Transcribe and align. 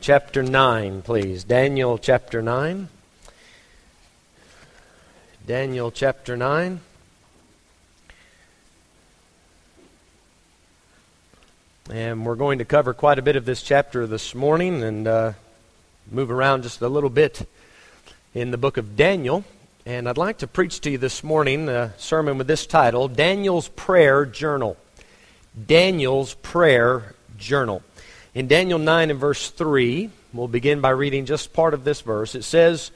chapter 0.00 0.42
9, 0.42 1.02
please. 1.02 1.44
Daniel 1.44 1.98
chapter 1.98 2.40
9. 2.40 2.88
Daniel 5.46 5.90
chapter 5.90 6.38
9. 6.38 6.80
And 11.90 12.24
we're 12.24 12.34
going 12.34 12.60
to 12.60 12.64
cover 12.64 12.94
quite 12.94 13.18
a 13.18 13.22
bit 13.22 13.36
of 13.36 13.44
this 13.44 13.62
chapter 13.62 14.06
this 14.06 14.34
morning 14.34 14.82
and 14.82 15.06
uh, 15.06 15.32
move 16.10 16.30
around 16.30 16.62
just 16.62 16.80
a 16.80 16.88
little 16.88 17.10
bit 17.10 17.46
in 18.32 18.52
the 18.52 18.58
book 18.58 18.78
of 18.78 18.96
Daniel. 18.96 19.44
And 19.84 20.08
I'd 20.08 20.16
like 20.16 20.38
to 20.38 20.46
preach 20.46 20.80
to 20.82 20.90
you 20.90 20.98
this 20.98 21.22
morning 21.22 21.68
a 21.68 21.92
sermon 21.98 22.38
with 22.38 22.46
this 22.46 22.64
title 22.64 23.06
Daniel's 23.08 23.68
Prayer 23.68 24.24
Journal. 24.24 24.78
Daniel's 25.66 26.32
Prayer 26.34 27.14
Journal. 27.36 27.82
In 28.32 28.46
Daniel 28.46 28.78
9 28.78 29.10
and 29.10 29.18
verse 29.18 29.50
3, 29.50 30.08
we'll 30.32 30.46
begin 30.46 30.80
by 30.80 30.90
reading 30.90 31.26
just 31.26 31.52
part 31.52 31.74
of 31.74 31.82
this 31.82 32.00
verse. 32.00 32.36
It 32.36 32.44
says, 32.44 32.92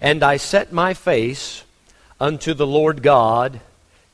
And 0.00 0.22
I 0.22 0.38
set 0.38 0.72
my 0.72 0.94
face 0.94 1.62
unto 2.18 2.54
the 2.54 2.66
Lord 2.66 3.02
God 3.02 3.60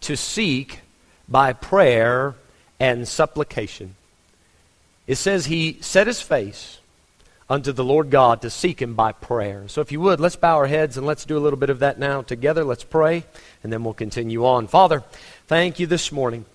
to 0.01 0.17
seek 0.17 0.81
by 1.29 1.53
prayer 1.53 2.35
and 2.81 3.07
supplication. 3.07 3.95
It 5.07 5.15
says 5.15 5.47
he 5.47 5.79
set 5.81 6.09
his 6.09 6.21
face 6.21 6.79
unto 7.49 7.71
the 7.71 7.85
Lord 7.85 8.11
God 8.11 8.43
to 8.43 8.51
seek 8.51 8.83
him 8.83 8.95
by 8.95 9.13
prayer. 9.13 9.69
So 9.69 9.81
if 9.81 9.93
you 9.93 10.01
would, 10.01 10.19
let's 10.19 10.35
bow 10.35 10.57
our 10.57 10.67
heads 10.67 10.97
and 10.97 11.07
let's 11.07 11.25
do 11.25 11.39
a 11.39 11.41
little 11.41 11.59
bit 11.59 11.71
of 11.71 11.79
that 11.81 12.01
now 12.01 12.23
together. 12.23 12.65
Let's 12.65 12.83
pray, 12.83 13.25
and 13.63 13.73
then 13.73 13.85
we'll 13.85 13.95
continue 13.95 14.45
on. 14.45 14.67
Father, 14.67 15.05
thank 15.47 15.79
you 15.79 15.87
this 15.87 16.11
morning 16.11 16.47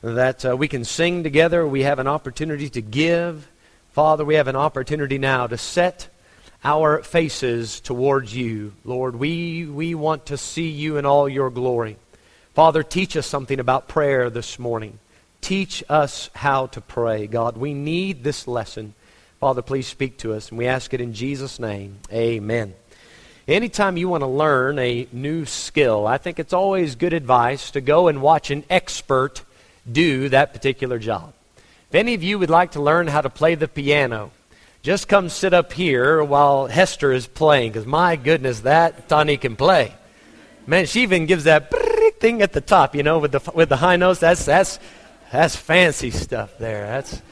that 0.00 0.46
uh, 0.46 0.56
we 0.56 0.66
can 0.66 0.84
sing 0.84 1.22
together. 1.22 1.66
We 1.66 1.82
have 1.82 1.98
an 1.98 2.06
opportunity 2.06 2.70
to 2.70 2.80
give. 2.80 3.48
Father, 3.96 4.26
we 4.26 4.34
have 4.34 4.46
an 4.46 4.56
opportunity 4.56 5.16
now 5.16 5.46
to 5.46 5.56
set 5.56 6.08
our 6.62 7.02
faces 7.02 7.80
towards 7.80 8.36
you. 8.36 8.74
Lord, 8.84 9.16
we, 9.16 9.64
we 9.64 9.94
want 9.94 10.26
to 10.26 10.36
see 10.36 10.68
you 10.68 10.98
in 10.98 11.06
all 11.06 11.26
your 11.26 11.48
glory. 11.48 11.96
Father, 12.52 12.82
teach 12.82 13.16
us 13.16 13.26
something 13.26 13.58
about 13.58 13.88
prayer 13.88 14.28
this 14.28 14.58
morning. 14.58 14.98
Teach 15.40 15.82
us 15.88 16.28
how 16.34 16.66
to 16.66 16.82
pray. 16.82 17.26
God, 17.26 17.56
we 17.56 17.72
need 17.72 18.22
this 18.22 18.46
lesson. 18.46 18.92
Father, 19.40 19.62
please 19.62 19.86
speak 19.86 20.18
to 20.18 20.34
us. 20.34 20.50
And 20.50 20.58
we 20.58 20.66
ask 20.66 20.92
it 20.92 21.00
in 21.00 21.14
Jesus' 21.14 21.58
name. 21.58 21.96
Amen. 22.12 22.74
Anytime 23.48 23.96
you 23.96 24.10
want 24.10 24.20
to 24.20 24.26
learn 24.26 24.78
a 24.78 25.08
new 25.10 25.46
skill, 25.46 26.06
I 26.06 26.18
think 26.18 26.38
it's 26.38 26.52
always 26.52 26.96
good 26.96 27.14
advice 27.14 27.70
to 27.70 27.80
go 27.80 28.08
and 28.08 28.20
watch 28.20 28.50
an 28.50 28.64
expert 28.68 29.42
do 29.90 30.28
that 30.28 30.52
particular 30.52 30.98
job. 30.98 31.32
If 31.90 31.94
any 31.94 32.14
of 32.14 32.22
you 32.22 32.38
would 32.38 32.50
like 32.50 32.72
to 32.72 32.82
learn 32.82 33.06
how 33.06 33.20
to 33.20 33.30
play 33.30 33.54
the 33.54 33.68
piano, 33.68 34.32
just 34.82 35.08
come 35.08 35.28
sit 35.28 35.54
up 35.54 35.72
here 35.72 36.22
while 36.22 36.66
Hester 36.66 37.12
is 37.12 37.26
playing, 37.26 37.72
because 37.72 37.86
my 37.86 38.16
goodness, 38.16 38.60
that 38.60 39.08
Tani 39.08 39.36
can 39.36 39.56
play. 39.56 39.94
Man, 40.66 40.86
she 40.86 41.02
even 41.02 41.26
gives 41.26 41.44
that 41.44 41.72
thing 42.18 42.42
at 42.42 42.52
the 42.52 42.60
top, 42.60 42.96
you 42.96 43.02
know, 43.02 43.18
with 43.18 43.32
the, 43.32 43.52
with 43.52 43.68
the 43.68 43.76
high 43.76 43.96
notes. 43.96 44.20
That's, 44.20 44.44
that's, 44.44 44.80
that's 45.30 45.54
fancy 45.54 46.10
stuff 46.10 46.58
there. 46.58 46.86
That's, 46.86 47.22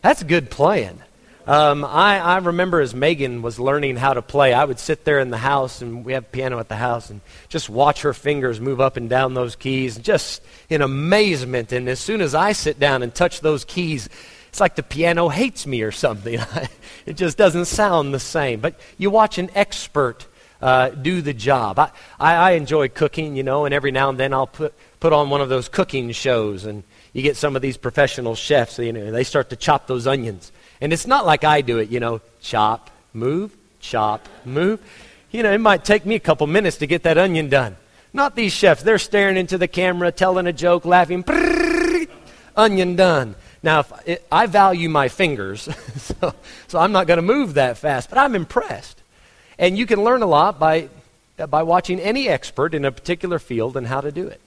that's 0.00 0.22
good 0.22 0.50
playing. 0.50 1.00
Um, 1.46 1.84
I, 1.84 2.18
I 2.20 2.38
remember 2.38 2.80
as 2.80 2.94
Megan 2.94 3.42
was 3.42 3.60
learning 3.60 3.96
how 3.96 4.14
to 4.14 4.22
play, 4.22 4.54
I 4.54 4.64
would 4.64 4.78
sit 4.78 5.04
there 5.04 5.20
in 5.20 5.28
the 5.30 5.36
house, 5.36 5.82
and 5.82 6.04
we 6.04 6.14
have 6.14 6.32
piano 6.32 6.58
at 6.58 6.68
the 6.68 6.76
house, 6.76 7.10
and 7.10 7.20
just 7.50 7.68
watch 7.68 8.02
her 8.02 8.14
fingers 8.14 8.60
move 8.60 8.80
up 8.80 8.96
and 8.96 9.10
down 9.10 9.34
those 9.34 9.54
keys, 9.54 9.98
just 9.98 10.42
in 10.70 10.80
amazement. 10.80 11.70
And 11.72 11.86
as 11.88 12.00
soon 12.00 12.22
as 12.22 12.34
I 12.34 12.52
sit 12.52 12.80
down 12.80 13.02
and 13.02 13.14
touch 13.14 13.40
those 13.40 13.64
keys, 13.66 14.08
it's 14.48 14.60
like 14.60 14.74
the 14.74 14.82
piano 14.82 15.28
hates 15.28 15.66
me 15.66 15.82
or 15.82 15.92
something. 15.92 16.40
it 17.06 17.14
just 17.18 17.36
doesn't 17.36 17.66
sound 17.66 18.14
the 18.14 18.20
same. 18.20 18.60
But 18.60 18.80
you 18.96 19.10
watch 19.10 19.36
an 19.36 19.50
expert 19.54 20.26
uh, 20.62 20.88
do 20.88 21.20
the 21.20 21.34
job. 21.34 21.78
I, 21.78 21.90
I, 22.18 22.34
I 22.36 22.50
enjoy 22.52 22.88
cooking, 22.88 23.36
you 23.36 23.42
know, 23.42 23.66
and 23.66 23.74
every 23.74 23.90
now 23.90 24.08
and 24.08 24.18
then 24.18 24.32
I'll 24.32 24.46
put, 24.46 24.72
put 24.98 25.12
on 25.12 25.28
one 25.28 25.42
of 25.42 25.50
those 25.50 25.68
cooking 25.68 26.10
shows, 26.12 26.64
and 26.64 26.84
you 27.12 27.20
get 27.20 27.36
some 27.36 27.54
of 27.54 27.60
these 27.60 27.76
professional 27.76 28.34
chefs, 28.34 28.78
you 28.78 28.94
know, 28.94 29.10
they 29.10 29.24
start 29.24 29.50
to 29.50 29.56
chop 29.56 29.86
those 29.86 30.06
onions. 30.06 30.50
And 30.84 30.92
it's 30.92 31.06
not 31.06 31.24
like 31.24 31.44
I 31.44 31.62
do 31.62 31.78
it, 31.78 31.88
you 31.88 31.98
know, 31.98 32.20
chop, 32.42 32.90
move, 33.14 33.56
chop, 33.80 34.28
move. 34.44 34.82
You 35.30 35.42
know, 35.42 35.50
it 35.50 35.58
might 35.62 35.82
take 35.82 36.04
me 36.04 36.14
a 36.14 36.20
couple 36.20 36.46
minutes 36.46 36.76
to 36.76 36.86
get 36.86 37.04
that 37.04 37.16
onion 37.16 37.48
done. 37.48 37.76
Not 38.12 38.36
these 38.36 38.52
chefs. 38.52 38.82
They're 38.82 38.98
staring 38.98 39.38
into 39.38 39.56
the 39.56 39.66
camera, 39.66 40.12
telling 40.12 40.46
a 40.46 40.52
joke, 40.52 40.84
laughing, 40.84 41.24
onion 42.54 42.96
done. 42.96 43.34
Now, 43.62 43.86
it, 44.04 44.26
I 44.30 44.44
value 44.44 44.90
my 44.90 45.08
fingers, 45.08 45.62
so, 45.96 46.34
so 46.68 46.78
I'm 46.78 46.92
not 46.92 47.06
going 47.06 47.16
to 47.16 47.22
move 47.22 47.54
that 47.54 47.78
fast, 47.78 48.10
but 48.10 48.18
I'm 48.18 48.34
impressed. 48.34 49.00
And 49.58 49.78
you 49.78 49.86
can 49.86 50.04
learn 50.04 50.20
a 50.20 50.26
lot 50.26 50.58
by, 50.58 50.90
by 51.48 51.62
watching 51.62 51.98
any 51.98 52.28
expert 52.28 52.74
in 52.74 52.84
a 52.84 52.92
particular 52.92 53.38
field 53.38 53.78
and 53.78 53.86
how 53.86 54.02
to 54.02 54.12
do 54.12 54.26
it. 54.26 54.42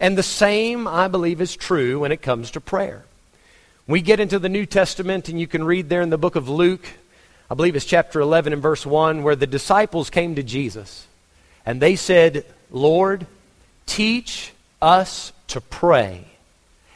And 0.00 0.18
the 0.18 0.24
same, 0.24 0.88
I 0.88 1.06
believe, 1.06 1.40
is 1.40 1.54
true 1.54 2.00
when 2.00 2.10
it 2.10 2.22
comes 2.22 2.50
to 2.50 2.60
prayer. 2.60 3.04
We 3.86 4.00
get 4.00 4.20
into 4.20 4.38
the 4.38 4.48
New 4.48 4.66
Testament, 4.66 5.28
and 5.28 5.40
you 5.40 5.46
can 5.46 5.64
read 5.64 5.88
there 5.88 6.02
in 6.02 6.10
the 6.10 6.18
book 6.18 6.36
of 6.36 6.48
Luke, 6.48 6.86
I 7.50 7.54
believe 7.54 7.74
it's 7.74 7.84
chapter 7.84 8.20
11 8.20 8.52
and 8.52 8.62
verse 8.62 8.86
1, 8.86 9.24
where 9.24 9.34
the 9.34 9.46
disciples 9.46 10.08
came 10.08 10.36
to 10.36 10.42
Jesus 10.42 11.08
and 11.66 11.82
they 11.82 11.96
said, 11.96 12.44
Lord, 12.70 13.26
teach 13.86 14.52
us 14.80 15.32
to 15.48 15.60
pray 15.60 16.26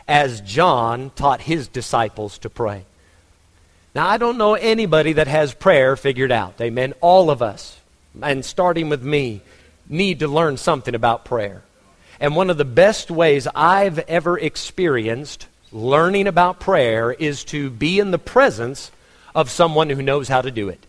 as 0.06 0.40
John 0.42 1.10
taught 1.16 1.40
his 1.40 1.66
disciples 1.66 2.38
to 2.38 2.50
pray. 2.50 2.84
Now, 3.96 4.08
I 4.08 4.16
don't 4.16 4.38
know 4.38 4.54
anybody 4.54 5.14
that 5.14 5.26
has 5.26 5.54
prayer 5.54 5.96
figured 5.96 6.30
out. 6.30 6.60
Amen. 6.60 6.94
All 7.00 7.30
of 7.30 7.42
us, 7.42 7.76
and 8.22 8.44
starting 8.44 8.88
with 8.88 9.02
me, 9.02 9.40
need 9.88 10.20
to 10.20 10.28
learn 10.28 10.56
something 10.56 10.94
about 10.94 11.24
prayer. 11.24 11.62
And 12.20 12.36
one 12.36 12.48
of 12.48 12.58
the 12.58 12.64
best 12.64 13.10
ways 13.10 13.48
I've 13.54 13.98
ever 13.98 14.38
experienced 14.38 15.48
learning 15.74 16.28
about 16.28 16.60
prayer 16.60 17.12
is 17.12 17.42
to 17.44 17.68
be 17.68 17.98
in 17.98 18.12
the 18.12 18.18
presence 18.18 18.92
of 19.34 19.50
someone 19.50 19.90
who 19.90 20.00
knows 20.00 20.28
how 20.28 20.40
to 20.40 20.50
do 20.50 20.68
it. 20.68 20.86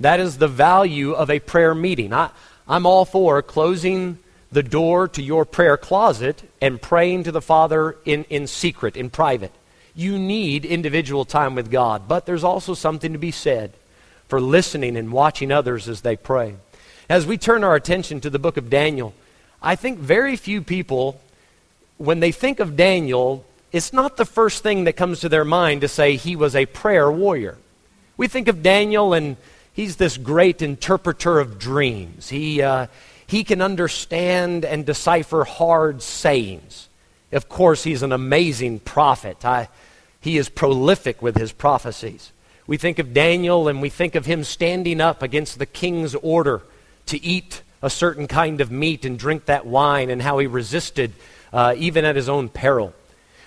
That 0.00 0.20
is 0.20 0.38
the 0.38 0.48
value 0.48 1.12
of 1.12 1.30
a 1.30 1.38
prayer 1.38 1.74
meeting. 1.74 2.12
I, 2.12 2.30
I'm 2.66 2.86
all 2.86 3.04
for 3.04 3.42
closing 3.42 4.18
the 4.50 4.62
door 4.62 5.06
to 5.08 5.22
your 5.22 5.44
prayer 5.44 5.76
closet 5.76 6.42
and 6.62 6.80
praying 6.80 7.24
to 7.24 7.32
the 7.32 7.42
Father 7.42 7.96
in, 8.06 8.24
in 8.24 8.46
secret, 8.46 8.96
in 8.96 9.10
private. 9.10 9.52
You 9.94 10.18
need 10.18 10.64
individual 10.64 11.26
time 11.26 11.54
with 11.54 11.70
God, 11.70 12.08
but 12.08 12.24
there's 12.24 12.44
also 12.44 12.72
something 12.72 13.12
to 13.12 13.18
be 13.18 13.30
said 13.30 13.72
for 14.28 14.40
listening 14.40 14.96
and 14.96 15.12
watching 15.12 15.52
others 15.52 15.88
as 15.88 16.00
they 16.00 16.16
pray. 16.16 16.54
As 17.08 17.26
we 17.26 17.36
turn 17.38 17.64
our 17.64 17.74
attention 17.74 18.20
to 18.22 18.30
the 18.30 18.38
book 18.38 18.56
of 18.56 18.70
Daniel, 18.70 19.14
I 19.62 19.76
think 19.76 19.98
very 19.98 20.36
few 20.36 20.62
people, 20.62 21.20
when 21.98 22.20
they 22.20 22.32
think 22.32 22.60
of 22.60 22.76
Daniel, 22.76 23.44
it's 23.72 23.92
not 23.92 24.16
the 24.16 24.24
first 24.24 24.62
thing 24.62 24.84
that 24.84 24.94
comes 24.94 25.20
to 25.20 25.28
their 25.28 25.44
mind 25.44 25.80
to 25.82 25.88
say 25.88 26.16
he 26.16 26.36
was 26.36 26.54
a 26.54 26.66
prayer 26.66 27.10
warrior. 27.10 27.58
We 28.16 28.28
think 28.28 28.48
of 28.48 28.62
Daniel, 28.62 29.12
and 29.12 29.36
he's 29.72 29.96
this 29.96 30.16
great 30.16 30.62
interpreter 30.62 31.38
of 31.38 31.58
dreams. 31.58 32.28
He, 32.28 32.62
uh, 32.62 32.86
he 33.26 33.44
can 33.44 33.60
understand 33.60 34.64
and 34.64 34.86
decipher 34.86 35.44
hard 35.44 36.02
sayings. 36.02 36.88
Of 37.32 37.48
course, 37.48 37.82
he's 37.84 38.02
an 38.02 38.12
amazing 38.12 38.80
prophet. 38.80 39.44
I, 39.44 39.68
he 40.20 40.38
is 40.38 40.48
prolific 40.48 41.20
with 41.20 41.36
his 41.36 41.52
prophecies. 41.52 42.32
We 42.66 42.76
think 42.78 42.98
of 42.98 43.12
Daniel, 43.12 43.68
and 43.68 43.82
we 43.82 43.90
think 43.90 44.14
of 44.14 44.26
him 44.26 44.44
standing 44.44 45.00
up 45.00 45.22
against 45.22 45.58
the 45.58 45.66
king's 45.66 46.14
order 46.14 46.62
to 47.06 47.22
eat 47.22 47.62
a 47.82 47.90
certain 47.90 48.26
kind 48.26 48.60
of 48.60 48.70
meat 48.70 49.04
and 49.04 49.18
drink 49.18 49.44
that 49.44 49.66
wine, 49.66 50.08
and 50.08 50.22
how 50.22 50.38
he 50.38 50.46
resisted 50.46 51.12
uh, 51.52 51.74
even 51.76 52.04
at 52.04 52.16
his 52.16 52.28
own 52.28 52.48
peril. 52.48 52.94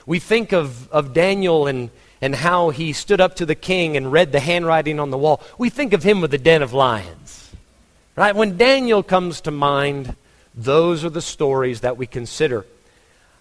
We 0.09 0.17
think 0.17 0.53
of, 0.53 0.91
of 0.91 1.13
Daniel 1.13 1.67
and, 1.67 1.91
and 2.19 2.33
how 2.33 2.71
he 2.71 2.93
stood 2.93 3.21
up 3.21 3.35
to 3.35 3.45
the 3.45 3.53
king 3.53 3.95
and 3.95 4.11
read 4.11 4.31
the 4.31 4.39
handwriting 4.39 4.99
on 4.99 5.11
the 5.11 5.19
wall. 5.19 5.39
We 5.59 5.69
think 5.69 5.93
of 5.93 6.01
him 6.01 6.19
with 6.19 6.31
the 6.31 6.39
den 6.39 6.63
of 6.63 6.73
lions. 6.73 7.51
Right? 8.15 8.35
When 8.35 8.57
Daniel 8.57 9.03
comes 9.03 9.41
to 9.41 9.51
mind, 9.51 10.15
those 10.55 11.05
are 11.05 11.11
the 11.11 11.21
stories 11.21 11.81
that 11.81 11.95
we 11.95 12.07
consider. 12.07 12.65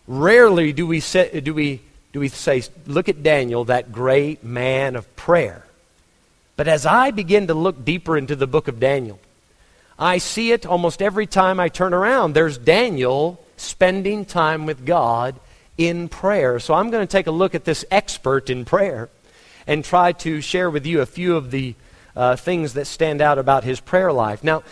Rarely 0.06 0.74
do 0.74 0.86
we 0.86 1.00
say, 1.00 1.40
do 1.40 1.54
we, 1.54 1.80
do 2.12 2.20
we 2.20 2.28
say, 2.28 2.62
look 2.86 3.08
at 3.08 3.22
Daniel, 3.22 3.64
that 3.64 3.90
great 3.90 4.44
man 4.44 4.94
of 4.94 5.16
prayer. 5.16 5.64
But 6.56 6.68
as 6.68 6.84
I 6.84 7.12
begin 7.12 7.46
to 7.46 7.54
look 7.54 7.82
deeper 7.82 8.14
into 8.14 8.36
the 8.36 8.46
book 8.46 8.68
of 8.68 8.78
Daniel, 8.78 9.18
I 9.98 10.18
see 10.18 10.52
it 10.52 10.66
almost 10.66 11.00
every 11.00 11.26
time 11.26 11.60
I 11.60 11.70
turn 11.70 11.94
around. 11.94 12.34
There's 12.34 12.58
Daniel 12.58 13.42
spending 13.56 14.26
time 14.26 14.66
with 14.66 14.84
God 14.84 15.40
in 15.78 16.08
prayer. 16.08 16.58
So 16.58 16.74
I'm 16.74 16.90
going 16.90 17.06
to 17.06 17.10
take 17.10 17.28
a 17.28 17.30
look 17.30 17.54
at 17.54 17.64
this 17.64 17.84
expert 17.90 18.50
in 18.50 18.64
prayer 18.64 19.08
and 19.66 19.84
try 19.84 20.12
to 20.12 20.40
share 20.40 20.68
with 20.68 20.84
you 20.84 21.00
a 21.00 21.06
few 21.06 21.36
of 21.36 21.50
the 21.50 21.74
uh, 22.16 22.36
things 22.36 22.74
that 22.74 22.86
stand 22.86 23.20
out 23.20 23.38
about 23.38 23.64
his 23.64 23.80
prayer 23.80 24.12
life. 24.12 24.42
Now, 24.42 24.62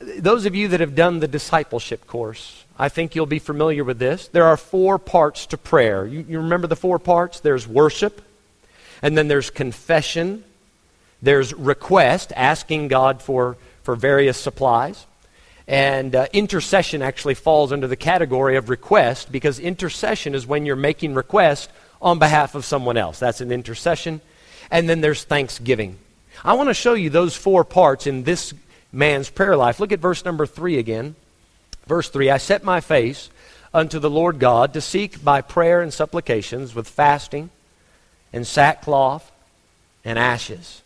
those 0.00 0.46
of 0.46 0.54
you 0.54 0.68
that 0.68 0.80
have 0.80 0.94
done 0.94 1.20
the 1.20 1.28
discipleship 1.28 2.06
course, 2.06 2.64
I 2.78 2.88
think 2.88 3.14
you'll 3.14 3.26
be 3.26 3.38
familiar 3.38 3.84
with 3.84 3.98
this. 3.98 4.28
There 4.28 4.44
are 4.44 4.56
four 4.56 4.98
parts 4.98 5.46
to 5.46 5.56
prayer. 5.56 6.06
You, 6.06 6.24
you 6.28 6.38
remember 6.40 6.66
the 6.66 6.76
four 6.76 6.98
parts? 6.98 7.40
There's 7.40 7.66
worship, 7.66 8.22
and 9.02 9.16
then 9.16 9.28
there's 9.28 9.50
confession, 9.50 10.44
There's 11.22 11.52
request, 11.54 12.32
asking 12.34 12.88
God 12.88 13.20
for, 13.22 13.56
for 13.82 13.94
various 13.94 14.38
supplies. 14.38 15.06
And 15.70 16.16
uh, 16.16 16.26
intercession 16.32 17.00
actually 17.00 17.34
falls 17.34 17.70
under 17.70 17.86
the 17.86 17.94
category 17.94 18.56
of 18.56 18.70
request 18.70 19.30
because 19.30 19.60
intercession 19.60 20.34
is 20.34 20.44
when 20.44 20.66
you're 20.66 20.74
making 20.74 21.14
request 21.14 21.70
on 22.02 22.18
behalf 22.18 22.56
of 22.56 22.64
someone 22.64 22.96
else. 22.96 23.20
That's 23.20 23.40
an 23.40 23.52
intercession. 23.52 24.20
And 24.72 24.88
then 24.88 25.00
there's 25.00 25.22
thanksgiving. 25.22 25.96
I 26.44 26.54
want 26.54 26.70
to 26.70 26.74
show 26.74 26.94
you 26.94 27.08
those 27.08 27.36
four 27.36 27.62
parts 27.62 28.08
in 28.08 28.24
this 28.24 28.52
man's 28.90 29.30
prayer 29.30 29.56
life. 29.56 29.78
Look 29.78 29.92
at 29.92 30.00
verse 30.00 30.24
number 30.24 30.44
3 30.44 30.76
again. 30.76 31.14
Verse 31.86 32.08
3 32.08 32.30
I 32.30 32.38
set 32.38 32.64
my 32.64 32.80
face 32.80 33.30
unto 33.72 34.00
the 34.00 34.10
Lord 34.10 34.40
God 34.40 34.72
to 34.72 34.80
seek 34.80 35.22
by 35.22 35.40
prayer 35.40 35.82
and 35.82 35.94
supplications 35.94 36.74
with 36.74 36.88
fasting 36.88 37.48
and 38.32 38.44
sackcloth 38.44 39.30
and 40.04 40.18
ashes. 40.18 40.82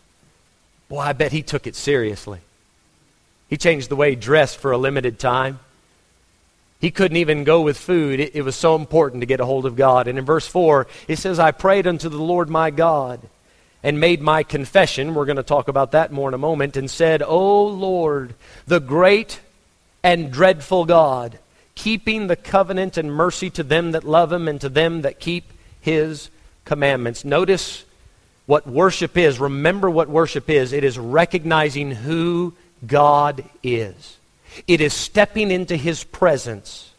Boy, 0.89 0.99
I 0.99 1.13
bet 1.13 1.31
he 1.31 1.41
took 1.41 1.65
it 1.65 1.75
seriously. 1.75 2.41
He 3.49 3.57
changed 3.57 3.89
the 3.89 3.95
way 3.95 4.11
he 4.11 4.15
dressed 4.15 4.57
for 4.57 4.71
a 4.71 4.77
limited 4.77 5.19
time. 5.19 5.59
He 6.79 6.91
couldn't 6.91 7.17
even 7.17 7.43
go 7.43 7.61
with 7.61 7.77
food. 7.77 8.19
It, 8.19 8.35
it, 8.35 8.41
was 8.41 8.55
so 8.55 8.75
important 8.75 9.21
to 9.21 9.25
get 9.25 9.39
a 9.39 9.45
hold 9.45 9.65
of 9.65 9.75
God. 9.75 10.07
And 10.07 10.19
in 10.19 10.25
verse 10.25 10.47
4, 10.47 10.87
it 11.07 11.17
says, 11.17 11.39
I 11.39 11.51
prayed 11.51 11.87
unto 11.87 12.09
the 12.09 12.21
Lord 12.21 12.49
my 12.49 12.69
God 12.69 13.21
and 13.81 13.99
made 13.99 14.21
my 14.21 14.43
confession. 14.43 15.13
We're 15.13 15.25
going 15.25 15.37
to 15.37 15.43
talk 15.43 15.67
about 15.67 15.91
that 15.91 16.11
more 16.11 16.29
in 16.29 16.33
a 16.33 16.39
moment. 16.39 16.75
And 16.75 16.89
said, 16.89 17.21
O 17.21 17.65
Lord, 17.65 18.35
the 18.67 18.79
great 18.79 19.39
and 20.03 20.31
dreadful 20.31 20.85
God, 20.85 21.39
keeping 21.75 22.27
the 22.27 22.35
covenant 22.35 22.97
and 22.97 23.11
mercy 23.11 23.49
to 23.51 23.63
them 23.63 23.91
that 23.91 24.03
love 24.03 24.31
him 24.31 24.47
and 24.47 24.59
to 24.61 24.69
them 24.69 25.01
that 25.03 25.19
keep 25.19 25.51
his 25.81 26.29
commandments. 26.65 27.23
Notice 27.23 27.85
what 28.45 28.67
worship 28.67 29.17
is. 29.17 29.39
Remember 29.39 29.89
what 29.89 30.09
worship 30.09 30.49
is. 30.49 30.73
It 30.73 30.83
is 30.83 30.99
recognizing 30.99 31.91
who 31.91 32.53
God 32.87 33.43
is. 33.63 34.17
It 34.67 34.81
is 34.81 34.93
stepping 34.93 35.51
into 35.51 35.75
his 35.75 36.03
presence. 36.03 36.91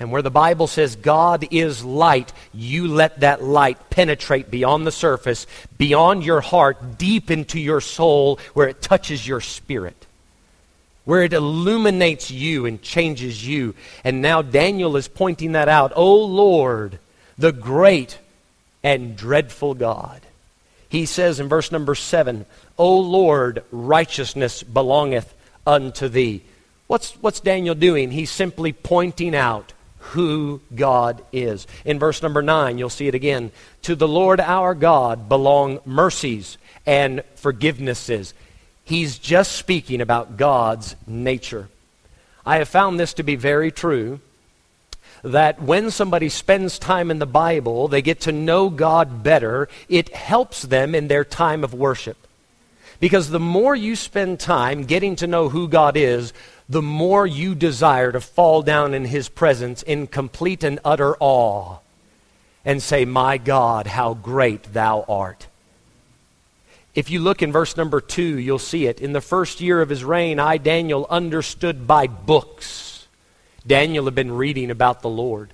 And 0.00 0.12
where 0.12 0.22
the 0.22 0.30
Bible 0.30 0.68
says 0.68 0.94
God 0.94 1.48
is 1.50 1.84
light, 1.84 2.32
you 2.54 2.86
let 2.86 3.20
that 3.20 3.42
light 3.42 3.90
penetrate 3.90 4.50
beyond 4.50 4.86
the 4.86 4.92
surface, 4.92 5.46
beyond 5.76 6.24
your 6.24 6.40
heart, 6.40 6.98
deep 6.98 7.30
into 7.30 7.58
your 7.58 7.80
soul, 7.80 8.38
where 8.54 8.68
it 8.68 8.80
touches 8.80 9.26
your 9.26 9.40
spirit, 9.40 10.06
where 11.04 11.24
it 11.24 11.32
illuminates 11.32 12.30
you 12.30 12.64
and 12.64 12.80
changes 12.80 13.46
you. 13.46 13.74
And 14.04 14.22
now 14.22 14.40
Daniel 14.40 14.96
is 14.96 15.08
pointing 15.08 15.52
that 15.52 15.68
out. 15.68 15.92
O 15.96 16.14
Lord, 16.14 17.00
the 17.36 17.52
great 17.52 18.18
and 18.84 19.16
dreadful 19.16 19.74
God. 19.74 20.20
He 20.88 21.06
says 21.06 21.40
in 21.40 21.48
verse 21.48 21.72
number 21.72 21.94
7, 21.94 22.46
O 22.78 22.98
Lord, 22.98 23.64
righteousness 23.72 24.62
belongeth 24.62 25.34
unto 25.66 26.08
thee. 26.08 26.42
What's, 26.86 27.12
what's 27.20 27.40
Daniel 27.40 27.74
doing? 27.74 28.10
He's 28.10 28.30
simply 28.30 28.72
pointing 28.72 29.34
out 29.34 29.72
who 29.98 30.60
God 30.74 31.22
is. 31.32 31.66
In 31.84 31.98
verse 31.98 32.22
number 32.22 32.40
9, 32.40 32.78
you'll 32.78 32.88
see 32.88 33.08
it 33.08 33.14
again. 33.14 33.52
To 33.82 33.94
the 33.94 34.08
Lord 34.08 34.40
our 34.40 34.74
God 34.74 35.28
belong 35.28 35.80
mercies 35.84 36.56
and 36.86 37.22
forgivenesses. 37.36 38.32
He's 38.84 39.18
just 39.18 39.52
speaking 39.52 40.00
about 40.00 40.38
God's 40.38 40.96
nature. 41.06 41.68
I 42.46 42.56
have 42.56 42.68
found 42.68 42.98
this 42.98 43.12
to 43.14 43.22
be 43.22 43.36
very 43.36 43.70
true 43.70 44.20
that 45.22 45.60
when 45.60 45.90
somebody 45.90 46.28
spends 46.28 46.78
time 46.78 47.10
in 47.10 47.18
the 47.18 47.26
Bible, 47.26 47.88
they 47.88 48.00
get 48.00 48.20
to 48.20 48.32
know 48.32 48.70
God 48.70 49.22
better, 49.22 49.68
it 49.88 50.14
helps 50.14 50.62
them 50.62 50.94
in 50.94 51.08
their 51.08 51.24
time 51.24 51.64
of 51.64 51.74
worship. 51.74 52.16
Because 53.00 53.30
the 53.30 53.40
more 53.40 53.76
you 53.76 53.94
spend 53.94 54.40
time 54.40 54.84
getting 54.84 55.16
to 55.16 55.26
know 55.26 55.48
who 55.48 55.68
God 55.68 55.96
is, 55.96 56.32
the 56.68 56.82
more 56.82 57.26
you 57.26 57.54
desire 57.54 58.12
to 58.12 58.20
fall 58.20 58.62
down 58.62 58.92
in 58.92 59.04
His 59.04 59.28
presence 59.28 59.82
in 59.82 60.06
complete 60.06 60.64
and 60.64 60.80
utter 60.84 61.16
awe 61.20 61.78
and 62.64 62.82
say, 62.82 63.04
My 63.04 63.38
God, 63.38 63.86
how 63.86 64.14
great 64.14 64.72
thou 64.72 65.04
art. 65.08 65.46
If 66.94 67.10
you 67.10 67.20
look 67.20 67.42
in 67.42 67.52
verse 67.52 67.76
number 67.76 68.00
two, 68.00 68.38
you'll 68.38 68.58
see 68.58 68.86
it. 68.86 69.00
In 69.00 69.12
the 69.12 69.20
first 69.20 69.60
year 69.60 69.80
of 69.80 69.88
his 69.88 70.02
reign, 70.02 70.40
I, 70.40 70.58
Daniel, 70.58 71.06
understood 71.08 71.86
by 71.86 72.08
books 72.08 72.88
Daniel 73.66 74.06
had 74.06 74.14
been 74.14 74.32
reading 74.32 74.70
about 74.70 75.02
the 75.02 75.08
Lord. 75.08 75.52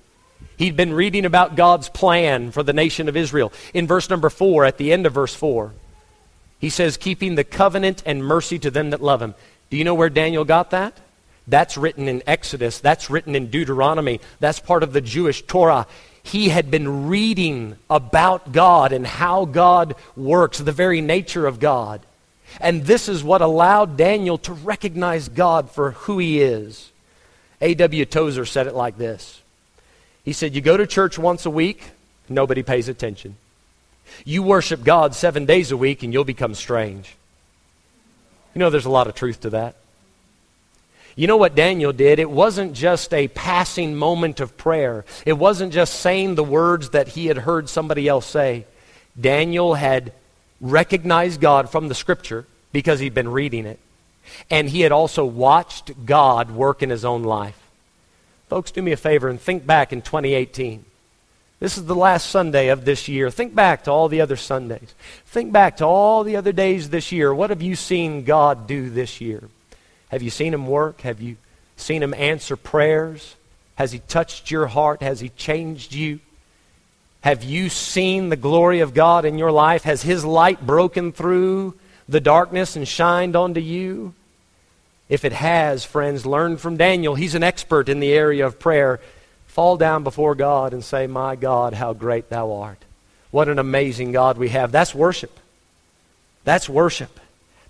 He'd 0.57 0.77
been 0.77 0.93
reading 0.93 1.25
about 1.25 1.55
God's 1.55 1.89
plan 1.89 2.51
for 2.51 2.63
the 2.63 2.73
nation 2.73 3.09
of 3.09 3.17
Israel. 3.17 3.51
In 3.73 3.87
verse 3.87 4.09
number 4.09 4.29
4, 4.29 4.65
at 4.65 4.77
the 4.77 4.93
end 4.93 5.05
of 5.05 5.13
verse 5.13 5.35
4, 5.35 5.73
he 6.59 6.69
says, 6.69 6.97
Keeping 6.97 7.35
the 7.35 7.43
covenant 7.43 8.03
and 8.05 8.23
mercy 8.23 8.59
to 8.59 8.71
them 8.71 8.91
that 8.91 9.01
love 9.01 9.21
him. 9.21 9.35
Do 9.69 9.77
you 9.77 9.83
know 9.83 9.95
where 9.95 10.09
Daniel 10.09 10.45
got 10.45 10.71
that? 10.71 10.97
That's 11.47 11.77
written 11.77 12.07
in 12.07 12.23
Exodus. 12.25 12.79
That's 12.79 13.09
written 13.09 13.35
in 13.35 13.47
Deuteronomy. 13.47 14.19
That's 14.39 14.59
part 14.59 14.83
of 14.83 14.93
the 14.93 15.01
Jewish 15.01 15.43
Torah. 15.43 15.85
He 16.23 16.49
had 16.49 16.71
been 16.71 17.07
reading 17.07 17.77
about 17.87 18.51
God 18.51 18.91
and 18.91 19.05
how 19.05 19.45
God 19.45 19.95
works, 20.15 20.57
the 20.57 20.71
very 20.71 21.01
nature 21.01 21.45
of 21.45 21.59
God. 21.59 22.01
And 22.59 22.85
this 22.85 23.07
is 23.07 23.23
what 23.23 23.41
allowed 23.41 23.97
Daniel 23.97 24.37
to 24.39 24.53
recognize 24.53 25.29
God 25.29 25.69
for 25.69 25.91
who 25.91 26.17
he 26.17 26.41
is. 26.41 26.91
A.W. 27.61 28.05
Tozer 28.05 28.45
said 28.45 28.67
it 28.67 28.73
like 28.73 28.97
this 28.97 29.41
He 30.23 30.33
said, 30.33 30.55
You 30.55 30.61
go 30.61 30.77
to 30.77 30.87
church 30.87 31.19
once 31.19 31.45
a 31.45 31.51
week, 31.51 31.91
nobody 32.27 32.63
pays 32.63 32.87
attention. 32.87 33.37
You 34.23 34.43
worship 34.43 34.83
God 34.83 35.15
seven 35.15 35.45
days 35.45 35.71
a 35.71 35.77
week, 35.77 36.03
and 36.03 36.13
you'll 36.13 36.23
become 36.23 36.55
strange. 36.55 37.15
You 38.53 38.59
know, 38.59 38.69
there's 38.69 38.85
a 38.85 38.91
lot 38.91 39.07
of 39.07 39.15
truth 39.15 39.41
to 39.41 39.49
that. 39.51 39.75
You 41.15 41.27
know 41.27 41.37
what 41.37 41.55
Daniel 41.55 41.93
did? 41.93 42.19
It 42.19 42.29
wasn't 42.29 42.73
just 42.73 43.13
a 43.13 43.29
passing 43.29 43.95
moment 43.95 44.41
of 44.41 44.57
prayer. 44.57 45.05
It 45.25 45.33
wasn't 45.33 45.71
just 45.71 46.01
saying 46.01 46.35
the 46.35 46.43
words 46.43 46.89
that 46.89 47.09
he 47.09 47.27
had 47.27 47.37
heard 47.37 47.69
somebody 47.69 48.07
else 48.07 48.25
say. 48.25 48.65
Daniel 49.19 49.75
had 49.75 50.11
recognized 50.59 51.39
God 51.39 51.69
from 51.69 51.87
the 51.87 51.95
scripture 51.95 52.45
because 52.73 52.99
he'd 52.99 53.13
been 53.13 53.29
reading 53.29 53.65
it. 53.65 53.79
And 54.49 54.69
he 54.69 54.81
had 54.81 54.91
also 54.91 55.23
watched 55.23 56.05
God 56.05 56.51
work 56.51 56.83
in 56.83 56.89
his 56.89 57.05
own 57.05 57.23
life. 57.23 57.61
Folks, 58.49 58.71
do 58.71 58.81
me 58.81 58.91
a 58.91 58.97
favor 58.97 59.29
and 59.29 59.39
think 59.39 59.65
back 59.65 59.93
in 59.93 60.01
2018. 60.01 60.83
This 61.59 61.77
is 61.77 61.85
the 61.85 61.95
last 61.95 62.29
Sunday 62.29 62.67
of 62.67 62.83
this 62.83 63.07
year. 63.07 63.29
Think 63.29 63.55
back 63.55 63.85
to 63.85 63.91
all 63.91 64.09
the 64.09 64.21
other 64.21 64.35
Sundays. 64.35 64.93
Think 65.25 65.51
back 65.51 65.77
to 65.77 65.85
all 65.85 66.23
the 66.23 66.35
other 66.35 66.51
days 66.51 66.89
this 66.89 67.11
year. 67.11 67.33
What 67.33 67.49
have 67.49 67.61
you 67.61 67.75
seen 67.75 68.23
God 68.23 68.67
do 68.67 68.89
this 68.89 69.21
year? 69.21 69.49
Have 70.09 70.21
you 70.21 70.29
seen 70.29 70.53
him 70.53 70.67
work? 70.67 71.01
Have 71.01 71.21
you 71.21 71.37
seen 71.77 72.03
him 72.03 72.13
answer 72.13 72.55
prayers? 72.55 73.35
Has 73.75 73.91
he 73.91 73.99
touched 73.99 74.51
your 74.51 74.67
heart? 74.67 75.01
Has 75.01 75.19
he 75.19 75.29
changed 75.29 75.93
you? 75.93 76.19
Have 77.21 77.43
you 77.43 77.69
seen 77.69 78.29
the 78.29 78.35
glory 78.35 78.81
of 78.81 78.93
God 78.93 79.25
in 79.25 79.37
your 79.37 79.51
life? 79.51 79.83
Has 79.83 80.03
his 80.03 80.23
light 80.23 80.65
broken 80.65 81.11
through 81.11 81.73
the 82.07 82.19
darkness 82.19 82.75
and 82.75 82.87
shined 82.87 83.35
onto 83.35 83.61
you? 83.61 84.13
If 85.07 85.25
it 85.25 85.33
has, 85.33 85.85
friends, 85.85 86.25
learn 86.25 86.57
from 86.57 86.77
Daniel. 86.77 87.15
He's 87.15 87.35
an 87.35 87.43
expert 87.43 87.89
in 87.89 87.99
the 87.99 88.13
area 88.13 88.45
of 88.45 88.59
prayer. 88.59 88.99
Fall 89.55 89.77
down 89.77 90.03
before 90.03 90.35
God 90.35 90.73
and 90.73 90.83
say, 90.83 91.07
My 91.07 91.37
God, 91.37 91.73
how 91.73 91.93
great 91.93 92.27
thou 92.27 92.51
art. 92.51 92.83
What 93.31 93.47
an 93.47 93.57
amazing 93.57 94.11
God 94.11 94.37
we 94.37 94.49
have. 94.49 94.69
That's 94.73 94.93
worship. 94.93 95.31
That's 96.43 96.67
worship. 96.67 97.21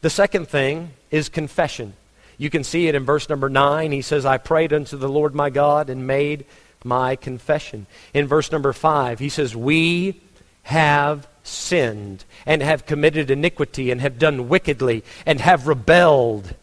The 0.01 0.10
second 0.10 0.48
thing 0.48 0.94
is 1.12 1.30
confession. 1.30 1.94
You 2.39 2.50
can 2.50 2.63
see 2.63 2.88
it 2.88 2.96
in 2.96 3.06
verse 3.06 3.30
number 3.30 3.50
9. 3.50 3.92
He 3.92 4.01
says, 4.01 4.25
I 4.25 4.39
prayed 4.39 4.74
unto 4.74 4.98
the 4.98 5.08
Lord 5.08 5.36
my 5.36 5.51
God 5.51 5.92
and 5.92 6.08
made 6.08 6.46
my 6.84 7.15
confession. 7.15 7.86
In 8.15 8.25
verse 8.25 8.51
number 8.51 8.74
5, 8.74 9.20
he 9.20 9.30
says, 9.30 9.56
We 9.56 10.20
have 10.63 11.27
sinned 11.44 12.25
and 12.48 12.63
have 12.63 12.88
committed 12.88 13.30
iniquity 13.30 13.92
and 13.92 14.01
have 14.01 14.18
done 14.18 14.50
wickedly 14.50 15.04
and 15.24 15.39
have 15.39 15.68
rebelled. 15.68 16.56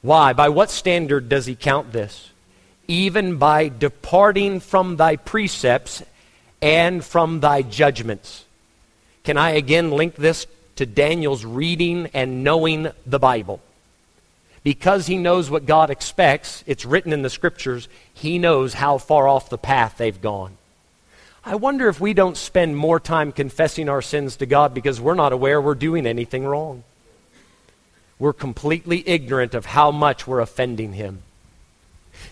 Why? 0.00 0.32
By 0.32 0.48
what 0.48 0.70
standard 0.70 1.28
does 1.28 1.44
he 1.44 1.54
count 1.54 1.92
this? 1.92 2.30
Even 2.88 3.36
by 3.36 3.68
departing 3.68 4.60
from 4.60 4.96
thy 4.96 5.16
precepts 5.16 6.02
and 6.62 7.04
from 7.04 7.40
thy 7.40 7.62
judgments. 7.62 8.44
Can 9.24 9.36
I 9.36 9.50
again 9.50 9.90
link 9.90 10.14
this 10.14 10.46
to 10.76 10.86
Daniel's 10.86 11.44
reading 11.44 12.08
and 12.14 12.44
knowing 12.44 12.88
the 13.04 13.18
Bible? 13.18 13.60
Because 14.62 15.06
he 15.06 15.16
knows 15.16 15.48
what 15.48 15.66
God 15.66 15.90
expects, 15.90 16.64
it's 16.66 16.84
written 16.84 17.12
in 17.12 17.22
the 17.22 17.30
scriptures, 17.30 17.88
he 18.12 18.38
knows 18.38 18.74
how 18.74 18.98
far 18.98 19.28
off 19.28 19.48
the 19.48 19.58
path 19.58 19.96
they've 19.96 20.20
gone. 20.20 20.56
I 21.44 21.54
wonder 21.54 21.88
if 21.88 22.00
we 22.00 22.14
don't 22.14 22.36
spend 22.36 22.76
more 22.76 22.98
time 22.98 23.30
confessing 23.30 23.88
our 23.88 24.02
sins 24.02 24.34
to 24.36 24.46
God 24.46 24.74
because 24.74 25.00
we're 25.00 25.14
not 25.14 25.32
aware 25.32 25.60
we're 25.60 25.76
doing 25.76 26.04
anything 26.04 26.44
wrong. 26.44 26.82
We're 28.18 28.32
completely 28.32 29.08
ignorant 29.08 29.54
of 29.54 29.66
how 29.66 29.92
much 29.92 30.26
we're 30.26 30.40
offending 30.40 30.94
Him. 30.94 31.22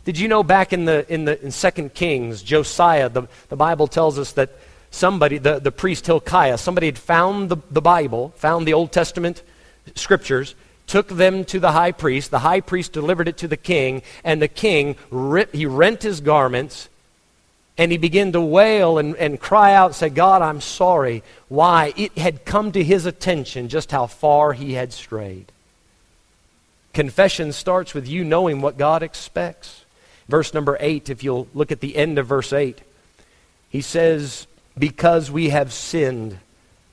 Did 0.04 0.18
you 0.18 0.28
know 0.28 0.42
back 0.42 0.72
in 0.72 0.84
the 0.84 1.10
in 1.12 1.24
the 1.24 1.42
in 1.42 1.50
Second 1.50 1.94
Kings, 1.94 2.42
Josiah, 2.42 3.08
the, 3.08 3.22
the 3.48 3.56
Bible 3.56 3.86
tells 3.86 4.18
us 4.18 4.32
that 4.32 4.50
somebody, 4.94 5.38
the, 5.38 5.58
the 5.58 5.72
priest 5.72 6.06
Hilkiah, 6.06 6.56
somebody 6.58 6.86
had 6.86 6.98
found 6.98 7.48
the, 7.48 7.56
the 7.70 7.82
Bible, 7.82 8.32
found 8.36 8.66
the 8.66 8.74
Old 8.74 8.92
Testament 8.92 9.42
scriptures, 9.94 10.54
took 10.86 11.08
them 11.08 11.44
to 11.46 11.58
the 11.58 11.72
high 11.72 11.92
priest. 11.92 12.30
The 12.30 12.38
high 12.38 12.60
priest 12.60 12.92
delivered 12.92 13.28
it 13.28 13.38
to 13.38 13.48
the 13.48 13.56
king, 13.56 14.02
and 14.22 14.40
the 14.40 14.48
king, 14.48 14.96
rip, 15.10 15.54
he 15.54 15.66
rent 15.66 16.02
his 16.02 16.20
garments, 16.20 16.88
and 17.76 17.90
he 17.90 17.98
began 17.98 18.32
to 18.32 18.40
wail 18.40 18.98
and, 18.98 19.16
and 19.16 19.40
cry 19.40 19.74
out 19.74 19.94
say, 19.94 20.08
God, 20.08 20.42
I'm 20.42 20.60
sorry. 20.60 21.24
Why? 21.48 21.92
It 21.96 22.16
had 22.16 22.44
come 22.44 22.70
to 22.72 22.84
his 22.84 23.04
attention 23.04 23.68
just 23.68 23.90
how 23.90 24.06
far 24.06 24.52
he 24.52 24.74
had 24.74 24.92
strayed. 24.92 25.50
Confession 26.94 27.52
starts 27.52 27.92
with 27.92 28.08
you 28.08 28.24
knowing 28.24 28.60
what 28.60 28.78
God 28.78 29.02
expects. 29.02 29.84
Verse 30.28 30.54
number 30.54 30.76
8, 30.80 31.10
if 31.10 31.22
you'll 31.22 31.48
look 31.52 31.70
at 31.70 31.80
the 31.80 31.96
end 31.96 32.18
of 32.18 32.26
verse 32.26 32.52
8, 32.52 32.80
he 33.68 33.80
says, 33.80 34.46
Because 34.78 35.30
we 35.30 35.50
have 35.50 35.72
sinned 35.72 36.38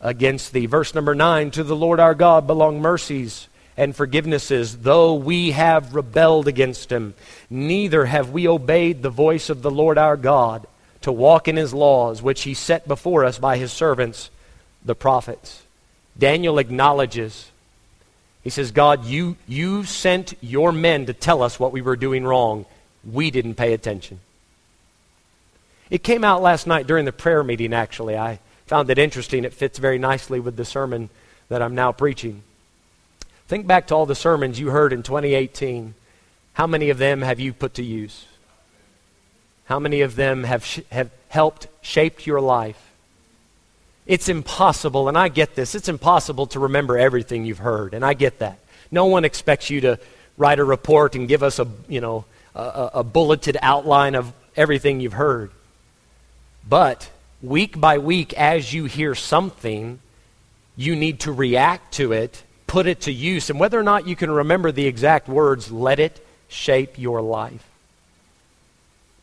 against 0.01 0.51
thee. 0.51 0.65
Verse 0.65 0.95
number 0.95 1.15
9, 1.15 1.51
To 1.51 1.63
the 1.63 1.75
Lord 1.75 1.99
our 1.99 2.15
God 2.15 2.47
belong 2.47 2.81
mercies 2.81 3.47
and 3.77 3.95
forgivenesses, 3.95 4.81
though 4.81 5.13
we 5.13 5.51
have 5.51 5.95
rebelled 5.95 6.47
against 6.47 6.91
him. 6.91 7.13
Neither 7.49 8.05
have 8.05 8.31
we 8.31 8.47
obeyed 8.47 9.01
the 9.01 9.09
voice 9.09 9.49
of 9.49 9.61
the 9.61 9.71
Lord 9.71 9.97
our 9.97 10.17
God 10.17 10.65
to 11.01 11.11
walk 11.11 11.47
in 11.47 11.55
his 11.55 11.73
laws, 11.73 12.21
which 12.21 12.41
he 12.41 12.53
set 12.53 12.87
before 12.87 13.23
us 13.23 13.37
by 13.37 13.57
his 13.57 13.71
servants, 13.71 14.29
the 14.83 14.95
prophets. 14.95 15.61
Daniel 16.17 16.57
acknowledges, 16.57 17.50
he 18.43 18.49
says, 18.49 18.71
God, 18.71 19.05
you, 19.05 19.37
you 19.47 19.83
sent 19.83 20.33
your 20.41 20.71
men 20.71 21.05
to 21.05 21.13
tell 21.13 21.43
us 21.43 21.59
what 21.59 21.71
we 21.71 21.81
were 21.81 21.95
doing 21.95 22.23
wrong. 22.23 22.65
We 23.09 23.29
didn't 23.29 23.55
pay 23.55 23.73
attention. 23.73 24.19
It 25.89 26.03
came 26.03 26.23
out 26.23 26.41
last 26.41 26.65
night 26.65 26.87
during 26.87 27.05
the 27.05 27.11
prayer 27.11 27.43
meeting, 27.43 27.73
actually. 27.73 28.17
I 28.17 28.39
found 28.65 28.89
it 28.89 28.97
interesting. 28.97 29.43
It 29.43 29.53
fits 29.53 29.77
very 29.77 29.99
nicely 29.99 30.39
with 30.39 30.55
the 30.55 30.65
sermon 30.65 31.09
that 31.49 31.61
I'm 31.61 31.75
now 31.75 31.91
preaching. 31.91 32.43
Think 33.47 33.67
back 33.67 33.87
to 33.87 33.95
all 33.95 34.05
the 34.05 34.15
sermons 34.15 34.59
you 34.59 34.69
heard 34.69 34.93
in 34.93 35.03
2018. 35.03 35.93
How 36.53 36.65
many 36.65 36.89
of 36.89 36.97
them 36.97 37.21
have 37.21 37.39
you 37.39 37.53
put 37.53 37.73
to 37.75 37.83
use? 37.83 38.25
How 39.65 39.79
many 39.79 40.01
of 40.01 40.15
them 40.15 40.45
have, 40.45 40.65
sh- 40.65 40.79
have 40.91 41.11
helped 41.27 41.67
shaped 41.81 42.25
your 42.25 42.41
life? 42.41 42.90
It's 44.11 44.27
impossible, 44.27 45.07
and 45.07 45.17
I 45.17 45.29
get 45.29 45.55
this, 45.55 45.73
it's 45.73 45.87
impossible 45.87 46.47
to 46.47 46.59
remember 46.59 46.97
everything 46.97 47.45
you've 47.45 47.59
heard, 47.59 47.93
and 47.93 48.03
I 48.03 48.13
get 48.13 48.39
that. 48.39 48.59
No 48.91 49.05
one 49.05 49.23
expects 49.23 49.69
you 49.69 49.79
to 49.79 49.99
write 50.37 50.59
a 50.59 50.65
report 50.65 51.15
and 51.15 51.29
give 51.29 51.43
us 51.43 51.59
a, 51.59 51.67
you 51.87 52.01
know, 52.01 52.25
a, 52.53 52.89
a 52.95 53.03
bulleted 53.05 53.55
outline 53.61 54.15
of 54.15 54.33
everything 54.57 54.99
you've 54.99 55.13
heard. 55.13 55.49
But 56.67 57.09
week 57.41 57.79
by 57.79 57.99
week, 57.99 58.33
as 58.33 58.73
you 58.73 58.83
hear 58.83 59.15
something, 59.15 60.01
you 60.75 60.93
need 60.97 61.21
to 61.21 61.31
react 61.31 61.93
to 61.93 62.11
it, 62.11 62.43
put 62.67 62.87
it 62.87 62.99
to 63.03 63.13
use, 63.13 63.49
and 63.49 63.61
whether 63.61 63.79
or 63.79 63.83
not 63.83 64.09
you 64.09 64.17
can 64.17 64.29
remember 64.29 64.73
the 64.73 64.87
exact 64.87 65.29
words, 65.29 65.71
let 65.71 66.01
it 66.01 66.21
shape 66.49 66.99
your 66.99 67.21
life. 67.21 67.65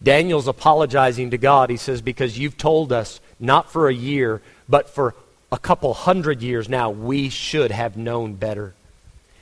Daniel's 0.02 0.48
apologizing 0.48 1.32
to 1.32 1.36
God. 1.36 1.68
He 1.68 1.76
says, 1.76 2.00
Because 2.00 2.38
you've 2.38 2.56
told 2.56 2.90
us 2.90 3.20
not 3.40 3.70
for 3.70 3.88
a 3.88 3.94
year, 3.94 4.42
but 4.68 4.88
for 4.90 5.14
a 5.50 5.58
couple 5.58 5.94
hundred 5.94 6.42
years 6.42 6.68
now, 6.68 6.90
we 6.90 7.28
should 7.28 7.70
have 7.70 7.96
known 7.96 8.34
better. 8.34 8.74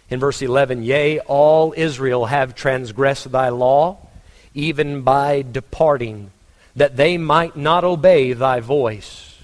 In 0.08 0.20
verse 0.20 0.40
11, 0.40 0.84
Yea, 0.84 1.18
all 1.20 1.74
Israel 1.76 2.26
have 2.26 2.54
transgressed 2.54 3.32
thy 3.32 3.48
law, 3.48 3.98
even 4.54 5.02
by 5.02 5.42
departing, 5.42 6.30
that 6.76 6.96
they 6.96 7.18
might 7.18 7.56
not 7.56 7.82
obey 7.82 8.32
thy 8.32 8.60
voice. 8.60 9.36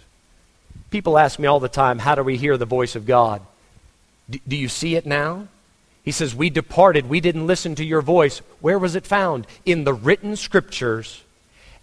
People 0.91 1.19
ask 1.19 1.39
me 1.39 1.49
all 1.49 1.59
the 1.59 1.69
time, 1.69 1.99
How 1.99 2.15
do 2.15 2.23
we 2.23 2.37
hear 2.37 2.57
the 2.57 2.67
voice 2.67 2.95
of 2.95 3.07
God? 3.07 3.43
D- 4.31 4.43
do 4.47 4.57
you 4.57 4.69
see 4.69 4.95
it 4.95 5.07
now? 5.07 5.49
He 6.05 6.13
says, 6.13 6.35
We 6.35 6.51
departed. 6.51 7.09
We 7.09 7.21
didn't 7.21 7.47
listen 7.47 7.75
to 7.77 7.85
your 7.85 8.03
voice. 8.03 8.39
Where 8.61 8.79
was 8.79 8.95
it 8.95 9.07
found? 9.07 9.47
In 9.65 9.85
the 9.85 9.95
written 9.95 10.37
scriptures 10.37 11.23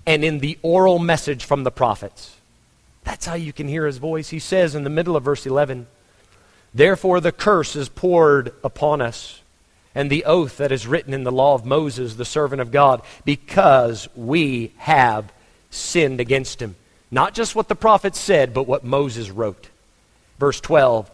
and 0.06 0.24
in 0.24 0.40
the 0.40 0.58
oral 0.62 1.00
message 1.00 1.44
from 1.44 1.64
the 1.64 1.72
prophets. 1.72 2.38
That's 3.10 3.26
how 3.26 3.34
you 3.34 3.52
can 3.52 3.68
hear 3.68 3.88
his 3.88 3.98
voice. 3.98 4.30
He 4.30 4.38
says 4.38 4.76
in 4.76 4.84
the 4.84 4.90
middle 4.92 5.16
of 5.16 5.24
verse 5.24 5.48
11, 5.48 5.88
Therefore 6.76 7.20
the 7.20 7.32
curse 7.32 7.76
is 7.76 7.90
poured 7.90 8.54
upon 8.64 9.02
us, 9.02 9.42
and 9.96 10.12
the 10.12 10.26
oath 10.26 10.58
that 10.58 10.72
is 10.72 10.86
written 10.86 11.16
in 11.16 11.24
the 11.24 11.32
law 11.32 11.56
of 11.56 11.66
Moses, 11.66 12.14
the 12.14 12.24
servant 12.24 12.62
of 12.62 12.72
God, 12.72 13.02
because 13.26 14.08
we 14.16 14.74
have 14.78 15.34
sinned 15.72 16.20
against 16.20 16.62
him. 16.62 16.76
Not 17.10 17.34
just 17.34 17.56
what 17.56 17.68
the 17.68 17.74
prophets 17.74 18.20
said, 18.20 18.54
but 18.54 18.68
what 18.68 18.84
Moses 18.84 19.32
wrote. 19.32 19.70
Verse 20.38 20.62
12 20.62 21.10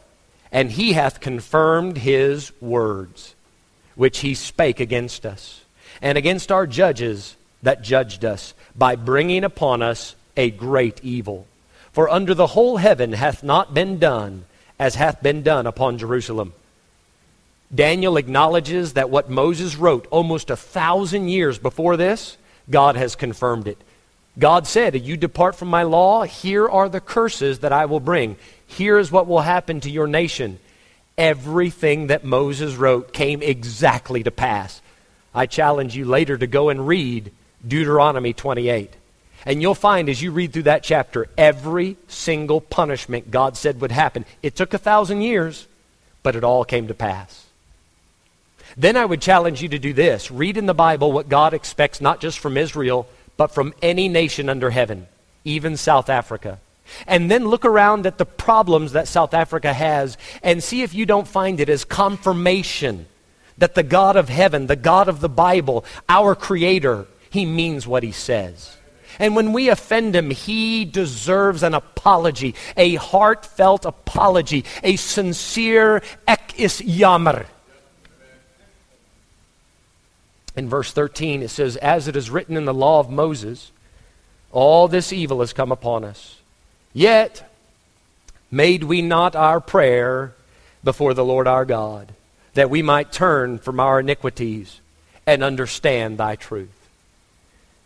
and 0.51 0.71
he 0.71 0.93
hath 0.93 1.21
confirmed 1.21 1.97
his 1.97 2.51
words, 2.61 3.35
which 3.95 4.19
he 4.19 4.35
spake 4.35 4.81
against 4.81 5.25
us, 5.25 5.63
and 6.01 6.17
against 6.17 6.51
our 6.51 6.67
judges 6.67 7.37
that 7.63 7.81
judged 7.81 8.25
us, 8.25 8.53
by 8.75 8.97
bringing 8.97 9.45
upon 9.45 9.81
us 9.81 10.13
a 10.35 10.51
great 10.51 11.01
evil. 11.01 11.47
For 11.95 12.09
under 12.09 12.33
the 12.33 12.47
whole 12.47 12.75
heaven 12.75 13.13
hath 13.13 13.41
not 13.41 13.73
been 13.73 13.99
done 13.99 14.43
as 14.77 14.95
hath 14.95 15.23
been 15.23 15.43
done 15.43 15.65
upon 15.65 15.97
Jerusalem. 15.97 16.51
Daniel 17.73 18.17
acknowledges 18.17 18.93
that 18.93 19.09
what 19.09 19.29
Moses 19.29 19.77
wrote 19.77 20.05
almost 20.11 20.49
a 20.49 20.57
thousand 20.57 21.29
years 21.29 21.57
before 21.57 21.95
this, 21.95 22.35
God 22.69 22.97
has 22.97 23.15
confirmed 23.15 23.69
it. 23.69 23.77
God 24.37 24.67
said, 24.67 25.05
You 25.05 25.15
depart 25.15 25.55
from 25.55 25.69
my 25.69 25.83
law, 25.83 26.23
here 26.23 26.67
are 26.67 26.89
the 26.89 26.99
curses 26.99 27.59
that 27.59 27.71
I 27.71 27.85
will 27.85 28.01
bring. 28.01 28.35
Here 28.67 28.99
is 28.99 29.09
what 29.09 29.25
will 29.25 29.39
happen 29.39 29.79
to 29.79 29.89
your 29.89 30.05
nation. 30.05 30.59
Everything 31.17 32.07
that 32.07 32.25
Moses 32.25 32.75
wrote 32.75 33.13
came 33.13 33.41
exactly 33.41 34.21
to 34.23 34.31
pass. 34.31 34.81
I 35.33 35.45
challenge 35.45 35.95
you 35.95 36.03
later 36.03 36.37
to 36.37 36.45
go 36.45 36.67
and 36.67 36.85
read 36.85 37.31
Deuteronomy 37.65 38.33
28. 38.33 38.91
And 39.45 39.61
you'll 39.61 39.75
find 39.75 40.09
as 40.09 40.21
you 40.21 40.31
read 40.31 40.53
through 40.53 40.63
that 40.63 40.83
chapter, 40.83 41.27
every 41.37 41.97
single 42.07 42.59
punishment 42.59 43.29
God 43.29 43.55
said 43.55 43.79
would 43.79 43.91
happen. 43.91 44.25
It 44.41 44.55
took 44.55 44.73
a 44.73 44.79
thousand 44.79 45.21
years, 45.21 45.67
but 46.23 46.35
it 46.35 46.43
all 46.43 46.65
came 46.65 46.87
to 46.87 46.95
pass. 46.95 47.45
Then 48.75 48.97
I 48.97 49.05
would 49.05 49.21
challenge 49.21 49.61
you 49.61 49.69
to 49.69 49.79
do 49.79 49.93
this 49.93 50.31
read 50.31 50.57
in 50.57 50.65
the 50.65 50.73
Bible 50.73 51.11
what 51.11 51.29
God 51.29 51.53
expects 51.53 52.01
not 52.01 52.19
just 52.19 52.39
from 52.39 52.57
Israel, 52.57 53.07
but 53.37 53.53
from 53.53 53.73
any 53.81 54.09
nation 54.09 54.49
under 54.49 54.71
heaven, 54.71 55.07
even 55.43 55.77
South 55.77 56.09
Africa. 56.09 56.59
And 57.07 57.29
then 57.31 57.47
look 57.47 57.65
around 57.65 58.05
at 58.05 58.17
the 58.17 58.25
problems 58.25 58.91
that 58.91 59.07
South 59.07 59.33
Africa 59.33 59.73
has 59.73 60.17
and 60.43 60.63
see 60.63 60.81
if 60.81 60.93
you 60.93 61.05
don't 61.05 61.27
find 61.27 61.59
it 61.59 61.69
as 61.69 61.83
confirmation 61.83 63.07
that 63.57 63.75
the 63.75 63.83
God 63.83 64.15
of 64.15 64.29
heaven, 64.29 64.67
the 64.67 64.75
God 64.75 65.07
of 65.07 65.21
the 65.21 65.29
Bible, 65.29 65.85
our 66.09 66.35
Creator, 66.35 67.07
He 67.29 67.45
means 67.45 67.87
what 67.87 68.03
He 68.03 68.11
says. 68.11 68.77
And 69.19 69.35
when 69.35 69.53
we 69.53 69.69
offend 69.69 70.15
Him, 70.15 70.29
He 70.29 70.85
deserves 70.85 71.63
an 71.63 71.73
apology, 71.73 72.55
a 72.75 72.95
heartfelt 72.95 73.85
apology, 73.85 74.65
a 74.83 74.95
sincere 74.95 76.01
ek 76.27 76.53
is 76.57 76.79
jammer. 76.79 77.45
In 80.55 80.69
verse 80.69 80.91
13, 80.91 81.43
it 81.43 81.49
says, 81.49 81.75
As 81.77 82.07
it 82.07 82.15
is 82.15 82.29
written 82.29 82.55
in 82.55 82.65
the 82.65 82.73
law 82.73 82.99
of 82.99 83.09
Moses, 83.09 83.71
all 84.51 84.87
this 84.87 85.11
evil 85.11 85.41
has 85.41 85.51
come 85.51 85.71
upon 85.71 86.03
us. 86.03 86.39
Yet 86.93 87.51
made 88.49 88.83
we 88.83 89.01
not 89.01 89.35
our 89.35 89.59
prayer 89.59 90.33
before 90.83 91.13
the 91.13 91.25
Lord 91.25 91.47
our 91.47 91.65
God, 91.65 92.13
that 92.53 92.69
we 92.69 92.81
might 92.81 93.11
turn 93.11 93.59
from 93.59 93.81
our 93.81 93.99
iniquities 93.99 94.79
and 95.27 95.43
understand 95.43 96.17
thy 96.17 96.37
truth. 96.37 96.69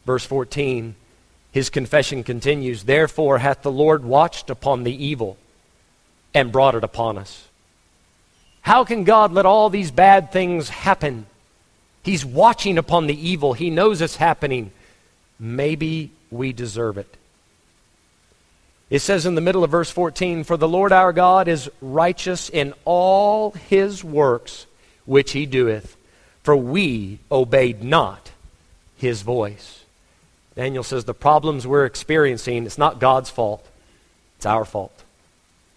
Verse 0.05 0.25
14, 0.25 0.95
his 1.51 1.69
confession 1.69 2.23
continues 2.23 2.83
Therefore 2.83 3.39
hath 3.39 3.61
the 3.61 3.71
Lord 3.71 4.03
watched 4.03 4.49
upon 4.49 4.83
the 4.83 5.05
evil 5.05 5.37
and 6.33 6.51
brought 6.51 6.75
it 6.75 6.83
upon 6.83 7.17
us. 7.17 7.47
How 8.61 8.83
can 8.83 9.03
God 9.03 9.31
let 9.31 9.45
all 9.45 9.69
these 9.69 9.91
bad 9.91 10.31
things 10.31 10.69
happen? 10.69 11.25
He's 12.03 12.25
watching 12.25 12.77
upon 12.77 13.07
the 13.07 13.29
evil. 13.29 13.53
He 13.53 13.69
knows 13.69 14.01
it's 14.01 14.15
happening. 14.15 14.71
Maybe 15.39 16.11
we 16.29 16.53
deserve 16.53 16.97
it. 16.97 17.17
It 18.89 18.99
says 18.99 19.25
in 19.25 19.35
the 19.35 19.41
middle 19.41 19.63
of 19.63 19.71
verse 19.71 19.91
14, 19.91 20.43
For 20.43 20.57
the 20.57 20.67
Lord 20.67 20.91
our 20.91 21.13
God 21.13 21.47
is 21.47 21.69
righteous 21.81 22.49
in 22.49 22.73
all 22.85 23.51
his 23.51 24.03
works 24.03 24.65
which 25.05 25.31
he 25.31 25.45
doeth, 25.45 25.95
for 26.43 26.55
we 26.55 27.19
obeyed 27.31 27.83
not 27.83 28.31
his 28.97 29.21
voice. 29.21 29.78
Daniel 30.59 30.83
says 30.83 31.05
the 31.05 31.13
problems 31.13 31.65
we're 31.65 31.85
experiencing, 31.85 32.65
it's 32.65 32.77
not 32.77 32.99
God's 32.99 33.29
fault, 33.29 33.65
it's 34.35 34.45
our 34.45 34.65
fault. 34.65 35.05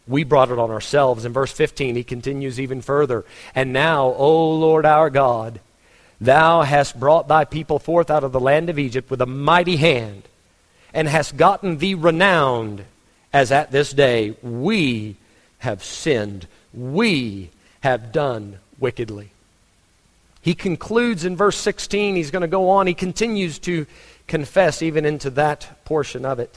We 0.09 0.25
brought 0.25 0.51
it 0.51 0.59
on 0.59 0.73
ourselves. 0.73 1.25
In 1.25 1.33
verse 1.33 1.53
15, 1.53 1.95
he 1.95 2.03
continues 2.03 2.59
even 2.59 2.83
further. 2.83 3.25
And 3.55 3.73
now, 3.73 4.07
O 4.07 4.51
Lord 4.51 4.85
our 4.85 5.09
God, 5.09 5.61
thou 6.21 6.63
hast 6.63 6.99
brought 6.99 7.29
thy 7.29 7.45
people 7.45 7.79
forth 7.79 8.11
out 8.11 8.25
of 8.25 8.33
the 8.33 8.41
land 8.41 8.69
of 8.69 8.77
Egypt 8.77 9.09
with 9.09 9.21
a 9.21 9.27
mighty 9.27 9.77
hand, 9.77 10.25
and 10.93 11.07
hast 11.07 11.37
gotten 11.37 11.79
thee 11.79 11.95
renowned 11.95 12.85
as 13.33 13.53
at 13.53 13.71
this 13.71 13.93
day 13.93 14.35
we 14.43 15.15
have 15.59 15.85
sinned. 15.85 16.49
We 16.75 17.51
have 17.83 18.11
done 18.11 18.59
wickedly. 18.81 19.31
He 20.41 20.55
concludes 20.57 21.25
in 21.25 21.37
verse 21.37 21.57
16. 21.57 22.17
He's 22.17 22.33
going 22.33 22.43
to 22.43 22.49
go 22.49 22.71
on. 22.71 22.89
He 22.89 22.95
continues 22.95 23.61
to 23.61 23.87
confess 24.33 24.81
even 24.81 25.05
into 25.05 25.29
that 25.29 25.85
portion 25.85 26.25
of 26.25 26.39
it. 26.39 26.57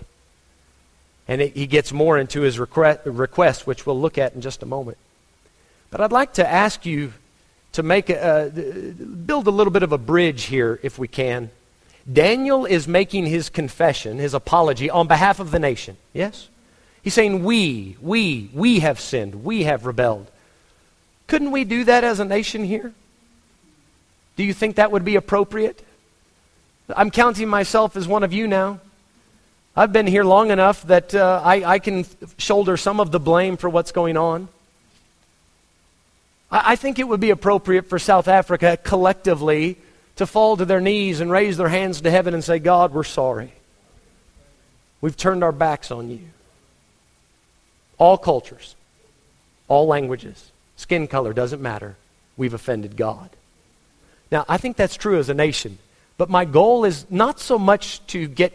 And 1.28 1.42
it, 1.42 1.58
he 1.58 1.68
gets 1.68 1.92
more 1.92 2.18
into 2.18 2.40
his 2.40 2.58
request, 2.58 3.02
request, 3.04 3.68
which 3.68 3.86
we'll 3.86 4.00
look 4.00 4.18
at 4.18 4.34
in 4.34 4.40
just 4.40 4.64
a 4.64 4.66
moment. 4.66 4.98
But 5.92 6.00
I'd 6.00 6.14
like 6.14 6.36
to 6.36 6.50
ask 6.50 6.86
you 6.86 7.12
to 7.74 7.84
make 7.84 8.10
a, 8.10 8.46
uh, 8.46 8.50
build 9.26 9.48
a 9.48 9.52
little 9.52 9.72
bit 9.72 9.84
of 9.84 9.92
a 9.92 9.98
bridge 9.98 10.44
here, 10.44 10.80
if 10.84 10.98
we 10.98 11.10
can. 11.10 11.50
Daniel 12.10 12.66
is 12.66 12.88
making 12.88 13.26
his 13.26 13.50
confession, 13.50 14.20
his 14.20 14.34
apology, 14.34 14.90
on 14.90 15.10
behalf 15.10 15.42
of 15.42 15.52
the 15.52 15.60
nation. 15.60 15.98
Yes? 16.14 16.48
He's 17.04 17.14
saying, 17.14 17.44
We, 17.44 17.98
we, 18.00 18.50
we 18.54 18.80
have 18.80 19.02
sinned. 19.02 19.44
We 19.44 19.64
have 19.64 19.86
rebelled. 19.86 20.32
Couldn't 21.28 21.52
we 21.52 21.66
do 21.66 21.84
that 21.84 22.06
as 22.06 22.22
a 22.22 22.26
nation 22.26 22.64
here? 22.64 22.94
Do 24.38 24.46
you 24.46 24.54
think 24.54 24.78
that 24.78 24.94
would 24.94 25.04
be 25.04 25.18
appropriate? 25.18 25.84
I'm 26.90 27.12
counting 27.12 27.48
myself 27.48 27.96
as 27.96 28.08
one 28.08 28.24
of 28.24 28.34
you 28.34 28.48
now. 28.48 28.80
I've 29.76 29.92
been 29.92 30.08
here 30.08 30.24
long 30.24 30.52
enough 30.52 30.84
that 30.84 31.14
uh, 31.14 31.42
I, 31.44 31.74
I, 31.74 31.80
can 31.80 32.06
shoulder 32.38 32.78
some 32.78 33.00
of 33.00 33.12
the 33.12 33.20
blame 33.20 33.58
for 33.58 33.70
what's 33.70 33.92
going 33.92 34.16
on. 34.16 34.48
I, 36.50 36.74
I 36.74 36.76
think 36.76 36.98
it 36.98 37.08
would 37.08 37.20
be 37.20 37.32
appropriate 37.32 37.90
for 37.90 38.00
South 38.00 38.28
Africa 38.28 38.78
collectively 38.82 39.78
to 40.16 40.26
fall 40.26 40.56
to 40.58 40.66
their 40.66 40.80
knees 40.80 41.20
and 41.20 41.30
raise 41.30 41.58
their 41.58 41.68
hands 41.68 42.02
to 42.02 42.12
heaven 42.12 42.34
and 42.34 42.44
say, 42.44 42.60
God, 42.60 42.94
we're 42.94 43.04
sorry. 43.04 43.52
We've 45.02 45.18
turned 45.18 45.44
our 45.44 45.52
backs 45.52 45.92
on 45.92 46.10
you. 46.10 46.22
All 47.98 48.18
cultures, 48.18 48.76
all 49.68 49.88
languages, 49.88 50.52
skin 50.78 51.08
color 51.08 51.34
doesn't 51.34 51.62
matter. 51.62 51.96
We've 52.38 52.54
offended 52.54 52.96
God. 52.96 53.30
Now, 54.32 54.46
I 54.48 54.58
think 54.58 54.78
that's 54.78 54.96
true 54.96 55.18
as 55.20 55.30
a 55.30 55.34
nation, 55.34 55.78
but 56.18 56.30
my 56.30 56.46
goal 56.46 56.86
is 56.86 57.06
not 57.10 57.40
so 57.40 57.60
much 57.60 58.06
to 58.08 58.28
get 58.28 58.54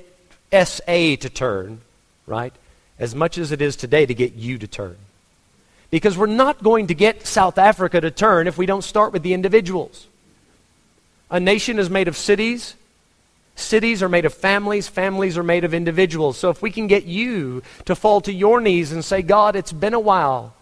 SA 0.52 1.16
to 1.16 1.30
turn, 1.30 1.80
right? 2.26 2.52
As 2.98 3.14
much 3.14 3.38
as 3.38 3.52
it 3.52 3.60
is 3.60 3.76
today 3.76 4.06
to 4.06 4.14
get 4.14 4.34
you 4.34 4.58
to 4.58 4.66
turn. 4.66 4.96
Because 5.90 6.16
we're 6.16 6.26
not 6.26 6.62
going 6.62 6.86
to 6.86 6.94
get 6.94 7.26
South 7.26 7.58
Africa 7.58 8.00
to 8.00 8.10
turn 8.10 8.46
if 8.46 8.56
we 8.56 8.66
don't 8.66 8.82
start 8.82 9.12
with 9.12 9.22
the 9.22 9.34
individuals. 9.34 10.06
A 11.30 11.40
nation 11.40 11.78
is 11.78 11.90
made 11.90 12.08
of 12.08 12.16
cities. 12.16 12.74
Cities 13.56 14.02
are 14.02 14.08
made 14.08 14.24
of 14.24 14.32
families. 14.32 14.88
Families 14.88 15.36
are 15.36 15.42
made 15.42 15.64
of 15.64 15.74
individuals. 15.74 16.38
So 16.38 16.50
if 16.50 16.62
we 16.62 16.70
can 16.70 16.86
get 16.86 17.04
you 17.04 17.62
to 17.84 17.94
fall 17.94 18.20
to 18.22 18.32
your 18.32 18.60
knees 18.60 18.92
and 18.92 19.04
say, 19.04 19.22
God, 19.22 19.56
it's 19.56 19.72
been 19.72 19.94
a 19.94 20.00
while 20.00 20.54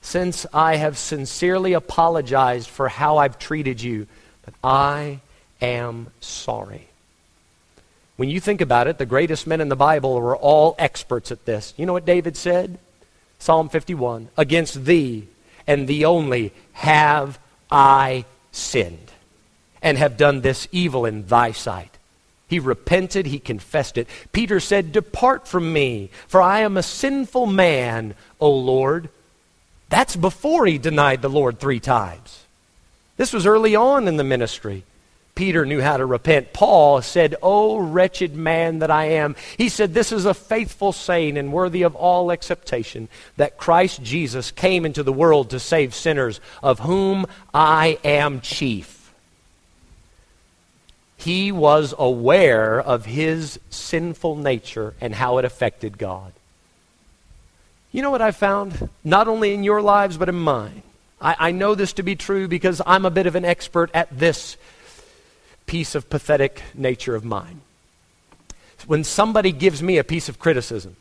since 0.00 0.46
I 0.52 0.76
have 0.76 0.98
sincerely 0.98 1.72
apologized 1.72 2.68
for 2.68 2.88
how 2.88 3.16
I've 3.16 3.38
treated 3.38 3.82
you, 3.82 4.06
but 4.44 4.54
I 4.62 5.20
am 5.60 6.08
sorry. 6.20 6.88
When 8.16 8.30
you 8.30 8.40
think 8.40 8.60
about 8.60 8.86
it, 8.86 8.98
the 8.98 9.06
greatest 9.06 9.46
men 9.46 9.60
in 9.60 9.68
the 9.68 9.76
Bible 9.76 10.20
were 10.20 10.36
all 10.36 10.76
experts 10.78 11.32
at 11.32 11.44
this. 11.44 11.74
You 11.76 11.86
know 11.86 11.92
what 11.92 12.06
David 12.06 12.36
said? 12.36 12.78
Psalm 13.38 13.68
51 13.68 14.28
Against 14.36 14.84
thee 14.84 15.28
and 15.66 15.88
thee 15.88 16.04
only 16.04 16.52
have 16.72 17.38
I 17.70 18.24
sinned, 18.52 19.10
and 19.82 19.98
have 19.98 20.16
done 20.16 20.40
this 20.40 20.68
evil 20.70 21.06
in 21.06 21.26
thy 21.26 21.52
sight. 21.52 21.90
He 22.46 22.58
repented, 22.58 23.26
he 23.26 23.38
confessed 23.38 23.98
it. 23.98 24.06
Peter 24.32 24.60
said, 24.60 24.92
Depart 24.92 25.48
from 25.48 25.72
me, 25.72 26.10
for 26.28 26.40
I 26.40 26.60
am 26.60 26.76
a 26.76 26.82
sinful 26.82 27.46
man, 27.46 28.14
O 28.38 28.50
Lord. 28.50 29.08
That's 29.88 30.14
before 30.14 30.66
he 30.66 30.78
denied 30.78 31.22
the 31.22 31.28
Lord 31.28 31.58
three 31.58 31.80
times. 31.80 32.44
This 33.16 33.32
was 33.32 33.46
early 33.46 33.74
on 33.74 34.08
in 34.08 34.16
the 34.16 34.24
ministry. 34.24 34.84
Peter 35.34 35.66
knew 35.66 35.80
how 35.80 35.96
to 35.96 36.06
repent. 36.06 36.52
Paul 36.52 37.02
said, 37.02 37.34
O 37.42 37.78
wretched 37.78 38.36
man 38.36 38.78
that 38.78 38.90
I 38.90 39.06
am. 39.06 39.34
He 39.56 39.68
said, 39.68 39.92
This 39.92 40.12
is 40.12 40.26
a 40.26 40.34
faithful 40.34 40.92
saying 40.92 41.36
and 41.36 41.52
worthy 41.52 41.82
of 41.82 41.96
all 41.96 42.30
acceptation 42.30 43.08
that 43.36 43.56
Christ 43.56 44.02
Jesus 44.02 44.52
came 44.52 44.86
into 44.86 45.02
the 45.02 45.12
world 45.12 45.50
to 45.50 45.58
save 45.58 45.94
sinners, 45.94 46.40
of 46.62 46.80
whom 46.80 47.26
I 47.52 47.98
am 48.04 48.40
chief. 48.40 49.12
He 51.16 51.50
was 51.50 51.94
aware 51.98 52.80
of 52.80 53.06
his 53.06 53.58
sinful 53.70 54.36
nature 54.36 54.94
and 55.00 55.14
how 55.14 55.38
it 55.38 55.44
affected 55.44 55.98
God. 55.98 56.32
You 57.90 58.02
know 58.02 58.10
what 58.10 58.22
I 58.22 58.30
found? 58.30 58.88
Not 59.02 59.26
only 59.26 59.54
in 59.54 59.64
your 59.64 59.80
lives, 59.80 60.16
but 60.16 60.28
in 60.28 60.34
mine. 60.34 60.82
I, 61.20 61.36
I 61.38 61.50
know 61.52 61.74
this 61.74 61.94
to 61.94 62.02
be 62.02 62.14
true 62.14 62.46
because 62.46 62.82
I'm 62.84 63.04
a 63.04 63.10
bit 63.10 63.26
of 63.26 63.36
an 63.36 63.44
expert 63.44 63.90
at 63.94 64.16
this 64.16 64.56
piece 65.66 65.94
of 65.94 66.10
pathetic 66.10 66.62
nature 66.74 67.14
of 67.14 67.24
mine. 67.24 67.60
When 68.86 69.04
somebody 69.04 69.52
gives 69.52 69.82
me 69.82 69.98
a 69.98 70.04
piece 70.04 70.28
of 70.28 70.38
criticism, 70.38 70.96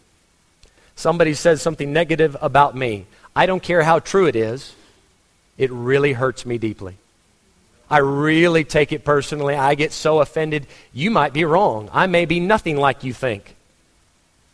somebody 0.96 1.34
says 1.34 1.62
something 1.62 1.92
negative 1.92 2.38
about 2.42 2.76
me, 2.76 3.06
I 3.36 3.46
don't 3.46 3.64
care 3.64 3.84
how 3.84 4.00
true 4.00 4.26
it 4.26 4.36
is, 4.36 4.74
it 5.58 5.72
really 5.72 6.14
hurts 6.14 6.46
me 6.46 6.58
deeply. 6.58 6.98
I 7.90 7.98
really 8.00 8.64
take 8.64 8.92
it 8.92 9.04
personally. 9.04 9.56
I 9.56 9.76
get 9.76 9.92
so 9.92 10.20
offended. 10.20 10.66
You 10.94 11.12
might 11.12 11.34
be 11.34 11.46
wrong. 11.46 11.90
I 11.94 12.08
may 12.08 12.26
be 12.26 12.40
nothing 12.40 12.78
like 12.78 13.04
you 13.04 13.14
think. 13.14 13.56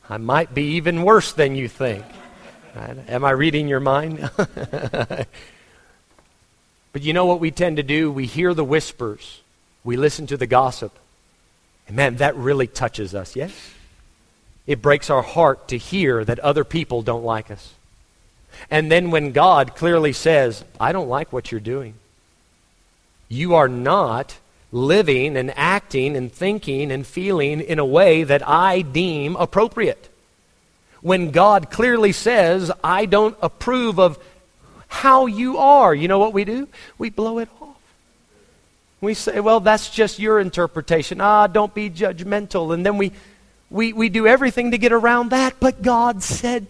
I 0.09 0.17
might 0.17 0.53
be 0.53 0.75
even 0.75 1.03
worse 1.03 1.31
than 1.31 1.55
you 1.55 1.69
think. 1.69 2.03
Am 2.75 3.23
I 3.23 3.31
reading 3.31 3.67
your 3.67 3.79
mind? 3.79 4.29
but 4.35 5.27
you 6.95 7.13
know 7.13 7.25
what 7.25 7.39
we 7.39 7.51
tend 7.51 7.77
to 7.77 7.83
do? 7.83 8.11
We 8.11 8.25
hear 8.25 8.53
the 8.53 8.63
whispers 8.63 9.41
we 9.83 9.97
listen 9.97 10.27
to 10.27 10.37
the 10.37 10.47
gossip. 10.47 10.97
And 11.87 11.95
man, 11.95 12.17
that 12.17 12.35
really 12.35 12.67
touches 12.67 13.15
us, 13.15 13.35
yes? 13.35 13.51
It 14.67 14.81
breaks 14.81 15.09
our 15.09 15.23
heart 15.23 15.69
to 15.69 15.77
hear 15.77 16.23
that 16.23 16.39
other 16.39 16.63
people 16.63 17.01
don't 17.01 17.23
like 17.23 17.49
us. 17.49 17.73
And 18.69 18.91
then 18.91 19.11
when 19.11 19.31
God 19.31 19.75
clearly 19.75 20.13
says, 20.13 20.63
I 20.79 20.91
don't 20.91 21.09
like 21.09 21.33
what 21.33 21.51
you're 21.51 21.59
doing, 21.59 21.95
you 23.27 23.55
are 23.55 23.67
not 23.67 24.37
living 24.71 25.37
and 25.37 25.51
acting 25.57 26.15
and 26.15 26.31
thinking 26.31 26.91
and 26.91 27.05
feeling 27.05 27.61
in 27.61 27.79
a 27.79 27.85
way 27.85 28.23
that 28.23 28.47
I 28.47 28.81
deem 28.81 29.35
appropriate. 29.35 30.09
When 31.01 31.31
God 31.31 31.71
clearly 31.71 32.11
says, 32.11 32.71
I 32.83 33.05
don't 33.05 33.37
approve 33.41 33.99
of 33.99 34.19
how 34.87 35.27
you 35.27 35.57
are, 35.57 35.95
you 35.95 36.07
know 36.07 36.19
what 36.19 36.33
we 36.33 36.43
do? 36.43 36.67
We 36.97 37.09
blow 37.09 37.39
it 37.39 37.49
we 39.01 39.13
say, 39.13 39.39
well, 39.39 39.59
that's 39.59 39.89
just 39.89 40.19
your 40.19 40.39
interpretation. 40.39 41.21
Ah, 41.21 41.47
don't 41.47 41.73
be 41.73 41.89
judgmental. 41.89 42.73
And 42.73 42.85
then 42.85 42.97
we, 42.97 43.13
we, 43.69 43.93
we 43.93 44.09
do 44.09 44.27
everything 44.27 44.71
to 44.71 44.77
get 44.77 44.91
around 44.91 45.29
that. 45.29 45.55
But 45.59 45.81
God 45.81 46.21
said 46.21 46.67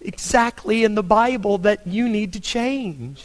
exactly 0.00 0.84
in 0.84 0.94
the 0.94 1.02
Bible 1.02 1.58
that 1.58 1.86
you 1.86 2.08
need 2.08 2.32
to 2.34 2.40
change. 2.40 3.24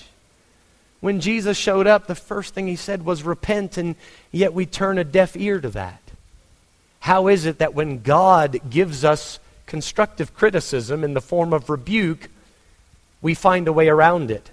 When 0.99 1.19
Jesus 1.19 1.57
showed 1.57 1.87
up, 1.87 2.07
the 2.07 2.15
first 2.15 2.53
thing 2.53 2.67
he 2.67 2.75
said 2.75 3.05
was 3.05 3.23
repent, 3.23 3.77
and 3.77 3.95
yet 4.31 4.53
we 4.53 4.65
turn 4.65 4.97
a 4.97 5.03
deaf 5.03 5.35
ear 5.35 5.59
to 5.59 5.69
that. 5.69 6.01
How 7.01 7.27
is 7.27 7.45
it 7.45 7.59
that 7.59 7.73
when 7.73 8.01
God 8.01 8.59
gives 8.69 9.03
us 9.03 9.39
constructive 9.65 10.33
criticism 10.33 11.03
in 11.03 11.13
the 11.13 11.21
form 11.21 11.51
of 11.51 11.69
rebuke, 11.69 12.29
we 13.21 13.33
find 13.33 13.67
a 13.67 13.73
way 13.73 13.89
around 13.89 14.31
it? 14.31 14.49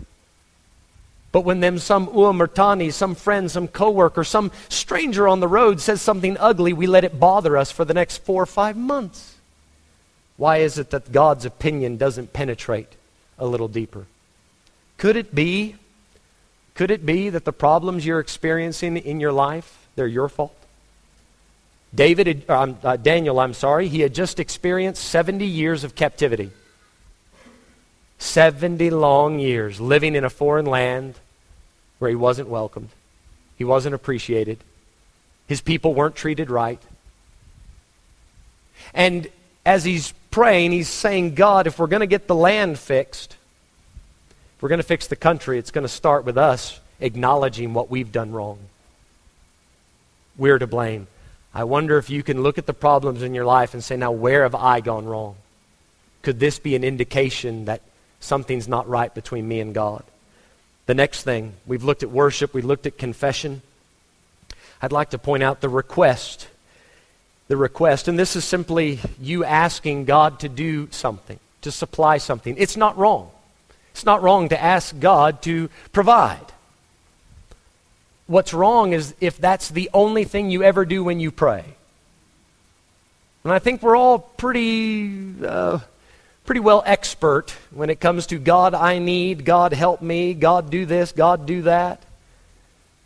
But 1.33 1.43
when 1.43 1.61
them 1.61 1.79
some 1.79 2.09
uamartani, 2.09 2.93
some 2.93 3.15
friend, 3.15 3.51
some 3.51 3.69
coworker, 3.69 4.25
some 4.25 4.51
stranger 4.69 5.29
on 5.29 5.41
the 5.41 5.49
road 5.49 5.81
says 5.81 6.03
something 6.03 6.37
ugly, 6.39 6.73
we 6.73 6.87
let 6.87 7.05
it 7.05 7.21
bother 7.21 7.57
us 7.57 7.71
for 7.71 7.85
the 7.85 7.95
next 7.95 8.25
four 8.25 8.43
or 8.43 8.47
five 8.47 8.77
months. 8.77 9.37
Why 10.37 10.59
is 10.59 10.79
it 10.79 10.91
that 10.91 11.13
God's 11.13 11.45
opinion 11.45 11.99
doesn't 11.99 12.33
penetrate 12.33 12.89
a 13.39 13.47
little 13.47 13.69
deeper? 13.69 14.07
Could 14.97 15.17
it 15.17 15.35
be, 15.35 15.77
could 16.75 16.91
it 16.91 17.07
be 17.07 17.31
that 17.31 17.45
the 17.45 17.53
problems 17.53 18.05
you're 18.05 18.21
experiencing 18.21 18.97
in 18.97 19.21
your 19.21 19.33
life, 19.33 19.87
they're 19.95 20.07
your 20.07 20.29
fault? 20.29 20.57
David, 21.95 22.45
uh, 22.49 22.75
uh, 22.83 22.97
Daniel, 22.97 23.39
I'm 23.41 23.55
sorry, 23.55 23.89
he 23.89 24.01
had 24.01 24.15
just 24.15 24.41
experienced 24.41 25.03
70 25.05 25.45
years 25.45 25.85
of 25.85 25.95
captivity. 25.95 26.51
70 28.21 28.91
long 28.91 29.39
years 29.39 29.81
living 29.81 30.15
in 30.15 30.25
a 30.25 30.31
foreign 30.31 30.67
land 30.67 31.15
where 31.99 32.11
he 32.11 32.17
wasn't 32.17 32.49
welcomed, 32.49 32.91
he 33.57 33.65
wasn't 33.65 33.95
appreciated, 33.95 34.59
his 35.49 35.61
people 35.61 35.95
weren't 35.95 36.15
treated 36.15 36.51
right. 36.51 36.81
And 38.95 39.29
as 39.65 39.85
he's 39.85 40.13
praying, 40.31 40.73
he's 40.73 40.89
saying, 40.89 41.35
God, 41.35 41.67
if 41.67 41.79
we're 41.79 41.87
going 41.87 42.01
to 42.01 42.07
get 42.07 42.27
the 42.27 42.35
land 42.35 42.79
fixed, 42.79 43.37
if 44.57 44.63
we're 44.63 44.69
going 44.69 44.81
to 44.81 44.87
fix 44.87 45.07
the 45.07 45.17
country, 45.17 45.59
it's 45.59 45.71
going 45.71 45.83
to 45.83 45.89
start 45.89 46.25
with 46.25 46.37
us 46.39 46.79
acknowledging 47.01 47.73
what 47.73 47.91
we've 47.91 48.13
done 48.13 48.33
wrong. 48.33 48.59
We're 50.37 50.59
to 50.59 50.67
blame. 50.67 51.07
I 51.55 51.65
wonder 51.65 51.97
if 51.97 52.11
you 52.11 52.23
can 52.23 52.43
look 52.43 52.59
at 52.59 52.67
the 52.67 52.75
problems 52.75 53.23
in 53.23 53.35
your 53.35 53.47
life 53.47 53.73
and 53.73 53.83
say, 53.83 53.97
now, 53.97 54.13
where 54.13 54.43
have 54.43 54.55
I 54.55 54.81
gone 54.81 55.07
wrong? 55.07 55.37
Could 56.23 56.39
this 56.39 56.59
be 56.59 56.77
an 56.77 56.85
indication 56.85 57.65
that 57.65 57.81
something's 58.21 58.69
not 58.69 58.89
right 58.89 59.13
between 59.15 59.49
me 59.49 59.61
and 59.61 59.75
God? 59.75 60.05
The 60.87 60.95
next 60.95 61.23
thing, 61.23 61.55
we've 61.67 61.85
looked 61.85 62.03
at 62.03 62.11
worship, 62.11 62.55
we 62.55 62.63
looked 62.63 62.87
at 62.87 62.99
confession. 62.99 63.63
I'd 64.83 64.93
like 64.93 65.11
to 65.11 65.19
point 65.19 65.43
out 65.43 65.61
the 65.61 65.69
request. 65.69 66.49
The 67.49 67.57
request, 67.57 68.07
and 68.07 68.19
this 68.19 68.37
is 68.37 68.45
simply 68.45 69.01
you 69.21 69.45
asking 69.45 70.05
God 70.05 70.41
to 70.41 70.49
do 70.49 70.89
something, 70.93 71.39
to 71.63 71.73
supply 71.73 72.19
something. 72.19 72.55
It's 72.59 72.77
not 72.77 72.97
wrong. 72.97 73.31
It's 73.93 74.05
not 74.05 74.23
wrong 74.23 74.49
to 74.51 74.61
ask 74.61 74.99
God 74.99 75.43
to 75.43 75.69
provide. 75.93 76.47
What's 78.27 78.55
wrong 78.55 78.93
is 78.93 79.15
if 79.21 79.39
that's 79.39 79.69
the 79.69 79.91
only 79.93 80.25
thing 80.25 80.51
you 80.51 80.63
ever 80.63 80.85
do 80.85 81.03
when 81.03 81.19
you 81.19 81.33
pray. 81.33 81.65
And 83.43 83.53
I 83.53 83.59
think 83.59 83.83
we're 83.83 83.97
all 83.97 84.19
pretty, 84.19 85.35
uh, 85.45 85.81
pretty 86.51 86.59
well 86.59 86.83
expert 86.85 87.55
when 87.71 87.91
it 87.91 88.01
comes 88.01 88.27
to 88.27 88.37
God, 88.37 88.75
I 88.75 88.99
need, 88.99 89.45
God, 89.45 89.73
help 89.73 90.03
me, 90.03 90.35
God, 90.35 90.69
do 90.69 90.85
this, 90.85 91.13
God, 91.13 91.47
do 91.47 91.63
that. 91.63 92.03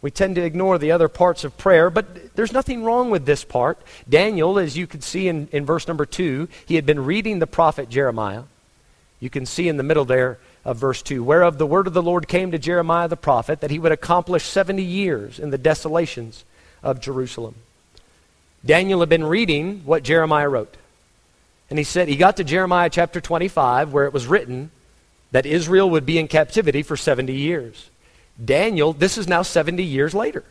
We 0.00 0.11
tend 0.11 0.37
to 0.37 0.42
ignore 0.42 0.78
the 0.78 0.92
other 0.92 1.09
parts 1.09 1.44
of 1.44 1.59
prayer, 1.59 1.90
but 1.90 2.35
there's 2.35 2.54
nothing 2.54 2.85
wrong 2.85 3.11
with 3.11 3.26
this 3.26 3.44
part. 3.44 3.76
Daniel, 4.09 4.59
as 4.59 4.78
you 4.78 4.87
could 4.87 5.04
see 5.04 5.28
in, 5.28 5.48
in 5.52 5.66
verse 5.66 5.87
number 5.87 6.07
two, 6.07 6.48
he 6.64 6.76
had 6.76 6.87
been 6.87 7.04
reading 7.04 7.38
the 7.38 7.46
prophet 7.46 7.90
Jeremiah. 7.90 8.44
You 9.20 9.28
can 9.28 9.44
see 9.44 9.68
in 9.68 9.76
the 9.76 9.83
middle 9.83 10.07
there 10.07 10.38
of 10.64 10.78
verse 10.78 11.02
2 11.02 11.22
whereof 11.22 11.59
the 11.59 11.66
word 11.66 11.87
of 11.87 11.92
the 11.92 12.00
Lord 12.00 12.26
came 12.26 12.50
to 12.50 12.59
Jeremiah 12.59 13.09
the 13.09 13.14
prophet 13.14 13.61
that 13.61 13.70
he 13.70 13.78
would 13.78 13.92
accomplish 13.92 14.44
70 14.44 14.83
years 14.83 15.38
in 15.38 15.50
the 15.50 15.59
desolations 15.59 16.46
of 16.83 16.98
Jerusalem. 16.98 17.57
Daniel 18.64 19.00
had 19.00 19.11
been 19.11 19.26
reading 19.26 19.83
what 19.85 20.02
Jeremiah 20.02 20.48
wrote. 20.48 20.74
And 21.74 21.78
he 21.80 21.82
said, 21.82 22.06
he 22.06 22.14
got 22.14 22.37
to 22.37 22.44
Jeremiah 22.44 22.88
chapter 22.88 23.20
25, 23.20 23.92
where 23.92 24.04
it 24.04 24.12
was 24.12 24.28
written 24.28 24.70
that 25.32 25.44
Israel 25.44 25.90
would 25.90 26.06
be 26.06 26.20
in 26.20 26.28
captivity 26.28 26.84
for 26.84 26.96
70 26.96 27.32
years. 27.32 27.90
Daniel, 28.44 28.92
this 28.92 29.18
is 29.18 29.26
now 29.26 29.42
70 29.42 29.82
years 29.82 30.14
later. 30.14 30.44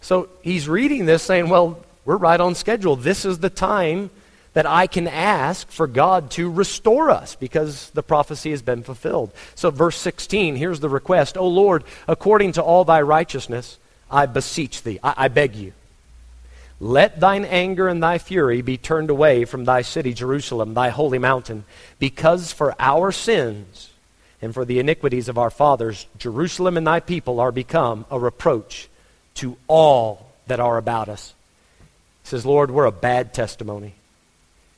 So 0.00 0.30
he's 0.40 0.70
reading 0.70 1.04
this 1.04 1.22
saying, 1.22 1.50
well, 1.50 1.84
we're 2.06 2.16
right 2.16 2.40
on 2.40 2.54
schedule. 2.54 2.96
This 2.96 3.26
is 3.26 3.40
the 3.40 3.50
time 3.50 4.08
that 4.54 4.64
I 4.64 4.86
can 4.86 5.06
ask 5.06 5.70
for 5.70 5.86
God 5.86 6.30
to 6.30 6.50
restore 6.50 7.10
us 7.10 7.34
because 7.34 7.90
the 7.90 8.02
prophecy 8.02 8.52
has 8.52 8.62
been 8.62 8.82
fulfilled. 8.82 9.32
So, 9.54 9.70
verse 9.70 9.98
16, 9.98 10.56
here's 10.56 10.80
the 10.80 10.88
request 10.88 11.36
O 11.36 11.46
Lord, 11.46 11.84
according 12.08 12.52
to 12.52 12.62
all 12.62 12.86
thy 12.86 13.02
righteousness, 13.02 13.76
I 14.10 14.24
beseech 14.24 14.82
thee, 14.82 14.98
I, 15.04 15.12
I 15.14 15.28
beg 15.28 15.56
you. 15.56 15.74
Let 16.82 17.20
thine 17.20 17.44
anger 17.44 17.86
and 17.86 18.02
thy 18.02 18.18
fury 18.18 18.60
be 18.60 18.76
turned 18.76 19.08
away 19.08 19.44
from 19.44 19.64
thy 19.64 19.82
city, 19.82 20.12
Jerusalem, 20.12 20.74
thy 20.74 20.88
holy 20.88 21.20
mountain, 21.20 21.64
because 22.00 22.50
for 22.50 22.74
our 22.80 23.12
sins 23.12 23.90
and 24.42 24.52
for 24.52 24.64
the 24.64 24.80
iniquities 24.80 25.28
of 25.28 25.38
our 25.38 25.48
fathers, 25.48 26.08
Jerusalem 26.18 26.76
and 26.76 26.84
thy 26.84 26.98
people 26.98 27.38
are 27.38 27.52
become 27.52 28.04
a 28.10 28.18
reproach 28.18 28.88
to 29.34 29.56
all 29.68 30.26
that 30.48 30.58
are 30.58 30.76
about 30.76 31.08
us. 31.08 31.34
He 32.24 32.30
says, 32.30 32.44
Lord, 32.44 32.72
we're 32.72 32.86
a 32.86 32.90
bad 32.90 33.32
testimony. 33.32 33.94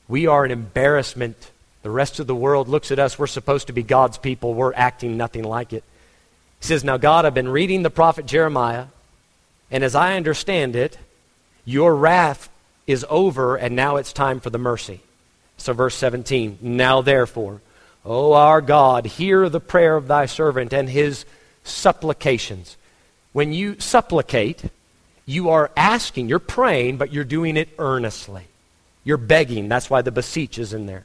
We 0.06 0.26
are 0.26 0.44
an 0.44 0.50
embarrassment. 0.50 1.52
The 1.82 1.88
rest 1.88 2.20
of 2.20 2.26
the 2.26 2.34
world 2.34 2.68
looks 2.68 2.90
at 2.90 2.98
us. 2.98 3.18
We're 3.18 3.26
supposed 3.28 3.68
to 3.68 3.72
be 3.72 3.82
God's 3.82 4.18
people. 4.18 4.52
We're 4.52 4.74
acting 4.74 5.16
nothing 5.16 5.44
like 5.44 5.72
it. 5.72 5.84
He 6.60 6.66
says, 6.66 6.84
Now, 6.84 6.98
God, 6.98 7.24
I've 7.24 7.32
been 7.32 7.48
reading 7.48 7.82
the 7.82 7.88
prophet 7.88 8.26
Jeremiah, 8.26 8.88
and 9.70 9.82
as 9.82 9.94
I 9.94 10.18
understand 10.18 10.76
it, 10.76 10.98
your 11.64 11.94
wrath 11.94 12.48
is 12.86 13.06
over, 13.08 13.56
and 13.56 13.74
now 13.74 13.96
it's 13.96 14.12
time 14.12 14.40
for 14.40 14.50
the 14.50 14.58
mercy. 14.58 15.00
So, 15.56 15.72
verse 15.72 15.94
17 15.94 16.58
Now 16.60 17.00
therefore, 17.02 17.60
O 18.04 18.34
our 18.34 18.60
God, 18.60 19.06
hear 19.06 19.48
the 19.48 19.60
prayer 19.60 19.96
of 19.96 20.08
thy 20.08 20.26
servant 20.26 20.72
and 20.72 20.88
his 20.88 21.24
supplications. 21.62 22.76
When 23.32 23.52
you 23.52 23.80
supplicate, 23.80 24.64
you 25.26 25.48
are 25.50 25.70
asking, 25.76 26.28
you're 26.28 26.38
praying, 26.38 26.98
but 26.98 27.12
you're 27.12 27.24
doing 27.24 27.56
it 27.56 27.70
earnestly. 27.78 28.44
You're 29.04 29.16
begging. 29.16 29.68
That's 29.68 29.88
why 29.88 30.02
the 30.02 30.12
beseech 30.12 30.58
is 30.58 30.72
in 30.72 30.86
there. 30.86 31.04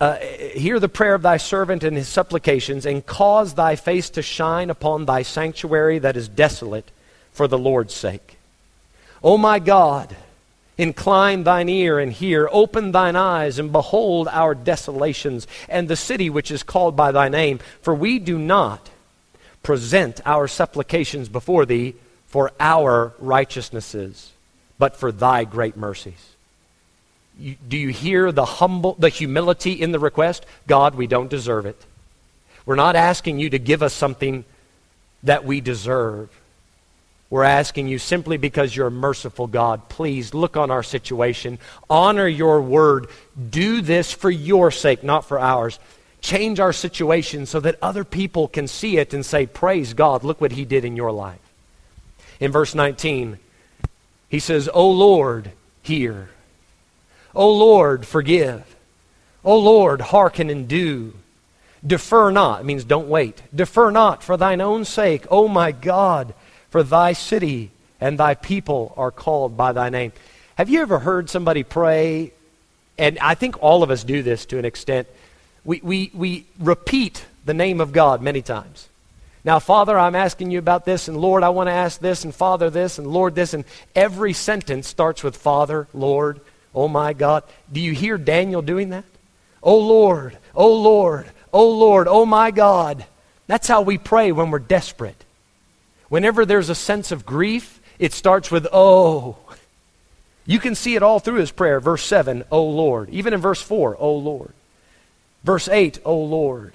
Uh, 0.00 0.16
hear 0.16 0.78
the 0.78 0.88
prayer 0.88 1.14
of 1.14 1.22
thy 1.22 1.36
servant 1.36 1.82
and 1.82 1.96
his 1.96 2.08
supplications, 2.08 2.86
and 2.86 3.04
cause 3.04 3.54
thy 3.54 3.76
face 3.76 4.10
to 4.10 4.22
shine 4.22 4.70
upon 4.70 5.04
thy 5.04 5.22
sanctuary 5.22 5.98
that 5.98 6.16
is 6.16 6.28
desolate 6.28 6.90
for 7.32 7.48
the 7.48 7.58
Lord's 7.58 7.92
sake. 7.92 8.38
O 9.22 9.38
my 9.38 9.58
God, 9.58 10.16
incline 10.76 11.44
thine 11.44 11.68
ear 11.68 11.98
and 11.98 12.12
hear, 12.12 12.48
open 12.50 12.92
thine 12.92 13.16
eyes 13.16 13.58
and 13.58 13.70
behold 13.70 14.28
our 14.28 14.54
desolations 14.54 15.46
and 15.68 15.86
the 15.86 15.96
city 15.96 16.28
which 16.28 16.50
is 16.50 16.62
called 16.62 16.96
by 16.96 17.12
thy 17.12 17.28
name. 17.28 17.60
For 17.82 17.94
we 17.94 18.18
do 18.18 18.38
not 18.38 18.90
present 19.62 20.20
our 20.26 20.48
supplications 20.48 21.28
before 21.28 21.66
thee 21.66 21.94
for 22.26 22.50
our 22.58 23.12
righteousnesses, 23.18 24.32
but 24.78 24.96
for 24.96 25.12
thy 25.12 25.44
great 25.44 25.76
mercies. 25.76 26.34
You, 27.38 27.56
do 27.68 27.76
you 27.76 27.88
hear 27.90 28.32
the 28.32 28.44
humble, 28.44 28.94
the 28.98 29.08
humility 29.08 29.72
in 29.72 29.92
the 29.92 29.98
request? 29.98 30.44
God, 30.66 30.94
we 30.94 31.06
don't 31.06 31.28
deserve 31.30 31.66
it. 31.66 31.80
We're 32.66 32.74
not 32.74 32.96
asking 32.96 33.38
you 33.38 33.50
to 33.50 33.58
give 33.58 33.82
us 33.82 33.92
something 33.92 34.44
that 35.22 35.44
we 35.44 35.60
deserve. 35.60 36.28
We're 37.32 37.44
asking 37.44 37.88
you 37.88 37.98
simply 37.98 38.36
because 38.36 38.76
you're 38.76 38.88
a 38.88 38.90
merciful 38.90 39.46
God, 39.46 39.88
please 39.88 40.34
look 40.34 40.58
on 40.58 40.70
our 40.70 40.82
situation, 40.82 41.58
honor 41.88 42.28
your 42.28 42.60
word, 42.60 43.06
do 43.48 43.80
this 43.80 44.12
for 44.12 44.30
your 44.30 44.70
sake, 44.70 45.02
not 45.02 45.24
for 45.24 45.40
ours. 45.40 45.78
Change 46.20 46.60
our 46.60 46.74
situation 46.74 47.46
so 47.46 47.58
that 47.60 47.78
other 47.80 48.04
people 48.04 48.48
can 48.48 48.68
see 48.68 48.98
it 48.98 49.14
and 49.14 49.24
say, 49.24 49.46
Praise 49.46 49.94
God, 49.94 50.24
look 50.24 50.42
what 50.42 50.52
he 50.52 50.66
did 50.66 50.84
in 50.84 50.94
your 50.94 51.10
life. 51.10 51.40
In 52.38 52.52
verse 52.52 52.74
19, 52.74 53.38
he 54.28 54.38
says, 54.38 54.68
O 54.74 54.90
Lord, 54.90 55.52
hear. 55.80 56.28
O 57.34 57.50
Lord, 57.50 58.04
forgive. 58.04 58.76
O 59.42 59.58
Lord, 59.58 60.02
hearken 60.02 60.50
and 60.50 60.68
do. 60.68 61.14
Defer 61.84 62.30
not, 62.30 62.60
it 62.60 62.64
means 62.64 62.84
don't 62.84 63.08
wait. 63.08 63.40
Defer 63.54 63.90
not 63.90 64.22
for 64.22 64.36
thine 64.36 64.60
own 64.60 64.84
sake, 64.84 65.24
O 65.30 65.48
my 65.48 65.72
God 65.72 66.34
for 66.72 66.82
thy 66.82 67.12
city 67.12 67.70
and 68.00 68.18
thy 68.18 68.34
people 68.34 68.94
are 68.96 69.10
called 69.10 69.56
by 69.56 69.72
thy 69.72 69.90
name. 69.90 70.10
Have 70.56 70.70
you 70.70 70.80
ever 70.80 70.98
heard 70.98 71.28
somebody 71.28 71.62
pray? 71.62 72.32
And 72.98 73.18
I 73.20 73.34
think 73.34 73.62
all 73.62 73.82
of 73.82 73.90
us 73.90 74.02
do 74.02 74.22
this 74.22 74.46
to 74.46 74.58
an 74.58 74.64
extent. 74.64 75.06
We, 75.64 75.80
we, 75.82 76.10
we 76.14 76.46
repeat 76.58 77.24
the 77.44 77.52
name 77.54 77.80
of 77.80 77.92
God 77.92 78.22
many 78.22 78.40
times. 78.40 78.88
Now, 79.44 79.58
Father, 79.58 79.98
I'm 79.98 80.14
asking 80.14 80.50
you 80.50 80.58
about 80.58 80.84
this, 80.84 81.08
and 81.08 81.16
Lord, 81.16 81.42
I 81.42 81.50
want 81.50 81.68
to 81.68 81.72
ask 81.72 82.00
this, 82.00 82.24
and 82.24 82.34
Father, 82.34 82.70
this, 82.70 82.98
and 82.98 83.06
Lord, 83.06 83.34
this, 83.34 83.54
and 83.54 83.64
every 83.94 84.32
sentence 84.32 84.88
starts 84.88 85.22
with 85.22 85.36
Father, 85.36 85.88
Lord, 85.92 86.40
oh 86.74 86.88
my 86.88 87.12
God. 87.12 87.42
Do 87.70 87.80
you 87.80 87.92
hear 87.92 88.16
Daniel 88.16 88.62
doing 88.62 88.90
that? 88.90 89.04
Oh 89.62 89.78
Lord, 89.78 90.38
oh 90.54 90.74
Lord, 90.74 91.28
oh 91.52 91.70
Lord, 91.70 92.08
oh 92.08 92.24
my 92.24 92.50
God. 92.50 93.04
That's 93.46 93.68
how 93.68 93.82
we 93.82 93.98
pray 93.98 94.32
when 94.32 94.50
we're 94.50 94.58
desperate. 94.58 95.22
Whenever 96.12 96.44
there's 96.44 96.68
a 96.68 96.74
sense 96.74 97.10
of 97.10 97.24
grief, 97.24 97.80
it 97.98 98.12
starts 98.12 98.50
with, 98.50 98.66
oh. 98.70 99.34
You 100.44 100.58
can 100.58 100.74
see 100.74 100.94
it 100.94 101.02
all 101.02 101.20
through 101.20 101.38
his 101.38 101.50
prayer. 101.50 101.80
Verse 101.80 102.04
7, 102.04 102.44
oh 102.52 102.64
Lord. 102.64 103.08
Even 103.08 103.32
in 103.32 103.40
verse 103.40 103.62
4, 103.62 103.96
oh 103.98 104.16
Lord. 104.16 104.52
Verse 105.42 105.68
8, 105.68 106.00
oh 106.04 106.18
Lord. 106.18 106.74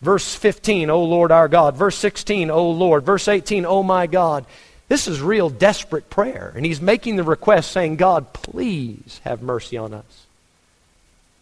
Verse 0.00 0.34
15, 0.34 0.88
oh 0.88 1.04
Lord 1.04 1.30
our 1.30 1.48
God. 1.48 1.76
Verse 1.76 1.98
16, 1.98 2.50
oh 2.50 2.70
Lord. 2.70 3.04
Verse 3.04 3.28
18, 3.28 3.66
oh 3.66 3.82
my 3.82 4.06
God. 4.06 4.46
This 4.88 5.06
is 5.06 5.20
real 5.20 5.50
desperate 5.50 6.08
prayer. 6.08 6.50
And 6.56 6.64
he's 6.64 6.80
making 6.80 7.16
the 7.16 7.24
request 7.24 7.70
saying, 7.70 7.96
God, 7.96 8.32
please 8.32 9.20
have 9.24 9.42
mercy 9.42 9.76
on 9.76 9.92
us. 9.92 10.26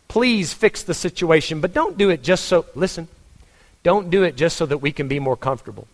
Please 0.09 0.53
fix 0.53 0.83
the 0.83 0.95
situation. 0.95 1.61
But 1.61 1.73
don't 1.73 1.97
do 1.97 2.11
it 2.11 2.25
just 2.25 2.47
so, 2.47 2.67
listen, 2.75 3.07
don't 3.85 4.11
do 4.11 4.25
it 4.25 4.35
just 4.35 4.57
so 4.57 4.67
that 4.67 4.79
we 4.79 4.91
can 4.91 5.07
be 5.07 5.21
more 5.21 5.37
comfortable. 5.37 5.87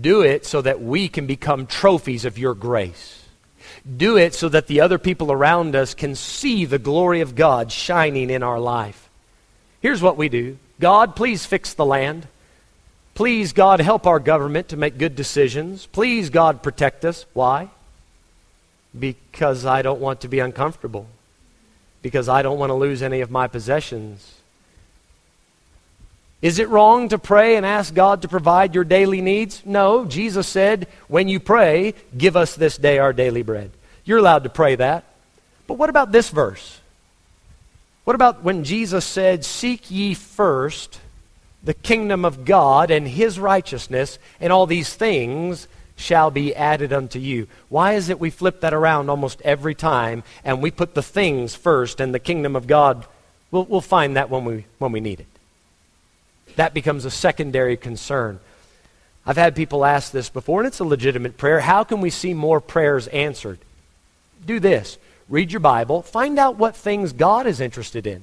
Do 0.00 0.22
it 0.22 0.44
so 0.44 0.60
that 0.62 0.82
we 0.82 1.08
can 1.08 1.26
become 1.26 1.66
trophies 1.66 2.24
of 2.24 2.38
your 2.38 2.54
grace. 2.54 3.24
Do 3.96 4.16
it 4.16 4.34
so 4.34 4.48
that 4.50 4.66
the 4.66 4.80
other 4.80 4.98
people 4.98 5.32
around 5.32 5.74
us 5.74 5.94
can 5.94 6.14
see 6.14 6.64
the 6.64 6.78
glory 6.78 7.20
of 7.20 7.34
God 7.34 7.72
shining 7.72 8.28
in 8.28 8.42
our 8.42 8.60
life. 8.60 9.08
Here's 9.80 10.02
what 10.02 10.16
we 10.16 10.28
do 10.28 10.58
God, 10.80 11.16
please 11.16 11.46
fix 11.46 11.74
the 11.74 11.86
land. 11.86 12.26
Please, 13.14 13.52
God, 13.52 13.80
help 13.80 14.06
our 14.06 14.20
government 14.20 14.68
to 14.68 14.76
make 14.76 14.96
good 14.96 15.16
decisions. 15.16 15.86
Please, 15.86 16.30
God, 16.30 16.62
protect 16.62 17.04
us. 17.04 17.26
Why? 17.32 17.68
Because 18.96 19.66
I 19.66 19.82
don't 19.82 20.00
want 20.00 20.20
to 20.20 20.28
be 20.28 20.38
uncomfortable. 20.38 21.08
Because 22.00 22.28
I 22.28 22.42
don't 22.42 22.60
want 22.60 22.70
to 22.70 22.74
lose 22.74 23.02
any 23.02 23.20
of 23.20 23.28
my 23.28 23.48
possessions. 23.48 24.37
Is 26.40 26.58
it 26.58 26.68
wrong 26.68 27.08
to 27.08 27.18
pray 27.18 27.56
and 27.56 27.66
ask 27.66 27.92
God 27.92 28.22
to 28.22 28.28
provide 28.28 28.74
your 28.74 28.84
daily 28.84 29.20
needs? 29.20 29.62
No. 29.64 30.04
Jesus 30.04 30.46
said, 30.46 30.86
when 31.08 31.28
you 31.28 31.40
pray, 31.40 31.94
give 32.16 32.36
us 32.36 32.54
this 32.54 32.76
day 32.76 32.98
our 32.98 33.12
daily 33.12 33.42
bread. 33.42 33.72
You're 34.04 34.18
allowed 34.18 34.44
to 34.44 34.50
pray 34.50 34.76
that. 34.76 35.04
But 35.66 35.74
what 35.74 35.90
about 35.90 36.12
this 36.12 36.30
verse? 36.30 36.80
What 38.04 38.14
about 38.14 38.42
when 38.42 38.64
Jesus 38.64 39.04
said, 39.04 39.44
Seek 39.44 39.90
ye 39.90 40.14
first 40.14 41.00
the 41.62 41.74
kingdom 41.74 42.24
of 42.24 42.44
God 42.44 42.90
and 42.90 43.06
his 43.06 43.38
righteousness, 43.38 44.18
and 44.40 44.52
all 44.52 44.66
these 44.66 44.94
things 44.94 45.68
shall 45.96 46.30
be 46.30 46.54
added 46.54 46.92
unto 46.92 47.18
you. 47.18 47.48
Why 47.68 47.94
is 47.94 48.08
it 48.08 48.20
we 48.20 48.30
flip 48.30 48.60
that 48.60 48.72
around 48.72 49.10
almost 49.10 49.42
every 49.42 49.74
time 49.74 50.22
and 50.44 50.62
we 50.62 50.70
put 50.70 50.94
the 50.94 51.02
things 51.02 51.54
first 51.54 52.00
and 52.00 52.14
the 52.14 52.20
kingdom 52.20 52.54
of 52.54 52.66
God? 52.66 53.04
We'll, 53.50 53.64
we'll 53.64 53.80
find 53.80 54.16
that 54.16 54.30
when 54.30 54.44
we, 54.44 54.64
when 54.78 54.92
we 54.92 55.00
need 55.00 55.20
it. 55.20 55.26
That 56.58 56.74
becomes 56.74 57.04
a 57.04 57.10
secondary 57.10 57.76
concern. 57.76 58.40
I've 59.24 59.36
had 59.36 59.54
people 59.54 59.84
ask 59.84 60.10
this 60.10 60.28
before, 60.28 60.58
and 60.58 60.66
it's 60.66 60.80
a 60.80 60.84
legitimate 60.84 61.36
prayer. 61.36 61.60
How 61.60 61.84
can 61.84 62.00
we 62.00 62.10
see 62.10 62.34
more 62.34 62.60
prayers 62.60 63.06
answered? 63.08 63.60
Do 64.44 64.58
this 64.58 64.98
read 65.28 65.52
your 65.52 65.60
Bible, 65.60 66.02
find 66.02 66.36
out 66.36 66.56
what 66.56 66.74
things 66.74 67.12
God 67.12 67.46
is 67.46 67.60
interested 67.60 68.08
in, 68.08 68.22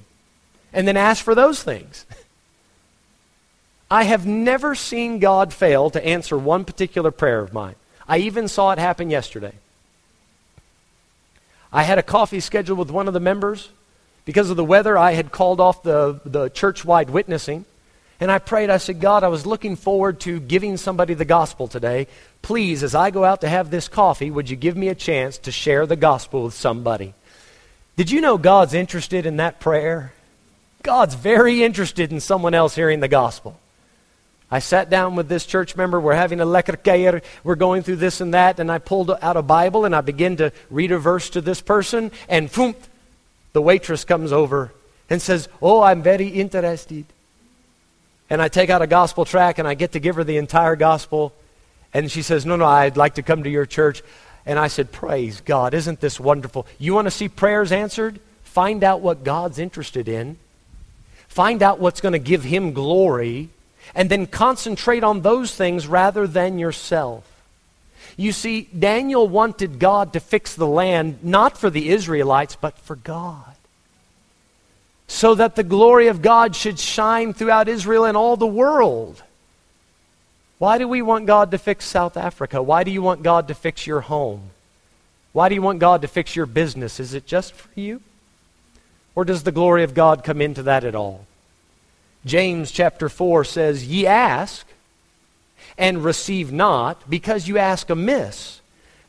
and 0.74 0.86
then 0.86 0.98
ask 0.98 1.24
for 1.24 1.34
those 1.34 1.63
things. 1.63 2.06
I 3.89 4.04
have 4.04 4.26
never 4.26 4.76
seen 4.76 5.19
God 5.19 5.54
fail 5.54 5.89
to 5.91 6.06
answer 6.06 6.38
one 6.38 6.65
particular 6.65 7.12
prayer 7.12 7.39
of 7.39 7.54
mine. 7.54 7.76
I 8.06 8.17
even 8.17 8.50
saw 8.50 8.74
it 8.74 8.80
happen 8.80 9.10
yesterday. 9.10 9.54
I 11.71 11.84
had 11.84 12.00
a 12.00 12.04
coffee 12.04 12.41
scheduled 12.41 12.80
with 12.80 12.91
one 12.91 13.08
of 13.08 13.13
the 13.13 13.21
members. 13.21 13.69
Because 14.26 14.50
of 14.50 14.58
the 14.58 14.65
weather, 14.65 14.98
I 14.98 15.12
had 15.13 15.32
called 15.32 15.62
off 15.62 15.84
the, 15.84 16.19
the 16.26 16.50
church 16.50 16.84
wide 16.84 17.10
witnessing. 17.10 17.63
And 18.19 18.32
I 18.32 18.39
prayed, 18.39 18.69
I 18.69 18.78
said, 18.78 19.01
God, 19.01 19.23
I 19.23 19.28
was 19.28 19.45
looking 19.45 19.75
forward 19.75 20.21
to 20.21 20.39
giving 20.39 20.78
somebody 20.78 21.13
the 21.13 21.25
gospel 21.25 21.67
today. 21.67 22.08
Please, 22.41 22.82
as 22.82 22.95
I 22.95 23.12
go 23.12 23.25
out 23.25 23.41
to 23.41 23.49
have 23.49 23.69
this 23.69 23.88
coffee, 23.88 24.32
would 24.32 24.49
you 24.49 24.56
give 24.56 24.78
me 24.78 24.88
a 24.88 24.95
chance 24.95 25.38
to 25.39 25.51
share 25.51 25.86
the 25.86 25.97
gospel 25.97 26.43
with 26.45 26.54
somebody? 26.54 27.13
Did 27.97 28.12
you 28.12 28.21
know 28.21 28.38
God's 28.38 28.73
interested 28.73 29.25
in 29.25 29.38
that 29.38 29.60
prayer? 29.60 30.13
God's 30.82 31.15
very 31.15 31.63
interested 31.63 32.12
in 32.12 32.19
someone 32.21 32.54
else 32.54 32.75
hearing 32.75 33.01
the 33.01 33.08
gospel. 33.08 33.60
I 34.49 34.60
sat 34.60 34.89
down 34.89 35.15
with 35.15 35.28
this 35.28 35.45
church 35.45 35.75
member. 35.75 35.99
We're 35.99 36.13
having 36.13 36.39
a 36.39 36.45
lekker 36.45 36.78
kuier. 36.78 37.21
We're 37.43 37.56
going 37.56 37.84
through 37.84 37.97
this 37.97 38.21
and 38.21 38.34
that. 38.34 38.60
And 38.60 38.71
I 38.71 38.78
pulled 38.78 39.12
out 39.12 39.36
a 39.36 39.41
Bible 39.41 39.84
and 39.84 39.95
I 39.95 40.01
begin 40.01 40.38
to 40.38 40.54
read 40.69 40.91
a 40.91 40.99
verse 40.99 41.32
to 41.32 41.41
this 41.41 41.60
person. 41.60 42.12
And 42.30 42.49
boom, 42.49 42.75
the 43.54 43.62
waitress 43.62 44.06
comes 44.06 44.32
over 44.32 44.71
and 45.10 45.21
says, 45.21 45.49
Oh, 45.62 45.82
I'm 45.82 46.04
very 46.04 46.28
interested 46.28 47.06
and 48.30 48.42
I 48.42 48.48
take 48.48 48.70
out 48.70 48.82
a 48.82 48.88
gospel 48.88 49.26
track 49.26 49.60
and 49.60 49.68
I 49.68 49.74
get 49.74 49.92
to 49.94 50.00
give 50.00 50.16
her 50.16 50.24
the 50.24 50.38
entire 50.38 50.76
gospel. 50.76 51.34
And 51.94 52.12
she 52.12 52.22
says, 52.22 52.46
No, 52.46 52.56
no, 52.56 52.66
I'd 52.66 52.98
like 52.98 53.16
to 53.16 53.24
come 53.24 53.44
to 53.44 53.50
your 53.50 53.66
church. 53.66 54.02
And 54.46 54.58
I 54.58 54.68
said, 54.68 54.92
Praise 54.92 55.42
God. 55.42 55.74
Isn't 55.74 56.02
this 56.02 56.20
wonderful? 56.20 56.66
You 56.80 56.94
want 56.94 57.06
to 57.06 57.12
see 57.12 57.30
prayers 57.30 57.72
answered? 57.72 58.20
Find 58.44 58.84
out 58.84 59.02
what 59.02 59.24
God's 59.24 59.60
interested 59.60 60.08
in. 60.08 60.38
Find 61.28 61.62
out 61.62 61.80
what's 61.80 62.02
going 62.02 62.14
to 62.14 62.20
give 62.20 62.44
Him 62.44 62.74
glory. 62.74 63.50
And 63.94 64.10
then 64.10 64.26
concentrate 64.26 65.04
on 65.04 65.22
those 65.22 65.54
things 65.54 65.86
rather 65.86 66.26
than 66.26 66.58
yourself. 66.58 67.32
You 68.18 68.32
see, 68.32 68.62
Daniel 68.78 69.28
wanted 69.28 69.78
God 69.78 70.14
to 70.14 70.20
fix 70.20 70.56
the 70.56 70.68
land 70.68 71.20
not 71.22 71.58
for 71.58 71.70
the 71.70 71.90
Israelites, 71.90 72.56
but 72.56 72.78
for 72.80 72.96
God 72.96 73.55
so 75.08 75.36
that 75.36 75.56
the 75.56 75.63
glory 75.63 76.08
of 76.08 76.22
God 76.22 76.56
should 76.56 76.80
shine 76.80 77.34
throughout 77.34 77.68
Israel 77.68 78.06
and 78.06 78.18
all 78.18 78.38
the 78.38 78.48
world. 78.48 79.22
Why 80.58 80.78
do 80.78 80.88
we 80.88 81.02
want 81.02 81.26
God 81.26 81.52
to 81.52 81.58
fix 81.58 81.86
South 81.86 82.18
Africa? 82.18 82.62
Why 82.62 82.84
do 82.84 82.91
you 82.91 83.02
want 83.02 83.24
God 83.24 83.48
to 83.50 83.54
fix 83.54 83.86
your 83.86 84.02
home? 84.02 84.50
Why 85.34 85.50
do 85.50 85.56
you 85.56 85.62
want 85.62 85.80
God 85.80 86.02
to 86.02 86.08
fix 86.08 86.36
your 86.36 86.46
business? 86.46 87.00
Is 87.00 87.13
it 87.13 87.26
just 87.26 87.54
for 87.54 87.70
you? 87.76 88.02
Or 89.15 89.26
does 89.26 89.44
the 89.44 89.52
glory 89.52 89.84
of 89.84 89.94
God 89.94 90.24
come 90.24 90.41
into 90.41 90.63
that 90.63 90.84
at 90.84 90.96
all? 90.96 91.26
James 92.26 92.72
chapter 92.72 93.10
4 93.10 93.44
says, 93.44 93.86
Ye 93.86 94.08
ask 94.08 94.65
and 95.78 96.04
receive 96.04 96.52
not, 96.52 97.10
because 97.10 97.48
you 97.48 97.58
ask 97.58 97.89
amiss, 97.89 98.62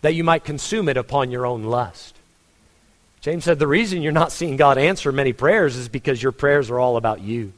that 0.02 0.14
you 0.14 0.24
might 0.24 0.44
consume 0.44 0.88
it 0.88 0.96
upon 0.96 1.30
your 1.30 1.46
own 1.46 1.64
lust. 1.64 2.15
James 3.26 3.42
said 3.42 3.58
the 3.58 3.66
reason 3.66 4.02
you're 4.02 4.12
not 4.12 4.30
seeing 4.30 4.56
God 4.56 4.78
answer 4.78 5.10
many 5.10 5.32
prayers 5.32 5.74
is 5.74 5.88
because 5.88 6.22
your 6.22 6.30
prayers 6.30 6.70
are 6.70 6.78
all 6.78 6.96
about 6.96 7.20
you. 7.20 7.52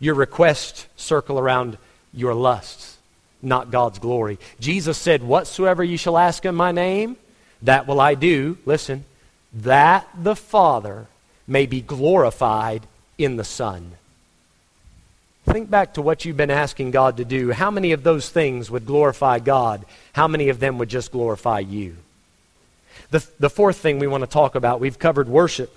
Your 0.00 0.14
requests 0.14 0.86
circle 0.96 1.38
around 1.38 1.76
your 2.14 2.32
lusts, 2.32 2.96
not 3.42 3.70
God's 3.70 3.98
glory. 3.98 4.38
Jesus 4.60 4.96
said, 4.96 5.22
Whatsoever 5.22 5.84
you 5.84 5.98
shall 5.98 6.16
ask 6.16 6.46
in 6.46 6.54
my 6.54 6.72
name, 6.72 7.18
that 7.60 7.86
will 7.86 8.00
I 8.00 8.14
do. 8.14 8.56
Listen, 8.64 9.04
that 9.52 10.08
the 10.18 10.34
Father 10.34 11.06
may 11.46 11.66
be 11.66 11.82
glorified 11.82 12.86
in 13.18 13.36
the 13.36 13.44
Son. 13.44 13.92
Think 15.44 15.68
back 15.68 15.92
to 15.94 16.02
what 16.02 16.24
you've 16.24 16.38
been 16.38 16.50
asking 16.50 16.92
God 16.92 17.18
to 17.18 17.26
do. 17.26 17.52
How 17.52 17.70
many 17.70 17.92
of 17.92 18.04
those 18.04 18.30
things 18.30 18.70
would 18.70 18.86
glorify 18.86 19.38
God? 19.38 19.84
How 20.14 20.28
many 20.28 20.48
of 20.48 20.60
them 20.60 20.78
would 20.78 20.88
just 20.88 21.12
glorify 21.12 21.58
you? 21.58 21.96
The, 23.10 23.26
the 23.38 23.50
fourth 23.50 23.78
thing 23.78 23.98
we 23.98 24.06
want 24.06 24.22
to 24.22 24.30
talk 24.30 24.54
about, 24.54 24.80
we've 24.80 24.98
covered 24.98 25.28
worship. 25.28 25.74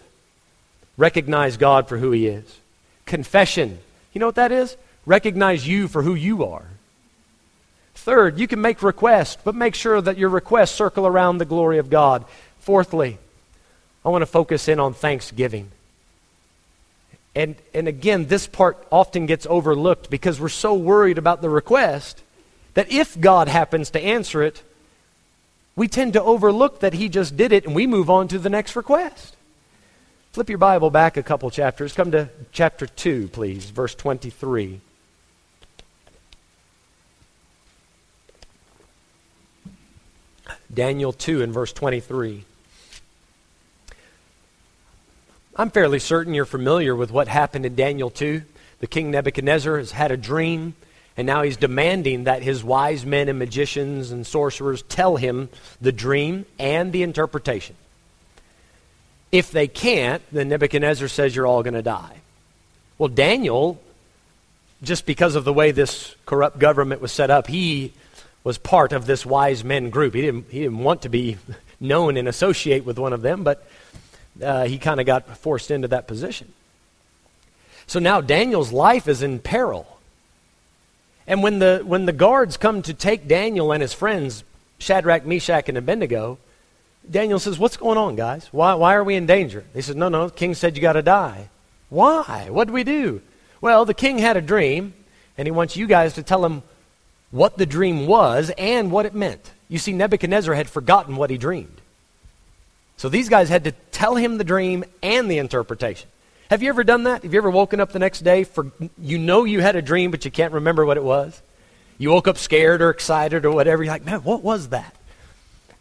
Recognize 0.97 1.57
God 1.57 1.87
for 1.87 1.97
who 1.97 2.11
He 2.11 2.27
is. 2.27 2.59
Confession. 3.05 3.79
You 4.13 4.19
know 4.19 4.25
what 4.25 4.35
that 4.35 4.51
is? 4.51 4.75
Recognize 5.05 5.67
you 5.67 5.87
for 5.87 6.03
who 6.03 6.13
you 6.13 6.45
are. 6.45 6.65
Third, 7.95 8.39
you 8.39 8.47
can 8.47 8.61
make 8.61 8.83
requests, 8.83 9.37
but 9.43 9.55
make 9.55 9.75
sure 9.75 10.01
that 10.01 10.17
your 10.17 10.29
requests 10.29 10.71
circle 10.71 11.05
around 11.05 11.37
the 11.37 11.45
glory 11.45 11.77
of 11.77 11.89
God. 11.89 12.25
Fourthly, 12.59 13.17
I 14.03 14.09
want 14.09 14.23
to 14.23 14.27
focus 14.27 14.67
in 14.67 14.79
on 14.79 14.93
thanksgiving. 14.93 15.71
And, 17.35 17.55
and 17.73 17.87
again, 17.87 18.25
this 18.25 18.47
part 18.47 18.85
often 18.91 19.25
gets 19.25 19.45
overlooked 19.45 20.09
because 20.09 20.39
we're 20.39 20.49
so 20.49 20.73
worried 20.73 21.17
about 21.17 21.41
the 21.41 21.49
request 21.49 22.21
that 22.73 22.91
if 22.91 23.19
God 23.19 23.47
happens 23.47 23.91
to 23.91 24.01
answer 24.01 24.41
it, 24.41 24.63
we 25.75 25.87
tend 25.87 26.13
to 26.13 26.23
overlook 26.23 26.79
that 26.79 26.93
he 26.93 27.09
just 27.09 27.37
did 27.37 27.51
it 27.51 27.65
and 27.65 27.75
we 27.75 27.87
move 27.87 28.09
on 28.09 28.27
to 28.29 28.39
the 28.39 28.49
next 28.49 28.75
request. 28.75 29.35
Flip 30.31 30.49
your 30.49 30.57
Bible 30.57 30.89
back 30.89 31.17
a 31.17 31.23
couple 31.23 31.49
chapters. 31.49 31.93
Come 31.93 32.11
to 32.11 32.29
chapter 32.51 32.87
2, 32.87 33.29
please, 33.29 33.69
verse 33.69 33.95
23. 33.95 34.79
Daniel 40.73 41.11
2 41.11 41.41
and 41.41 41.53
verse 41.53 41.73
23. 41.73 42.45
I'm 45.57 45.69
fairly 45.69 45.99
certain 45.99 46.33
you're 46.33 46.45
familiar 46.45 46.95
with 46.95 47.11
what 47.11 47.27
happened 47.27 47.65
in 47.65 47.75
Daniel 47.75 48.09
2. 48.09 48.41
The 48.79 48.87
king 48.87 49.11
Nebuchadnezzar 49.11 49.77
has 49.77 49.91
had 49.91 50.11
a 50.11 50.17
dream. 50.17 50.75
And 51.17 51.27
now 51.27 51.41
he's 51.41 51.57
demanding 51.57 52.23
that 52.23 52.41
his 52.41 52.63
wise 52.63 53.05
men 53.05 53.27
and 53.27 53.37
magicians 53.37 54.11
and 54.11 54.25
sorcerers 54.25 54.81
tell 54.83 55.17
him 55.17 55.49
the 55.81 55.91
dream 55.91 56.45
and 56.57 56.91
the 56.93 57.03
interpretation. 57.03 57.75
If 59.31 59.51
they 59.51 59.67
can't, 59.67 60.21
then 60.31 60.49
Nebuchadnezzar 60.49 61.07
says 61.07 61.35
you're 61.35 61.47
all 61.47 61.63
going 61.63 61.73
to 61.73 61.81
die. 61.81 62.17
Well, 62.97 63.09
Daniel, 63.09 63.81
just 64.83 65.05
because 65.05 65.35
of 65.35 65.43
the 65.43 65.53
way 65.53 65.71
this 65.71 66.15
corrupt 66.25 66.59
government 66.59 67.01
was 67.01 67.11
set 67.11 67.29
up, 67.29 67.47
he 67.47 67.93
was 68.43 68.57
part 68.57 68.91
of 68.93 69.05
this 69.05 69.25
wise 69.25 69.63
men 69.63 69.89
group. 69.89 70.13
He 70.13 70.21
didn't, 70.21 70.45
he 70.49 70.59
didn't 70.59 70.79
want 70.79 71.03
to 71.03 71.09
be 71.09 71.37
known 71.79 72.17
and 72.17 72.27
associate 72.27 72.85
with 72.85 72.97
one 72.97 73.13
of 73.13 73.21
them, 73.21 73.43
but 73.43 73.67
uh, 74.41 74.65
he 74.65 74.77
kind 74.77 74.99
of 74.99 75.05
got 75.05 75.37
forced 75.37 75.71
into 75.71 75.87
that 75.89 76.07
position. 76.07 76.51
So 77.87 77.99
now 77.99 78.21
Daniel's 78.21 78.71
life 78.71 79.07
is 79.07 79.21
in 79.21 79.39
peril. 79.39 79.99
And 81.31 81.41
when 81.41 81.59
the, 81.59 81.81
when 81.85 82.05
the 82.05 82.11
guards 82.11 82.57
come 82.57 82.81
to 82.81 82.93
take 82.93 83.25
Daniel 83.25 83.71
and 83.71 83.81
his 83.81 83.93
friends, 83.93 84.43
Shadrach, 84.79 85.25
Meshach, 85.25 85.69
and 85.69 85.77
Abednego, 85.77 86.37
Daniel 87.09 87.39
says, 87.39 87.57
What's 87.57 87.77
going 87.77 87.97
on, 87.97 88.17
guys? 88.17 88.49
Why, 88.51 88.73
why 88.73 88.95
are 88.95 89.03
we 89.05 89.15
in 89.15 89.27
danger? 89.27 89.63
They 89.71 89.79
said, 89.79 89.95
No, 89.95 90.09
no, 90.09 90.27
the 90.27 90.35
king 90.35 90.55
said 90.55 90.75
you 90.75 90.81
got 90.81 90.93
to 90.93 91.01
die. 91.01 91.47
Why? 91.87 92.49
What 92.49 92.65
did 92.65 92.73
we 92.73 92.83
do? 92.83 93.21
Well, 93.61 93.85
the 93.85 93.93
king 93.93 94.17
had 94.17 94.35
a 94.35 94.41
dream, 94.41 94.93
and 95.37 95.47
he 95.47 95.51
wants 95.51 95.77
you 95.77 95.87
guys 95.87 96.15
to 96.15 96.23
tell 96.23 96.43
him 96.43 96.63
what 97.31 97.57
the 97.57 97.65
dream 97.65 98.07
was 98.07 98.51
and 98.57 98.91
what 98.91 99.05
it 99.05 99.15
meant. 99.15 99.51
You 99.69 99.79
see, 99.79 99.93
Nebuchadnezzar 99.93 100.53
had 100.53 100.69
forgotten 100.69 101.15
what 101.15 101.29
he 101.29 101.37
dreamed. 101.37 101.79
So 102.97 103.07
these 103.07 103.29
guys 103.29 103.47
had 103.47 103.63
to 103.63 103.71
tell 103.93 104.15
him 104.15 104.37
the 104.37 104.43
dream 104.43 104.83
and 105.01 105.31
the 105.31 105.37
interpretation. 105.37 106.09
Have 106.51 106.61
you 106.61 106.67
ever 106.67 106.83
done 106.83 107.03
that? 107.03 107.23
Have 107.23 107.33
you 107.33 107.39
ever 107.39 107.49
woken 107.49 107.79
up 107.79 107.93
the 107.93 107.99
next 107.99 108.25
day 108.25 108.43
for 108.43 108.73
you 108.99 109.17
know 109.17 109.45
you 109.45 109.61
had 109.61 109.77
a 109.77 109.81
dream 109.81 110.11
but 110.11 110.25
you 110.25 110.31
can't 110.31 110.51
remember 110.51 110.85
what 110.85 110.97
it 110.97 111.03
was? 111.03 111.41
You 111.97 112.09
woke 112.09 112.27
up 112.27 112.37
scared 112.37 112.81
or 112.81 112.89
excited 112.89 113.45
or 113.45 113.51
whatever. 113.51 113.81
You're 113.81 113.93
like, 113.93 114.03
man, 114.03 114.19
what 114.19 114.43
was 114.43 114.67
that? 114.67 114.93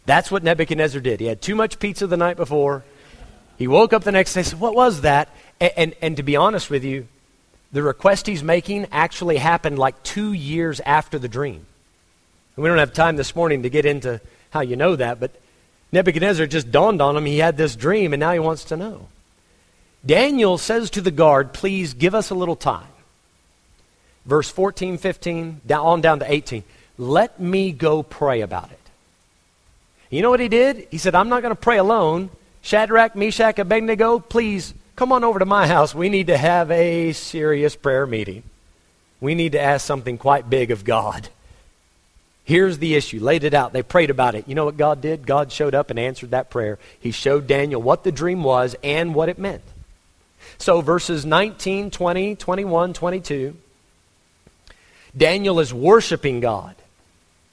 That's 0.05 0.31
what 0.31 0.43
Nebuchadnezzar 0.43 1.01
did. 1.01 1.19
He 1.19 1.25
had 1.25 1.41
too 1.41 1.55
much 1.55 1.77
pizza 1.77 2.07
the 2.07 2.15
night 2.15 2.37
before. 2.37 2.85
He 3.57 3.67
woke 3.67 3.91
up 3.91 4.05
the 4.05 4.13
next 4.13 4.33
day 4.33 4.39
and 4.39 4.47
said, 4.47 4.61
What 4.61 4.73
was 4.73 5.01
that? 5.01 5.27
And, 5.59 5.73
and, 5.75 5.95
and 6.01 6.17
to 6.17 6.23
be 6.23 6.37
honest 6.37 6.69
with 6.69 6.85
you, 6.85 7.05
the 7.73 7.83
request 7.83 8.25
he's 8.25 8.41
making 8.41 8.87
actually 8.93 9.35
happened 9.35 9.77
like 9.77 10.01
two 10.03 10.31
years 10.31 10.79
after 10.85 11.19
the 11.19 11.27
dream. 11.27 11.65
And 12.55 12.63
we 12.63 12.69
don't 12.69 12.77
have 12.77 12.93
time 12.93 13.17
this 13.17 13.35
morning 13.35 13.63
to 13.63 13.69
get 13.69 13.85
into 13.85 14.21
how 14.51 14.61
you 14.61 14.77
know 14.77 14.95
that, 14.95 15.19
but 15.19 15.31
Nebuchadnezzar 15.91 16.47
just 16.47 16.71
dawned 16.71 17.01
on 17.01 17.17
him 17.17 17.25
he 17.25 17.39
had 17.39 17.57
this 17.57 17.75
dream 17.75 18.13
and 18.13 18.21
now 18.21 18.31
he 18.31 18.39
wants 18.39 18.63
to 18.65 18.77
know. 18.77 19.07
Daniel 20.05 20.57
says 20.57 20.89
to 20.91 21.01
the 21.01 21.11
guard, 21.11 21.53
Please 21.53 21.93
give 21.93 22.15
us 22.15 22.29
a 22.29 22.35
little 22.35 22.55
time. 22.55 22.87
Verse 24.25 24.49
14, 24.49 24.97
15, 24.97 25.61
down, 25.65 25.85
on 25.85 26.01
down 26.01 26.19
to 26.19 26.31
18. 26.31 26.63
Let 26.97 27.39
me 27.39 27.71
go 27.71 28.03
pray 28.03 28.41
about 28.41 28.71
it. 28.71 28.79
You 30.09 30.21
know 30.21 30.29
what 30.29 30.39
he 30.39 30.49
did? 30.49 30.87
He 30.91 30.97
said, 30.97 31.15
I'm 31.15 31.29
not 31.29 31.41
going 31.41 31.55
to 31.55 31.59
pray 31.59 31.77
alone. 31.77 32.29
Shadrach, 32.61 33.15
Meshach, 33.15 33.57
Abednego, 33.57 34.19
please 34.19 34.73
come 34.95 35.11
on 35.11 35.23
over 35.23 35.39
to 35.39 35.45
my 35.45 35.67
house. 35.67 35.95
We 35.95 36.09
need 36.09 36.27
to 36.27 36.37
have 36.37 36.69
a 36.69 37.13
serious 37.13 37.75
prayer 37.75 38.05
meeting. 38.05 38.43
We 39.19 39.35
need 39.35 39.53
to 39.53 39.61
ask 39.61 39.85
something 39.85 40.17
quite 40.17 40.49
big 40.49 40.69
of 40.69 40.83
God. 40.83 41.29
Here's 42.43 42.79
the 42.79 42.95
issue. 42.95 43.19
Laid 43.19 43.43
it 43.43 43.53
out. 43.53 43.71
They 43.71 43.83
prayed 43.83 44.09
about 44.09 44.35
it. 44.35 44.47
You 44.47 44.55
know 44.55 44.65
what 44.65 44.77
God 44.77 44.99
did? 44.99 45.25
God 45.25 45.51
showed 45.51 45.73
up 45.73 45.89
and 45.89 45.97
answered 45.97 46.31
that 46.31 46.49
prayer. 46.49 46.77
He 46.99 47.11
showed 47.11 47.47
Daniel 47.47 47.81
what 47.81 48.03
the 48.03 48.11
dream 48.11 48.43
was 48.43 48.75
and 48.83 49.15
what 49.15 49.29
it 49.29 49.39
meant. 49.39 49.61
So, 50.61 50.81
verses 50.81 51.25
19, 51.25 51.89
20, 51.89 52.35
21, 52.35 52.93
22, 52.93 53.57
Daniel 55.17 55.59
is 55.59 55.73
worshiping 55.73 56.39
God. 56.39 56.75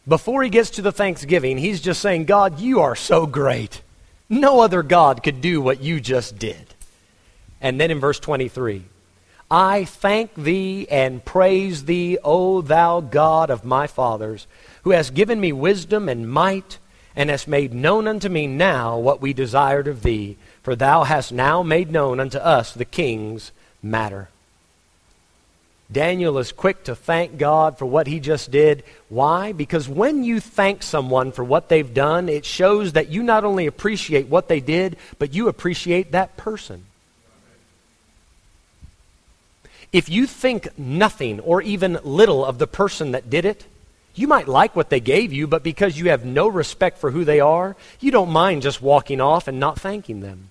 Before 0.06 0.42
he 0.42 0.50
gets 0.50 0.68
to 0.72 0.82
the 0.82 0.92
thanksgiving, 0.92 1.56
he's 1.56 1.80
just 1.80 2.02
saying, 2.02 2.26
God, 2.26 2.60
you 2.60 2.80
are 2.80 2.94
so 2.94 3.24
great. 3.24 3.80
No 4.28 4.60
other 4.60 4.82
God 4.82 5.22
could 5.22 5.40
do 5.40 5.62
what 5.62 5.80
you 5.80 6.00
just 6.00 6.38
did. 6.38 6.74
And 7.62 7.80
then 7.80 7.90
in 7.90 7.98
verse 7.98 8.20
23, 8.20 8.84
I 9.50 9.86
thank 9.86 10.34
thee 10.34 10.86
and 10.90 11.24
praise 11.24 11.86
thee, 11.86 12.18
O 12.22 12.60
thou 12.60 13.00
God 13.00 13.48
of 13.48 13.64
my 13.64 13.86
fathers, 13.86 14.46
who 14.82 14.90
hast 14.90 15.14
given 15.14 15.40
me 15.40 15.50
wisdom 15.50 16.10
and 16.10 16.30
might, 16.30 16.76
and 17.16 17.30
hast 17.30 17.48
made 17.48 17.72
known 17.72 18.06
unto 18.06 18.28
me 18.28 18.46
now 18.46 18.98
what 18.98 19.22
we 19.22 19.32
desired 19.32 19.88
of 19.88 20.02
thee, 20.02 20.36
for 20.68 20.76
thou 20.76 21.02
hast 21.04 21.32
now 21.32 21.62
made 21.62 21.90
known 21.90 22.20
unto 22.20 22.36
us 22.36 22.74
the 22.74 22.84
king's 22.84 23.52
matter. 23.82 24.28
Daniel 25.90 26.36
is 26.36 26.52
quick 26.52 26.84
to 26.84 26.94
thank 26.94 27.38
God 27.38 27.78
for 27.78 27.86
what 27.86 28.06
he 28.06 28.20
just 28.20 28.50
did. 28.50 28.84
Why? 29.08 29.52
Because 29.52 29.88
when 29.88 30.24
you 30.24 30.40
thank 30.40 30.82
someone 30.82 31.32
for 31.32 31.42
what 31.42 31.70
they've 31.70 31.94
done, 31.94 32.28
it 32.28 32.44
shows 32.44 32.92
that 32.92 33.08
you 33.08 33.22
not 33.22 33.46
only 33.46 33.64
appreciate 33.66 34.28
what 34.28 34.48
they 34.48 34.60
did, 34.60 34.98
but 35.18 35.32
you 35.32 35.48
appreciate 35.48 36.12
that 36.12 36.36
person. 36.36 36.84
If 39.90 40.10
you 40.10 40.26
think 40.26 40.78
nothing 40.78 41.40
or 41.40 41.62
even 41.62 41.98
little 42.04 42.44
of 42.44 42.58
the 42.58 42.66
person 42.66 43.12
that 43.12 43.30
did 43.30 43.46
it, 43.46 43.64
you 44.14 44.28
might 44.28 44.48
like 44.48 44.76
what 44.76 44.90
they 44.90 45.00
gave 45.00 45.32
you, 45.32 45.46
but 45.46 45.62
because 45.62 45.98
you 45.98 46.10
have 46.10 46.26
no 46.26 46.46
respect 46.46 46.98
for 46.98 47.10
who 47.10 47.24
they 47.24 47.40
are, 47.40 47.74
you 48.00 48.10
don't 48.10 48.28
mind 48.28 48.60
just 48.60 48.82
walking 48.82 49.22
off 49.22 49.48
and 49.48 49.58
not 49.58 49.80
thanking 49.80 50.20
them. 50.20 50.50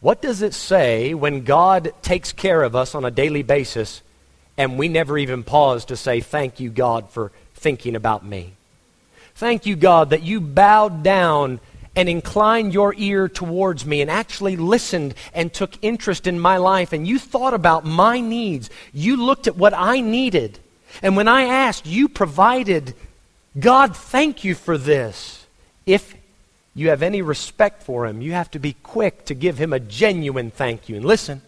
What 0.00 0.22
does 0.22 0.40
it 0.40 0.54
say 0.54 1.12
when 1.12 1.44
God 1.44 1.92
takes 2.02 2.32
care 2.32 2.62
of 2.62 2.74
us 2.74 2.94
on 2.94 3.04
a 3.04 3.10
daily 3.10 3.42
basis 3.42 4.02
and 4.56 4.78
we 4.78 4.88
never 4.88 5.18
even 5.18 5.44
pause 5.44 5.84
to 5.86 5.96
say, 5.96 6.20
Thank 6.20 6.58
you, 6.58 6.70
God, 6.70 7.10
for 7.10 7.32
thinking 7.54 7.94
about 7.94 8.24
me? 8.24 8.54
Thank 9.34 9.66
you, 9.66 9.76
God, 9.76 10.10
that 10.10 10.22
you 10.22 10.40
bowed 10.40 11.02
down 11.02 11.60
and 11.96 12.08
inclined 12.08 12.72
your 12.72 12.94
ear 12.96 13.28
towards 13.28 13.84
me 13.84 14.00
and 14.00 14.10
actually 14.10 14.56
listened 14.56 15.14
and 15.34 15.52
took 15.52 15.72
interest 15.82 16.26
in 16.26 16.38
my 16.38 16.56
life 16.56 16.92
and 16.92 17.06
you 17.06 17.18
thought 17.18 17.54
about 17.54 17.84
my 17.84 18.20
needs. 18.20 18.70
You 18.92 19.16
looked 19.16 19.46
at 19.46 19.56
what 19.56 19.74
I 19.74 20.00
needed. 20.00 20.58
And 21.02 21.16
when 21.16 21.28
I 21.28 21.44
asked, 21.44 21.86
you 21.86 22.08
provided. 22.08 22.94
God, 23.58 23.96
thank 23.96 24.44
you 24.44 24.54
for 24.54 24.78
this. 24.78 25.46
If 25.84 26.14
you 26.80 26.88
have 26.88 27.02
any 27.02 27.20
respect 27.20 27.82
for 27.82 28.06
him, 28.06 28.22
you 28.22 28.32
have 28.32 28.50
to 28.52 28.58
be 28.58 28.72
quick 28.82 29.26
to 29.26 29.34
give 29.34 29.58
him 29.58 29.72
a 29.72 29.80
genuine 29.80 30.50
thank 30.50 30.88
you. 30.88 30.96
And 30.96 31.04
listen, 31.04 31.42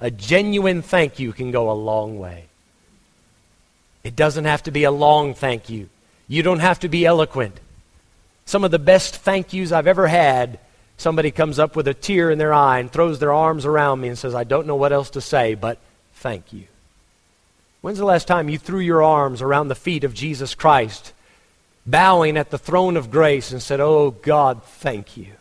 a 0.00 0.10
genuine 0.10 0.82
thank 0.82 1.18
you 1.18 1.32
can 1.32 1.52
go 1.52 1.70
a 1.70 1.72
long 1.72 2.18
way. 2.18 2.46
It 4.02 4.16
doesn't 4.16 4.44
have 4.44 4.64
to 4.64 4.70
be 4.70 4.84
a 4.84 4.90
long 4.90 5.34
thank 5.34 5.68
you. 5.68 5.88
You 6.28 6.42
don't 6.42 6.58
have 6.58 6.80
to 6.80 6.88
be 6.88 7.06
eloquent. 7.06 7.60
Some 8.44 8.64
of 8.64 8.70
the 8.70 8.78
best 8.78 9.16
thank 9.16 9.52
yous 9.52 9.72
I've 9.72 9.86
ever 9.86 10.08
had, 10.08 10.58
somebody 10.96 11.30
comes 11.30 11.58
up 11.58 11.76
with 11.76 11.86
a 11.88 11.94
tear 11.94 12.30
in 12.30 12.38
their 12.38 12.52
eye 12.52 12.78
and 12.78 12.90
throws 12.90 13.18
their 13.18 13.32
arms 13.32 13.64
around 13.66 14.00
me 14.00 14.08
and 14.08 14.18
says, 14.18 14.34
I 14.34 14.44
don't 14.44 14.66
know 14.66 14.76
what 14.76 14.92
else 14.92 15.10
to 15.10 15.20
say, 15.20 15.54
but 15.54 15.78
thank 16.14 16.52
you. 16.52 16.64
When's 17.82 17.98
the 17.98 18.04
last 18.04 18.26
time 18.26 18.48
you 18.48 18.58
threw 18.58 18.80
your 18.80 19.02
arms 19.02 19.42
around 19.42 19.68
the 19.68 19.74
feet 19.74 20.02
of 20.02 20.14
Jesus 20.14 20.54
Christ 20.54 21.12
bowing 21.86 22.36
at 22.36 22.50
the 22.50 22.58
throne 22.58 22.96
of 22.96 23.10
grace 23.10 23.52
and 23.52 23.62
said, 23.62 23.80
Oh 23.80 24.10
God, 24.10 24.62
thank 24.64 25.16
you. 25.16 25.32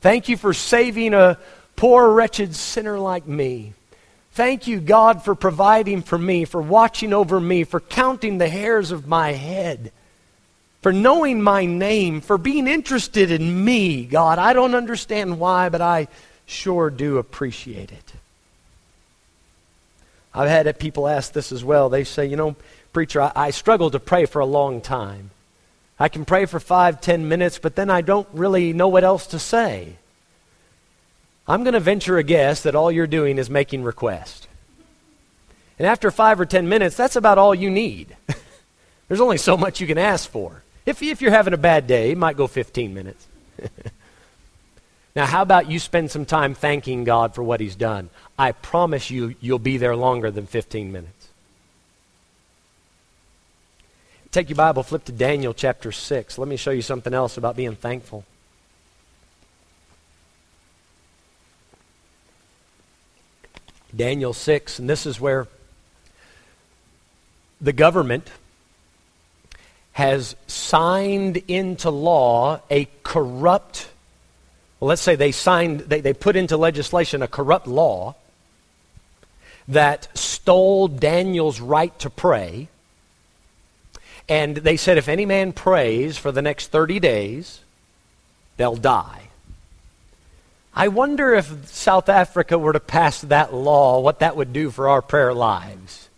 Thank 0.00 0.28
you 0.28 0.36
for 0.36 0.54
saving 0.54 1.14
a 1.14 1.38
poor, 1.76 2.10
wretched 2.10 2.54
sinner 2.54 2.98
like 2.98 3.26
me. 3.26 3.74
Thank 4.32 4.68
you, 4.68 4.80
God, 4.80 5.24
for 5.24 5.34
providing 5.34 6.02
for 6.02 6.16
me, 6.16 6.44
for 6.44 6.62
watching 6.62 7.12
over 7.12 7.40
me, 7.40 7.64
for 7.64 7.80
counting 7.80 8.38
the 8.38 8.48
hairs 8.48 8.92
of 8.92 9.08
my 9.08 9.32
head, 9.32 9.90
for 10.80 10.92
knowing 10.92 11.42
my 11.42 11.64
name, 11.64 12.20
for 12.20 12.38
being 12.38 12.68
interested 12.68 13.32
in 13.32 13.64
me, 13.64 14.04
God. 14.04 14.38
I 14.38 14.52
don't 14.52 14.76
understand 14.76 15.40
why, 15.40 15.70
but 15.70 15.80
I 15.80 16.06
sure 16.46 16.88
do 16.88 17.18
appreciate 17.18 17.90
it. 17.90 18.12
I've 20.32 20.48
had 20.48 20.78
people 20.78 21.08
ask 21.08 21.32
this 21.32 21.50
as 21.50 21.64
well. 21.64 21.88
They 21.88 22.04
say, 22.04 22.26
you 22.26 22.36
know, 22.36 22.54
preacher, 22.92 23.22
I, 23.22 23.32
I 23.34 23.50
struggle 23.50 23.90
to 23.90 23.98
pray 23.98 24.26
for 24.26 24.38
a 24.38 24.46
long 24.46 24.80
time. 24.80 25.30
I 26.00 26.08
can 26.08 26.24
pray 26.24 26.46
for 26.46 26.60
five, 26.60 27.00
ten 27.00 27.28
minutes, 27.28 27.58
but 27.58 27.74
then 27.74 27.90
I 27.90 28.00
don't 28.02 28.28
really 28.32 28.72
know 28.72 28.88
what 28.88 29.04
else 29.04 29.26
to 29.28 29.38
say. 29.38 29.96
I'm 31.46 31.64
going 31.64 31.74
to 31.74 31.80
venture 31.80 32.18
a 32.18 32.22
guess 32.22 32.62
that 32.62 32.74
all 32.74 32.92
you're 32.92 33.06
doing 33.06 33.38
is 33.38 33.48
making 33.48 33.82
requests. 33.82 34.46
And 35.78 35.86
after 35.86 36.10
five 36.10 36.40
or 36.40 36.46
ten 36.46 36.68
minutes, 36.68 36.96
that's 36.96 37.16
about 37.16 37.38
all 37.38 37.54
you 37.54 37.70
need. 37.70 38.16
There's 39.08 39.20
only 39.20 39.38
so 39.38 39.56
much 39.56 39.80
you 39.80 39.86
can 39.86 39.98
ask 39.98 40.28
for. 40.30 40.62
If, 40.84 41.02
if 41.02 41.20
you're 41.20 41.30
having 41.30 41.54
a 41.54 41.58
bad 41.58 41.86
day, 41.86 42.12
it 42.12 42.18
might 42.18 42.36
go 42.36 42.46
15 42.46 42.94
minutes. 42.94 43.26
now, 45.16 45.26
how 45.26 45.42
about 45.42 45.70
you 45.70 45.78
spend 45.78 46.10
some 46.10 46.24
time 46.24 46.54
thanking 46.54 47.04
God 47.04 47.34
for 47.34 47.42
what 47.42 47.60
He's 47.60 47.76
done? 47.76 48.10
I 48.38 48.52
promise 48.52 49.10
you, 49.10 49.34
you'll 49.40 49.58
be 49.58 49.78
there 49.78 49.96
longer 49.96 50.30
than 50.30 50.46
15 50.46 50.92
minutes. 50.92 51.17
Take 54.30 54.50
your 54.50 54.56
Bible, 54.56 54.82
flip 54.82 55.04
to 55.06 55.12
Daniel 55.12 55.54
chapter 55.54 55.90
6. 55.90 56.36
Let 56.36 56.48
me 56.48 56.58
show 56.58 56.70
you 56.70 56.82
something 56.82 57.14
else 57.14 57.38
about 57.38 57.56
being 57.56 57.76
thankful. 57.76 58.24
Daniel 63.96 64.34
6, 64.34 64.80
and 64.80 64.90
this 64.90 65.06
is 65.06 65.18
where 65.18 65.48
the 67.58 67.72
government 67.72 68.30
has 69.92 70.36
signed 70.46 71.38
into 71.48 71.88
law 71.88 72.60
a 72.70 72.86
corrupt, 73.02 73.88
well, 74.78 74.88
let's 74.88 75.00
say 75.00 75.16
they 75.16 75.32
signed, 75.32 75.80
they, 75.80 76.02
they 76.02 76.12
put 76.12 76.36
into 76.36 76.58
legislation 76.58 77.22
a 77.22 77.28
corrupt 77.28 77.66
law 77.66 78.14
that 79.68 80.06
stole 80.16 80.86
Daniel's 80.86 81.60
right 81.60 81.98
to 81.98 82.10
pray 82.10 82.68
and 84.28 84.56
they 84.56 84.76
said 84.76 84.98
if 84.98 85.08
any 85.08 85.24
man 85.24 85.52
prays 85.52 86.18
for 86.18 86.30
the 86.30 86.42
next 86.42 86.68
30 86.68 87.00
days, 87.00 87.60
they'll 88.56 88.76
die. 88.76 89.28
I 90.74 90.88
wonder 90.88 91.34
if 91.34 91.68
South 91.68 92.08
Africa 92.08 92.58
were 92.58 92.72
to 92.72 92.80
pass 92.80 93.20
that 93.22 93.54
law, 93.54 94.00
what 94.00 94.20
that 94.20 94.36
would 94.36 94.52
do 94.52 94.70
for 94.70 94.88
our 94.88 95.02
prayer 95.02 95.34
lives. 95.34 96.08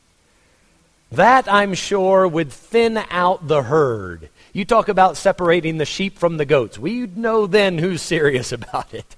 That, 1.13 1.51
I'm 1.51 1.75
sure, 1.75 2.27
would 2.29 2.53
thin 2.53 2.99
out 3.11 3.49
the 3.49 3.63
herd. 3.63 4.29
You 4.53 4.65
talk 4.65 4.89
about 4.89 5.17
separating 5.17 5.79
the 5.79 5.85
sheep 5.85 6.19
from 6.19 6.37
the 6.37 6.45
goats. 6.45 6.79
We'd 6.79 7.17
know 7.17 7.47
then 7.47 7.79
who's 7.79 8.03
serious 8.03 8.53
about 8.53 8.93
it. 8.93 9.17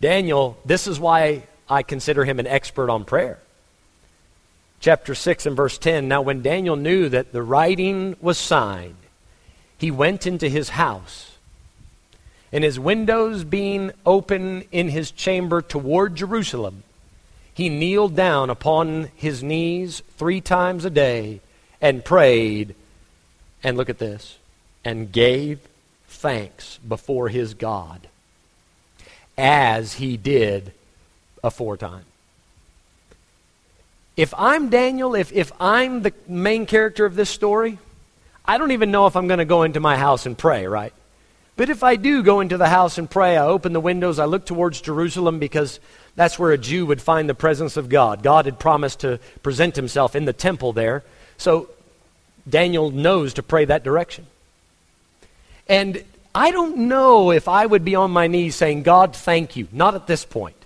Daniel, 0.00 0.58
this 0.64 0.86
is 0.86 0.98
why 0.98 1.44
I 1.68 1.82
consider 1.82 2.24
him 2.24 2.40
an 2.40 2.46
expert 2.46 2.90
on 2.90 3.04
prayer 3.04 3.38
chapter 4.82 5.14
6 5.14 5.46
and 5.46 5.56
verse 5.56 5.78
10. 5.78 6.08
Now, 6.08 6.20
when 6.20 6.42
Daniel 6.42 6.76
knew 6.76 7.08
that 7.08 7.32
the 7.32 7.42
writing 7.42 8.16
was 8.20 8.36
signed, 8.36 8.96
he 9.78 9.90
went 9.90 10.26
into 10.26 10.48
his 10.48 10.70
house. 10.70 11.30
And 12.52 12.62
his 12.62 12.78
windows 12.78 13.44
being 13.44 13.92
open 14.04 14.64
in 14.72 14.88
his 14.88 15.10
chamber 15.10 15.62
toward 15.62 16.16
Jerusalem, 16.16 16.82
he 17.54 17.70
kneeled 17.70 18.14
down 18.14 18.50
upon 18.50 19.08
his 19.14 19.42
knees 19.42 20.02
three 20.18 20.40
times 20.40 20.84
a 20.84 20.90
day 20.90 21.40
and 21.80 22.04
prayed. 22.04 22.74
And 23.62 23.76
look 23.76 23.88
at 23.88 23.98
this 23.98 24.36
and 24.84 25.12
gave 25.12 25.60
thanks 26.08 26.78
before 26.78 27.28
his 27.28 27.54
God 27.54 28.08
as 29.38 29.94
he 29.94 30.16
did 30.16 30.72
aforetime. 31.42 32.04
If 34.16 34.34
I'm 34.36 34.68
Daniel, 34.68 35.14
if, 35.14 35.32
if 35.32 35.52
I'm 35.58 36.02
the 36.02 36.12
main 36.28 36.66
character 36.66 37.04
of 37.04 37.14
this 37.14 37.30
story, 37.30 37.78
I 38.44 38.58
don't 38.58 38.72
even 38.72 38.90
know 38.90 39.06
if 39.06 39.16
I'm 39.16 39.26
going 39.26 39.38
to 39.38 39.44
go 39.44 39.62
into 39.62 39.80
my 39.80 39.96
house 39.96 40.26
and 40.26 40.36
pray, 40.36 40.66
right? 40.66 40.92
But 41.56 41.70
if 41.70 41.82
I 41.82 41.96
do 41.96 42.22
go 42.22 42.40
into 42.40 42.56
the 42.56 42.68
house 42.68 42.98
and 42.98 43.10
pray, 43.10 43.36
I 43.36 43.46
open 43.46 43.72
the 43.72 43.80
windows, 43.80 44.18
I 44.18 44.24
look 44.24 44.44
towards 44.44 44.80
Jerusalem 44.80 45.38
because 45.38 45.80
that's 46.16 46.38
where 46.38 46.52
a 46.52 46.58
Jew 46.58 46.86
would 46.86 47.00
find 47.00 47.28
the 47.28 47.34
presence 47.34 47.76
of 47.76 47.88
God. 47.88 48.22
God 48.22 48.46
had 48.46 48.58
promised 48.58 49.00
to 49.00 49.18
present 49.42 49.76
himself 49.76 50.16
in 50.16 50.24
the 50.24 50.32
temple 50.32 50.72
there. 50.72 51.04
So 51.36 51.68
Daniel 52.48 52.90
knows 52.90 53.34
to 53.34 53.42
pray 53.42 53.64
that 53.66 53.84
direction. 53.84 54.26
And 55.68 56.02
I 56.34 56.50
don't 56.50 56.88
know 56.88 57.30
if 57.30 57.48
I 57.48 57.64
would 57.64 57.84
be 57.84 57.94
on 57.94 58.10
my 58.10 58.26
knees 58.26 58.56
saying, 58.56 58.82
God, 58.82 59.14
thank 59.14 59.56
you. 59.56 59.68
Not 59.72 59.94
at 59.94 60.06
this 60.06 60.24
point. 60.24 60.56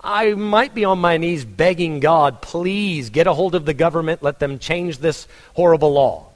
I 0.00 0.34
might 0.34 0.74
be 0.74 0.84
on 0.84 1.00
my 1.00 1.16
knees 1.16 1.44
begging 1.44 2.00
God, 2.00 2.40
please 2.40 3.10
get 3.10 3.26
a 3.26 3.32
hold 3.32 3.54
of 3.54 3.64
the 3.64 3.74
government, 3.74 4.22
let 4.22 4.38
them 4.38 4.58
change 4.58 4.98
this 4.98 5.26
horrible 5.54 5.92
law. 5.92 6.26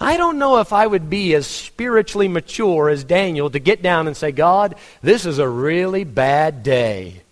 I 0.00 0.16
don't 0.16 0.38
know 0.38 0.58
if 0.58 0.72
I 0.72 0.86
would 0.86 1.08
be 1.08 1.34
as 1.34 1.46
spiritually 1.46 2.26
mature 2.26 2.88
as 2.88 3.04
Daniel 3.04 3.50
to 3.50 3.58
get 3.60 3.82
down 3.82 4.08
and 4.08 4.16
say, 4.16 4.32
God, 4.32 4.74
this 5.00 5.26
is 5.26 5.38
a 5.38 5.48
really 5.48 6.02
bad 6.02 6.62
day. 6.62 7.22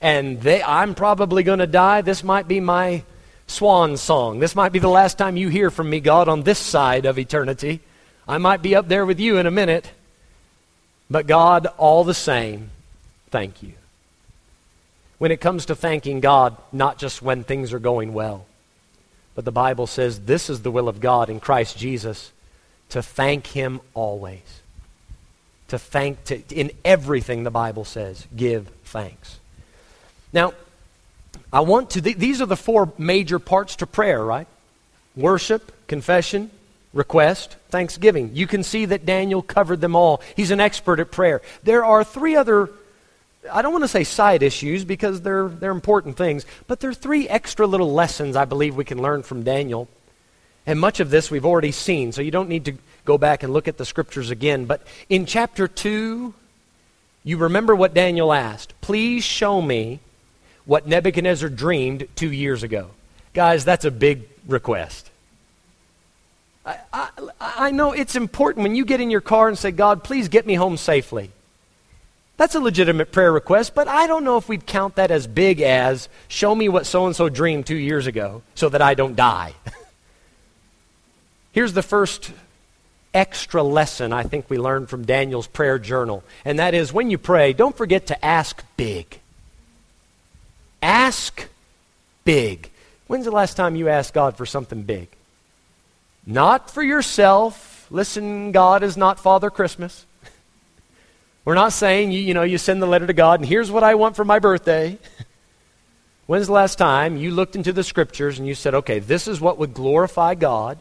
And 0.00 0.40
they, 0.40 0.62
I'm 0.62 0.94
probably 0.94 1.42
going 1.42 1.58
to 1.58 1.66
die. 1.66 2.02
This 2.02 2.22
might 2.22 2.46
be 2.46 2.60
my 2.60 3.02
swan 3.48 3.96
song. 3.96 4.38
This 4.38 4.54
might 4.54 4.72
be 4.72 4.78
the 4.78 4.88
last 4.88 5.18
time 5.18 5.36
you 5.36 5.48
hear 5.48 5.70
from 5.70 5.90
me, 5.90 5.98
God, 6.00 6.28
on 6.28 6.42
this 6.42 6.58
side 6.58 7.06
of 7.06 7.18
eternity. 7.18 7.80
I 8.28 8.38
might 8.38 8.62
be 8.62 8.76
up 8.76 8.86
there 8.86 9.06
with 9.06 9.18
you 9.18 9.38
in 9.38 9.46
a 9.46 9.50
minute. 9.50 9.90
But 11.10 11.26
God, 11.26 11.66
all 11.78 12.04
the 12.04 12.14
same, 12.14 12.70
thank 13.30 13.62
you. 13.62 13.72
When 15.18 15.30
it 15.30 15.40
comes 15.40 15.66
to 15.66 15.74
thanking 15.74 16.20
God, 16.20 16.56
not 16.72 16.98
just 16.98 17.22
when 17.22 17.44
things 17.44 17.72
are 17.72 17.78
going 17.78 18.12
well, 18.12 18.46
but 19.34 19.44
the 19.44 19.52
Bible 19.52 19.86
says 19.86 20.20
this 20.20 20.50
is 20.50 20.62
the 20.62 20.70
will 20.70 20.88
of 20.88 21.00
God 21.00 21.30
in 21.30 21.40
Christ 21.40 21.78
Jesus 21.78 22.32
to 22.90 23.02
thank 23.02 23.46
Him 23.46 23.80
always. 23.94 24.60
To 25.68 25.78
thank, 25.78 26.22
to, 26.24 26.40
in 26.50 26.70
everything 26.84 27.42
the 27.42 27.50
Bible 27.50 27.84
says, 27.84 28.26
give 28.36 28.68
thanks. 28.84 29.38
Now, 30.32 30.54
I 31.52 31.60
want 31.60 31.90
to, 31.90 32.02
th- 32.02 32.16
these 32.16 32.40
are 32.40 32.46
the 32.46 32.56
four 32.56 32.92
major 32.98 33.38
parts 33.38 33.76
to 33.76 33.86
prayer, 33.86 34.22
right? 34.24 34.46
Worship, 35.16 35.72
confession, 35.86 36.50
request, 36.92 37.56
thanksgiving. 37.68 38.30
You 38.34 38.46
can 38.46 38.62
see 38.62 38.86
that 38.86 39.06
Daniel 39.06 39.42
covered 39.42 39.80
them 39.80 39.96
all. 39.96 40.22
He's 40.34 40.50
an 40.50 40.60
expert 40.60 41.00
at 41.00 41.10
prayer. 41.10 41.42
There 41.62 41.84
are 41.84 42.04
three 42.04 42.36
other 42.36 42.70
I 43.52 43.62
don't 43.62 43.72
want 43.72 43.84
to 43.84 43.88
say 43.88 44.04
side 44.04 44.42
issues 44.42 44.84
because 44.84 45.22
they're, 45.22 45.48
they're 45.48 45.70
important 45.70 46.16
things, 46.16 46.46
but 46.66 46.80
there 46.80 46.90
are 46.90 46.94
three 46.94 47.28
extra 47.28 47.66
little 47.66 47.92
lessons 47.92 48.36
I 48.36 48.44
believe 48.44 48.76
we 48.76 48.84
can 48.84 49.00
learn 49.00 49.22
from 49.22 49.42
Daniel. 49.42 49.88
And 50.66 50.80
much 50.80 51.00
of 51.00 51.10
this 51.10 51.30
we've 51.30 51.46
already 51.46 51.72
seen, 51.72 52.12
so 52.12 52.22
you 52.22 52.30
don't 52.30 52.48
need 52.48 52.64
to 52.64 52.74
go 53.04 53.18
back 53.18 53.42
and 53.42 53.52
look 53.52 53.68
at 53.68 53.78
the 53.78 53.84
scriptures 53.84 54.30
again. 54.30 54.64
But 54.64 54.82
in 55.08 55.26
chapter 55.26 55.68
2, 55.68 56.34
you 57.24 57.36
remember 57.36 57.74
what 57.74 57.94
Daniel 57.94 58.32
asked. 58.32 58.80
Please 58.80 59.24
show 59.24 59.62
me 59.62 60.00
what 60.64 60.86
Nebuchadnezzar 60.86 61.48
dreamed 61.48 62.08
two 62.16 62.32
years 62.32 62.62
ago. 62.62 62.90
Guys, 63.32 63.64
that's 63.64 63.84
a 63.84 63.90
big 63.90 64.28
request. 64.46 65.10
I, 66.64 66.78
I, 66.92 67.08
I 67.40 67.70
know 67.70 67.92
it's 67.92 68.16
important 68.16 68.64
when 68.64 68.74
you 68.74 68.84
get 68.84 69.00
in 69.00 69.10
your 69.10 69.20
car 69.20 69.46
and 69.48 69.56
say, 69.56 69.70
God, 69.70 70.02
please 70.02 70.28
get 70.28 70.46
me 70.46 70.54
home 70.54 70.76
safely. 70.76 71.30
That's 72.36 72.54
a 72.54 72.60
legitimate 72.60 73.12
prayer 73.12 73.32
request, 73.32 73.74
but 73.74 73.88
I 73.88 74.06
don't 74.06 74.24
know 74.24 74.36
if 74.36 74.48
we'd 74.48 74.66
count 74.66 74.96
that 74.96 75.10
as 75.10 75.26
big 75.26 75.60
as 75.60 76.08
show 76.28 76.54
me 76.54 76.68
what 76.68 76.84
so 76.84 77.06
and 77.06 77.16
so 77.16 77.28
dreamed 77.28 77.66
two 77.66 77.76
years 77.76 78.06
ago 78.06 78.42
so 78.54 78.68
that 78.68 78.82
I 78.82 78.94
don't 78.94 79.16
die. 79.16 79.54
Here's 81.52 81.72
the 81.72 81.82
first 81.82 82.30
extra 83.14 83.62
lesson 83.62 84.12
I 84.12 84.24
think 84.24 84.50
we 84.50 84.58
learned 84.58 84.90
from 84.90 85.06
Daniel's 85.06 85.46
prayer 85.46 85.78
journal, 85.78 86.22
and 86.44 86.58
that 86.58 86.74
is 86.74 86.92
when 86.92 87.10
you 87.10 87.16
pray, 87.16 87.54
don't 87.54 87.76
forget 87.76 88.08
to 88.08 88.24
ask 88.24 88.62
big. 88.76 89.20
Ask 90.82 91.48
big. 92.24 92.70
When's 93.06 93.24
the 93.24 93.30
last 93.30 93.56
time 93.56 93.76
you 93.76 93.88
asked 93.88 94.12
God 94.12 94.36
for 94.36 94.44
something 94.44 94.82
big? 94.82 95.08
Not 96.26 96.70
for 96.70 96.82
yourself. 96.82 97.86
Listen, 97.90 98.52
God 98.52 98.82
is 98.82 98.98
not 98.98 99.18
Father 99.18 99.48
Christmas. 99.48 100.04
We're 101.46 101.54
not 101.54 101.72
saying, 101.72 102.10
you, 102.10 102.20
you 102.20 102.34
know, 102.34 102.42
you 102.42 102.58
send 102.58 102.82
the 102.82 102.86
letter 102.86 103.06
to 103.06 103.12
God 103.12 103.38
and 103.40 103.48
here's 103.48 103.70
what 103.70 103.84
I 103.84 103.94
want 103.94 104.16
for 104.16 104.24
my 104.24 104.40
birthday. 104.40 104.98
When's 106.26 106.48
the 106.48 106.52
last 106.52 106.76
time 106.76 107.16
you 107.16 107.30
looked 107.30 107.54
into 107.54 107.72
the 107.72 107.84
scriptures 107.84 108.40
and 108.40 108.48
you 108.48 108.56
said, 108.56 108.74
okay, 108.74 108.98
this 108.98 109.28
is 109.28 109.40
what 109.40 109.56
would 109.56 109.72
glorify 109.72 110.34
God? 110.34 110.76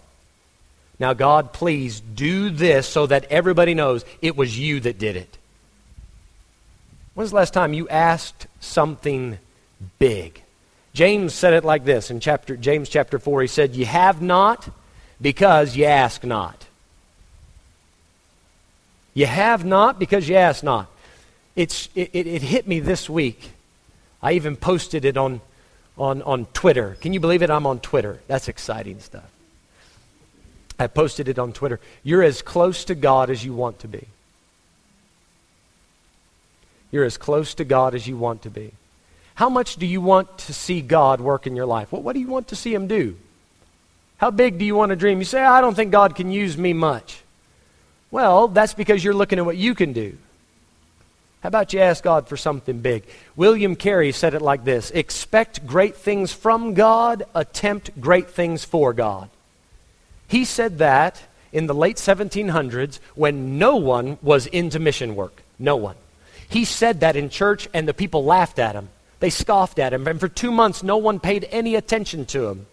Now, 0.97 1.13
God, 1.13 1.53
please 1.53 1.99
do 1.99 2.49
this 2.49 2.87
so 2.87 3.05
that 3.05 3.25
everybody 3.25 3.75
knows 3.75 4.03
it 4.23 4.35
was 4.35 4.57
you 4.57 4.79
that 4.79 4.97
did 4.97 5.15
it. 5.15 5.37
When's 7.13 7.29
the 7.29 7.35
last 7.35 7.53
time 7.53 7.73
you 7.73 7.87
asked 7.87 8.47
something 8.59 9.37
big? 9.99 10.41
James 10.95 11.35
said 11.35 11.53
it 11.53 11.63
like 11.63 11.85
this 11.85 12.09
in 12.09 12.19
chapter 12.19 12.57
James 12.57 12.89
chapter 12.89 13.19
4. 13.19 13.41
He 13.41 13.47
said, 13.47 13.75
"You 13.75 13.85
have 13.85 14.21
not 14.21 14.67
because 15.21 15.75
you 15.75 15.85
ask 15.85 16.23
not." 16.23 16.65
You 19.15 19.25
have 19.25 19.65
not 19.65 19.97
because 19.97 20.29
you 20.29 20.35
ask 20.35 20.63
not. 20.63 20.87
It's, 21.55 21.89
it, 21.95 22.11
it, 22.13 22.27
it 22.27 22.41
hit 22.43 22.67
me 22.67 22.79
this 22.81 23.09
week. 23.09 23.49
I 24.21 24.33
even 24.33 24.57
posted 24.57 25.05
it 25.05 25.17
on, 25.17 25.41
on, 25.97 26.21
on 26.21 26.45
Twitter. 26.47 26.97
Can 26.99 27.13
you 27.13 27.19
believe 27.19 27.41
it? 27.41 27.49
I'm 27.49 27.65
on 27.65 27.79
Twitter. 27.79 28.19
That's 28.27 28.49
exciting 28.49 28.99
stuff. 28.99 29.31
I 30.77 30.87
posted 30.87 31.29
it 31.29 31.39
on 31.39 31.53
Twitter. 31.53 31.79
You're 32.03 32.23
as 32.23 32.41
close 32.41 32.83
to 32.85 32.95
God 32.95 33.29
as 33.29 33.43
you 33.45 33.53
want 33.53 33.79
to 33.79 33.87
be. 33.87 34.05
You're 36.91 37.05
as 37.05 37.17
close 37.17 37.53
to 37.55 37.63
God 37.63 37.95
as 37.95 38.07
you 38.07 38.17
want 38.17 38.41
to 38.41 38.49
be. 38.49 38.73
How 39.35 39.49
much 39.49 39.77
do 39.77 39.85
you 39.85 40.01
want 40.01 40.37
to 40.39 40.53
see 40.53 40.81
God 40.81 41.21
work 41.21 41.47
in 41.47 41.55
your 41.55 41.65
life? 41.65 41.91
What, 41.91 42.03
what 42.03 42.13
do 42.13 42.19
you 42.19 42.27
want 42.27 42.49
to 42.49 42.55
see 42.55 42.73
Him 42.73 42.87
do? 42.87 43.15
How 44.17 44.31
big 44.31 44.59
do 44.59 44.65
you 44.65 44.75
want 44.75 44.89
to 44.89 44.95
dream? 44.97 45.19
You 45.19 45.25
say, 45.25 45.41
I 45.41 45.61
don't 45.61 45.75
think 45.75 45.91
God 45.91 46.15
can 46.15 46.31
use 46.31 46.57
me 46.57 46.73
much. 46.73 47.21
Well, 48.15 48.47
that's 48.47 48.73
because 48.73 49.03
you're 49.03 49.13
looking 49.13 49.39
at 49.39 49.45
what 49.45 49.57
you 49.57 49.75
can 49.75 49.91
do. 49.91 50.17
How 51.43 51.49
about 51.49 51.73
you 51.73 51.81
ask 51.81 52.01
God 52.01 52.29
for 52.29 52.37
something 52.37 52.79
big? 52.79 53.03
William 53.35 53.75
Carey 53.75 54.13
said 54.13 54.33
it 54.33 54.41
like 54.41 54.63
this 54.63 54.89
Expect 54.91 55.67
great 55.67 55.97
things 55.97 56.31
from 56.31 56.75
God, 56.75 57.23
attempt 57.35 57.99
great 57.99 58.29
things 58.29 58.63
for 58.63 58.93
God. 58.93 59.29
He 60.29 60.45
said 60.45 60.77
that 60.77 61.23
in 61.51 61.67
the 61.67 61.75
late 61.75 61.97
1700s 61.97 62.99
when 63.15 63.57
no 63.57 63.75
one 63.75 64.17
was 64.21 64.47
into 64.47 64.79
mission 64.79 65.17
work. 65.17 65.43
No 65.59 65.75
one. 65.75 65.97
He 66.47 66.63
said 66.63 67.01
that 67.01 67.17
in 67.17 67.27
church, 67.27 67.67
and 67.73 67.85
the 67.85 67.93
people 67.93 68.23
laughed 68.23 68.59
at 68.59 68.75
him. 68.75 68.87
They 69.19 69.29
scoffed 69.29 69.77
at 69.77 69.91
him, 69.91 70.07
and 70.07 70.21
for 70.21 70.29
two 70.29 70.53
months, 70.53 70.83
no 70.83 70.95
one 70.95 71.19
paid 71.19 71.49
any 71.51 71.75
attention 71.75 72.25
to 72.27 72.47
him. 72.47 72.65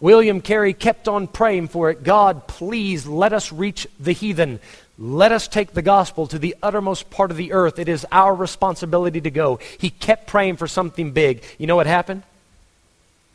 William 0.00 0.40
Carey 0.40 0.74
kept 0.74 1.08
on 1.08 1.26
praying 1.26 1.68
for 1.68 1.90
it. 1.90 2.02
God, 2.02 2.46
please 2.46 3.06
let 3.06 3.32
us 3.32 3.50
reach 3.50 3.86
the 3.98 4.12
heathen. 4.12 4.60
Let 4.98 5.32
us 5.32 5.48
take 5.48 5.72
the 5.72 5.82
gospel 5.82 6.26
to 6.28 6.38
the 6.38 6.56
uttermost 6.62 7.10
part 7.10 7.30
of 7.30 7.36
the 7.36 7.52
earth. 7.52 7.78
It 7.78 7.88
is 7.88 8.06
our 8.12 8.34
responsibility 8.34 9.20
to 9.22 9.30
go. 9.30 9.58
He 9.78 9.90
kept 9.90 10.26
praying 10.26 10.56
for 10.56 10.66
something 10.66 11.12
big. 11.12 11.44
You 11.58 11.66
know 11.66 11.76
what 11.76 11.86
happened? 11.86 12.22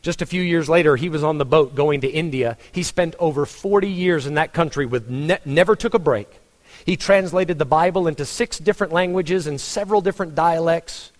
Just 0.02 0.22
a 0.22 0.26
few 0.26 0.42
years 0.42 0.68
later, 0.68 0.96
he 0.96 1.08
was 1.08 1.22
on 1.22 1.38
the 1.38 1.44
boat 1.44 1.76
going 1.76 2.00
to 2.00 2.08
India. 2.08 2.58
He 2.72 2.82
spent 2.82 3.14
over 3.20 3.46
40 3.46 3.88
years 3.88 4.26
in 4.26 4.34
that 4.34 4.52
country 4.52 4.84
with 4.84 5.08
ne- 5.08 5.38
never 5.44 5.76
took 5.76 5.94
a 5.94 6.00
break. 6.00 6.28
He 6.84 6.96
translated 6.96 7.58
the 7.58 7.64
Bible 7.64 8.08
into 8.08 8.24
six 8.24 8.58
different 8.58 8.92
languages 8.92 9.46
and 9.46 9.60
several 9.60 10.00
different 10.00 10.34
dialects. 10.34 11.11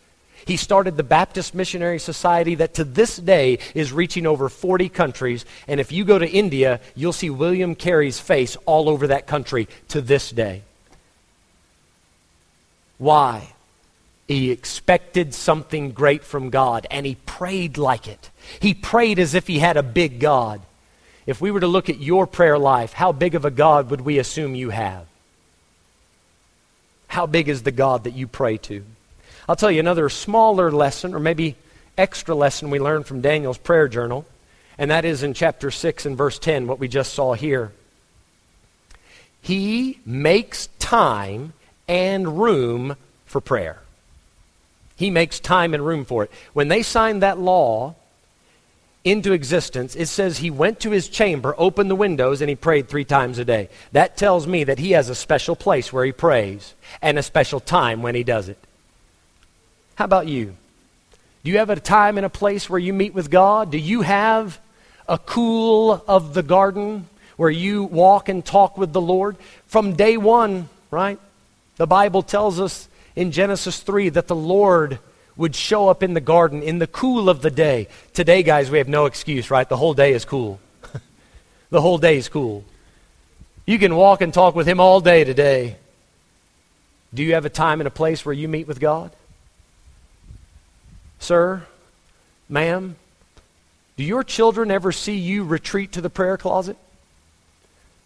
He 0.44 0.56
started 0.56 0.96
the 0.96 1.02
Baptist 1.02 1.54
Missionary 1.54 1.98
Society 1.98 2.56
that 2.56 2.74
to 2.74 2.84
this 2.84 3.16
day 3.16 3.58
is 3.74 3.92
reaching 3.92 4.26
over 4.26 4.48
40 4.48 4.88
countries. 4.88 5.44
And 5.68 5.80
if 5.80 5.92
you 5.92 6.04
go 6.04 6.18
to 6.18 6.28
India, 6.28 6.80
you'll 6.94 7.12
see 7.12 7.30
William 7.30 7.74
Carey's 7.74 8.18
face 8.18 8.56
all 8.66 8.88
over 8.88 9.08
that 9.08 9.26
country 9.26 9.68
to 9.88 10.00
this 10.00 10.30
day. 10.30 10.62
Why? 12.98 13.52
He 14.28 14.50
expected 14.50 15.34
something 15.34 15.92
great 15.92 16.24
from 16.24 16.50
God, 16.50 16.86
and 16.90 17.04
he 17.04 17.16
prayed 17.16 17.76
like 17.76 18.08
it. 18.08 18.30
He 18.60 18.74
prayed 18.74 19.18
as 19.18 19.34
if 19.34 19.46
he 19.46 19.58
had 19.58 19.76
a 19.76 19.82
big 19.82 20.20
God. 20.20 20.62
If 21.26 21.40
we 21.40 21.50
were 21.50 21.60
to 21.60 21.66
look 21.66 21.88
at 21.90 22.00
your 22.00 22.26
prayer 22.26 22.58
life, 22.58 22.92
how 22.92 23.12
big 23.12 23.34
of 23.34 23.44
a 23.44 23.50
God 23.50 23.90
would 23.90 24.00
we 24.00 24.18
assume 24.18 24.54
you 24.54 24.70
have? 24.70 25.06
How 27.08 27.26
big 27.26 27.48
is 27.48 27.62
the 27.62 27.70
God 27.70 28.04
that 28.04 28.14
you 28.14 28.26
pray 28.26 28.56
to? 28.58 28.84
I'll 29.48 29.56
tell 29.56 29.70
you 29.70 29.80
another 29.80 30.08
smaller 30.08 30.70
lesson, 30.70 31.14
or 31.14 31.18
maybe 31.18 31.56
extra 31.98 32.34
lesson 32.34 32.70
we 32.70 32.78
learned 32.78 33.06
from 33.06 33.20
Daniel's 33.20 33.58
prayer 33.58 33.88
journal, 33.88 34.24
and 34.78 34.90
that 34.90 35.04
is 35.04 35.22
in 35.22 35.34
chapter 35.34 35.70
6 35.70 36.06
and 36.06 36.16
verse 36.16 36.38
10, 36.38 36.66
what 36.66 36.78
we 36.78 36.88
just 36.88 37.14
saw 37.14 37.34
here. 37.34 37.72
He 39.40 39.98
makes 40.06 40.68
time 40.78 41.52
and 41.88 42.40
room 42.40 42.96
for 43.26 43.40
prayer. 43.40 43.80
He 44.96 45.10
makes 45.10 45.40
time 45.40 45.74
and 45.74 45.84
room 45.84 46.04
for 46.04 46.24
it. 46.24 46.30
When 46.52 46.68
they 46.68 46.82
signed 46.82 47.22
that 47.22 47.38
law, 47.38 47.96
into 49.04 49.32
existence, 49.32 49.96
it 49.96 50.06
says 50.06 50.38
he 50.38 50.50
went 50.50 50.80
to 50.80 50.90
his 50.90 51.08
chamber, 51.08 51.54
opened 51.58 51.90
the 51.90 51.96
windows, 51.96 52.40
and 52.40 52.48
he 52.48 52.54
prayed 52.54 52.88
three 52.88 53.04
times 53.04 53.38
a 53.38 53.44
day. 53.44 53.68
That 53.90 54.16
tells 54.16 54.46
me 54.46 54.64
that 54.64 54.78
he 54.78 54.92
has 54.92 55.08
a 55.08 55.14
special 55.14 55.56
place 55.56 55.92
where 55.92 56.04
he 56.04 56.12
prays 56.12 56.74
and 57.00 57.18
a 57.18 57.22
special 57.22 57.58
time 57.58 58.02
when 58.02 58.14
he 58.14 58.22
does 58.22 58.48
it. 58.48 58.58
How 60.02 60.06
about 60.06 60.26
you? 60.26 60.56
Do 61.44 61.52
you 61.52 61.58
have 61.58 61.70
a 61.70 61.78
time 61.78 62.16
and 62.16 62.26
a 62.26 62.28
place 62.28 62.68
where 62.68 62.80
you 62.80 62.92
meet 62.92 63.14
with 63.14 63.30
God? 63.30 63.70
Do 63.70 63.78
you 63.78 64.02
have 64.02 64.58
a 65.06 65.16
cool 65.16 66.02
of 66.08 66.34
the 66.34 66.42
garden 66.42 67.08
where 67.36 67.48
you 67.48 67.84
walk 67.84 68.28
and 68.28 68.44
talk 68.44 68.76
with 68.76 68.92
the 68.92 69.00
Lord? 69.00 69.36
From 69.68 69.94
day 69.94 70.16
one, 70.16 70.68
right? 70.90 71.20
The 71.76 71.86
Bible 71.86 72.24
tells 72.24 72.58
us 72.58 72.88
in 73.14 73.30
Genesis 73.30 73.78
3 73.78 74.08
that 74.08 74.26
the 74.26 74.34
Lord 74.34 74.98
would 75.36 75.54
show 75.54 75.88
up 75.88 76.02
in 76.02 76.14
the 76.14 76.20
garden 76.20 76.64
in 76.64 76.80
the 76.80 76.88
cool 76.88 77.28
of 77.28 77.40
the 77.40 77.52
day. 77.52 77.86
Today, 78.12 78.42
guys, 78.42 78.72
we 78.72 78.78
have 78.78 78.88
no 78.88 79.06
excuse, 79.06 79.52
right? 79.52 79.68
The 79.68 79.76
whole 79.76 79.94
day 79.94 80.14
is 80.14 80.24
cool. 80.24 80.58
the 81.70 81.80
whole 81.80 81.98
day 81.98 82.16
is 82.16 82.28
cool. 82.28 82.64
You 83.66 83.78
can 83.78 83.94
walk 83.94 84.20
and 84.20 84.34
talk 84.34 84.56
with 84.56 84.66
Him 84.66 84.80
all 84.80 85.00
day 85.00 85.22
today. 85.22 85.76
Do 87.14 87.22
you 87.22 87.34
have 87.34 87.44
a 87.44 87.50
time 87.50 87.80
and 87.80 87.86
a 87.86 87.92
place 87.92 88.26
where 88.26 88.32
you 88.32 88.48
meet 88.48 88.66
with 88.66 88.80
God? 88.80 89.12
Sir, 91.22 91.62
ma'am, 92.48 92.96
do 93.96 94.02
your 94.02 94.24
children 94.24 94.72
ever 94.72 94.90
see 94.90 95.16
you 95.16 95.44
retreat 95.44 95.92
to 95.92 96.00
the 96.00 96.10
prayer 96.10 96.36
closet? 96.36 96.76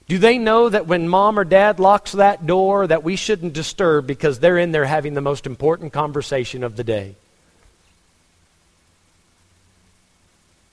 Do 0.07 0.19
they 0.19 0.37
know 0.37 0.69
that 0.69 0.87
when 0.87 1.09
mom 1.09 1.39
or 1.39 1.45
dad 1.45 1.81
locks 1.81 2.13
that 2.13 2.47
door 2.47 2.87
that 2.87 3.03
we 3.03 3.17
shouldn't 3.17 3.55
disturb 3.55 4.07
because 4.07 4.39
they're 4.39 4.59
in 4.59 4.71
there 4.71 4.85
having 4.85 5.15
the 5.15 5.23
most 5.23 5.47
important 5.47 5.95
conversation 5.95 6.63
of 6.63 6.77
the 6.77 6.85
day? 6.85 7.17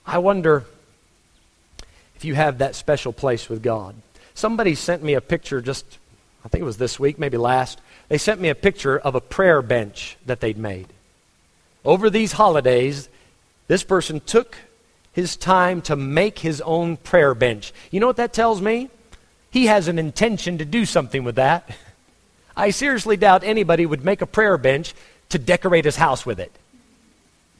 I 0.06 0.18
wonder 0.18 0.66
if 2.14 2.26
you 2.26 2.34
have 2.34 2.58
that 2.58 2.74
special 2.74 3.14
place 3.14 3.48
with 3.48 3.62
God. 3.62 3.94
Somebody 4.34 4.74
sent 4.74 5.02
me 5.02 5.14
a 5.14 5.22
picture 5.22 5.62
just, 5.62 5.98
I 6.44 6.48
think 6.50 6.60
it 6.60 6.66
was 6.66 6.76
this 6.76 7.00
week, 7.00 7.18
maybe 7.18 7.38
last. 7.38 7.80
They 8.10 8.18
sent 8.18 8.38
me 8.38 8.50
a 8.50 8.54
picture 8.54 8.98
of 8.98 9.14
a 9.14 9.20
prayer 9.22 9.62
bench 9.62 10.18
that 10.26 10.40
they'd 10.40 10.58
made. 10.58 10.88
Over 11.84 12.10
these 12.10 12.32
holidays, 12.32 13.08
this 13.66 13.84
person 13.84 14.20
took 14.20 14.56
his 15.12 15.36
time 15.36 15.82
to 15.82 15.96
make 15.96 16.38
his 16.38 16.60
own 16.62 16.96
prayer 16.96 17.34
bench. 17.34 17.72
You 17.90 18.00
know 18.00 18.06
what 18.06 18.16
that 18.16 18.32
tells 18.32 18.60
me? 18.60 18.90
he 19.54 19.66
has 19.66 19.86
an 19.86 20.00
intention 20.00 20.58
to 20.58 20.64
do 20.64 20.84
something 20.84 21.22
with 21.22 21.36
that. 21.36 21.70
I 22.56 22.70
seriously 22.70 23.16
doubt 23.16 23.44
anybody 23.44 23.86
would 23.86 24.04
make 24.04 24.20
a 24.20 24.26
prayer 24.26 24.58
bench 24.58 24.94
to 25.28 25.38
decorate 25.38 25.84
his 25.84 25.94
house 25.94 26.26
with 26.26 26.40
it. 26.40 26.50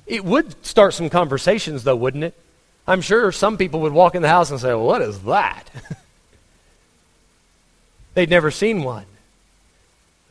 It 0.04 0.24
would 0.24 0.66
start 0.66 0.94
some 0.94 1.08
conversations, 1.08 1.84
though, 1.84 1.94
wouldn't 1.94 2.24
it? 2.24 2.34
I'm 2.84 3.00
sure 3.00 3.30
some 3.30 3.56
people 3.56 3.78
would 3.82 3.92
walk 3.92 4.16
in 4.16 4.22
the 4.22 4.28
house 4.28 4.50
and 4.50 4.58
say, 4.58 4.70
well, 4.70 4.84
What 4.84 5.02
is 5.02 5.20
that? 5.20 5.70
They'd 8.14 8.28
never 8.28 8.50
seen 8.50 8.82
one. 8.82 9.06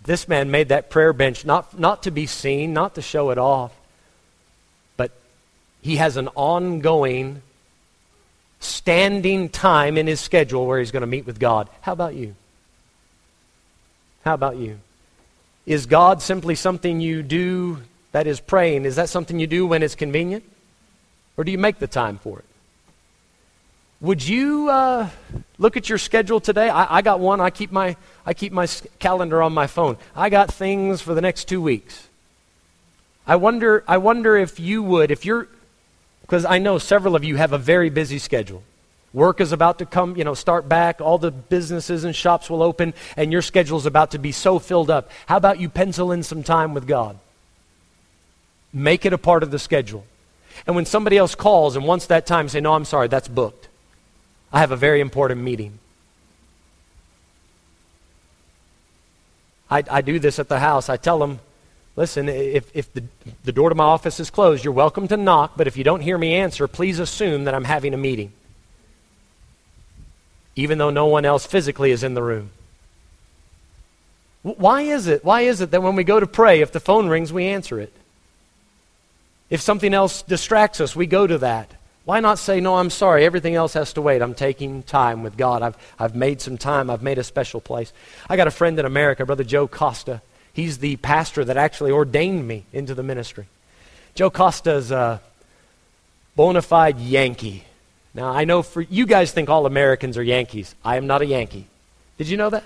This 0.03 0.27
man 0.27 0.51
made 0.51 0.67
that 0.67 0.89
prayer 0.89 1.13
bench 1.13 1.45
not, 1.45 1.79
not 1.79 2.03
to 2.03 2.11
be 2.11 2.25
seen, 2.25 2.73
not 2.73 2.95
to 2.95 3.01
show 3.01 3.29
it 3.29 3.37
off, 3.37 3.71
he 5.83 5.97
has 5.97 6.15
an 6.15 6.29
ongoing 6.29 7.41
standing 8.59 9.49
time 9.49 9.97
in 9.97 10.07
his 10.07 10.21
schedule 10.21 10.65
where 10.65 10.79
he's 10.79 10.91
going 10.91 11.01
to 11.01 11.07
meet 11.07 11.25
with 11.25 11.39
God. 11.39 11.69
How 11.81 11.91
about 11.91 12.15
you? 12.15 12.35
How 14.23 14.33
about 14.33 14.55
you? 14.55 14.79
Is 15.65 15.85
God 15.85 16.21
simply 16.21 16.55
something 16.55 17.01
you 17.01 17.21
do 17.21 17.81
that 18.13 18.27
is 18.27 18.39
praying? 18.39 18.85
Is 18.85 18.95
that 18.95 19.09
something 19.09 19.39
you 19.39 19.47
do 19.47 19.67
when 19.67 19.83
it's 19.83 19.95
convenient? 19.95 20.45
Or 21.35 21.43
do 21.43 21.51
you 21.51 21.57
make 21.57 21.79
the 21.79 21.87
time 21.87 22.17
for 22.17 22.39
it? 22.39 22.45
Would 23.99 24.25
you 24.25 24.69
uh, 24.69 25.09
look 25.57 25.75
at 25.75 25.89
your 25.89 25.97
schedule 25.97 26.39
today? 26.39 26.69
I, 26.69 26.97
I, 26.97 27.01
got 27.01 27.19
one. 27.19 27.41
I 27.41 27.49
keep 27.49 27.71
my 27.71 27.95
I 28.25 28.33
keep 28.33 28.53
my 28.53 28.67
calendar 28.99 29.41
on 29.41 29.53
my 29.53 29.67
phone. 29.67 29.97
I 30.15 30.29
got 30.29 30.53
things 30.53 31.01
for 31.01 31.13
the 31.13 31.21
next 31.21 31.45
two 31.45 31.61
weeks. 31.61 32.07
I 33.25 33.37
wonder. 33.37 33.83
I 33.87 33.97
wonder 33.97 34.35
if 34.35 34.59
you 34.59 34.83
would, 34.83 35.09
if 35.09 35.25
you're 35.25 35.47
because 36.23 36.45
I 36.45 36.57
know 36.57 36.79
several 36.79 37.15
of 37.15 37.23
you 37.23 37.35
have 37.35 37.53
a 37.53 37.57
very 37.57 37.89
busy 37.89 38.17
schedule. 38.17 38.63
Work 39.13 39.41
is 39.41 39.51
about 39.51 39.77
to 39.77 39.85
come, 39.85 40.17
you 40.17 40.23
know, 40.23 40.33
start 40.33 40.67
back. 40.67 40.99
All 40.99 41.19
the 41.19 41.29
businesses 41.29 42.03
and 42.03 42.15
shops 42.15 42.49
will 42.49 42.63
open, 42.63 42.95
and 43.15 43.31
your 43.31 43.43
schedule 43.43 43.77
is 43.77 43.85
about 43.85 44.11
to 44.11 44.17
be 44.17 44.31
so 44.31 44.57
filled 44.57 44.89
up. 44.89 45.11
How 45.27 45.37
about 45.37 45.59
you 45.59 45.69
pencil 45.69 46.11
in 46.11 46.23
some 46.23 46.41
time 46.41 46.73
with 46.73 46.87
God? 46.87 47.19
Make 48.73 49.05
it 49.05 49.13
a 49.13 49.19
part 49.19 49.43
of 49.43 49.51
the 49.51 49.59
schedule. 49.59 50.03
And 50.65 50.75
when 50.75 50.85
somebody 50.85 51.17
else 51.17 51.35
calls 51.35 51.75
and 51.75 51.85
wants 51.85 52.07
that 52.07 52.25
time, 52.25 52.49
say, 52.49 52.59
No, 52.59 52.73
I'm 52.73 52.85
sorry, 52.85 53.07
that's 53.07 53.27
booked. 53.27 53.67
I 54.51 54.61
have 54.61 54.71
a 54.71 54.75
very 54.75 54.99
important 54.99 55.41
meeting. 55.41 55.77
I, 59.69 59.83
I 59.89 60.01
do 60.01 60.19
this 60.19 60.39
at 60.39 60.49
the 60.49 60.59
house. 60.59 60.89
I 60.89 60.97
tell 60.97 61.19
them, 61.19 61.39
Listen, 61.95 62.27
if, 62.27 62.71
if 62.75 62.91
the, 62.93 63.03
the 63.43 63.51
door 63.51 63.69
to 63.69 63.75
my 63.75 63.83
office 63.83 64.19
is 64.19 64.31
closed, 64.31 64.63
you're 64.63 64.73
welcome 64.73 65.07
to 65.09 65.17
knock, 65.17 65.53
but 65.55 65.67
if 65.67 65.77
you 65.77 65.83
don't 65.83 66.01
hear 66.01 66.17
me 66.17 66.33
answer, 66.33 66.67
please 66.67 66.97
assume 66.97 67.43
that 67.43 67.53
I'm 67.53 67.65
having 67.65 67.93
a 67.93 67.97
meeting, 67.97 68.31
even 70.55 70.79
though 70.79 70.89
no 70.89 71.05
one 71.05 71.23
else 71.23 71.45
physically 71.45 71.91
is 71.91 72.03
in 72.03 72.15
the 72.15 72.23
room. 72.23 72.49
Why 74.41 74.81
is 74.81 75.07
it? 75.07 75.23
Why 75.23 75.41
is 75.41 75.61
it 75.61 75.71
that 75.71 75.83
when 75.83 75.95
we 75.95 76.03
go 76.03 76.19
to 76.19 76.27
pray, 76.27 76.61
if 76.61 76.71
the 76.71 76.79
phone 76.79 77.07
rings, 77.07 77.31
we 77.31 77.45
answer 77.45 77.79
it? 77.79 77.93
If 79.49 79.61
something 79.61 79.93
else 79.93 80.21
distracts 80.23 80.81
us, 80.81 80.95
we 80.95 81.05
go 81.05 81.27
to 81.27 81.37
that. 81.37 81.71
Why 82.05 82.19
not 82.19 82.39
say, 82.39 82.59
No, 82.59 82.75
I'm 82.75 82.89
sorry, 82.89 83.23
everything 83.23 83.55
else 83.55 83.73
has 83.73 83.93
to 83.93 84.01
wait. 84.01 84.21
I'm 84.21 84.33
taking 84.33 84.83
time 84.83 85.23
with 85.23 85.37
God. 85.37 85.61
I've, 85.61 85.77
I've 85.97 86.15
made 86.15 86.41
some 86.41 86.57
time, 86.57 86.89
I've 86.89 87.03
made 87.03 87.19
a 87.19 87.23
special 87.23 87.61
place. 87.61 87.93
I 88.29 88.35
got 88.35 88.47
a 88.47 88.51
friend 88.51 88.77
in 88.77 88.85
America, 88.85 89.25
Brother 89.25 89.45
Joe 89.45 89.67
Costa. 89.67 90.21
He's 90.53 90.77
the 90.77 90.97
pastor 90.97 91.43
that 91.43 91.57
actually 91.57 91.91
ordained 91.91 92.47
me 92.47 92.65
into 92.71 92.93
the 92.93 93.03
ministry. 93.03 93.47
Joe 94.13 94.29
Costa's 94.29 94.91
a 94.91 95.19
bona 96.35 96.61
fide 96.61 96.99
Yankee. 96.99 97.63
Now, 98.13 98.29
I 98.29 98.45
know 98.45 98.61
for 98.61 98.81
you 98.81 99.07
guys 99.07 99.31
think 99.31 99.49
all 99.49 99.65
Americans 99.65 100.17
are 100.17 100.23
Yankees. 100.23 100.75
I 100.85 100.97
am 100.97 101.07
not 101.07 101.23
a 101.23 101.25
Yankee. 101.25 101.65
Did 102.19 102.29
you 102.29 102.37
know 102.37 102.51
that? 102.51 102.63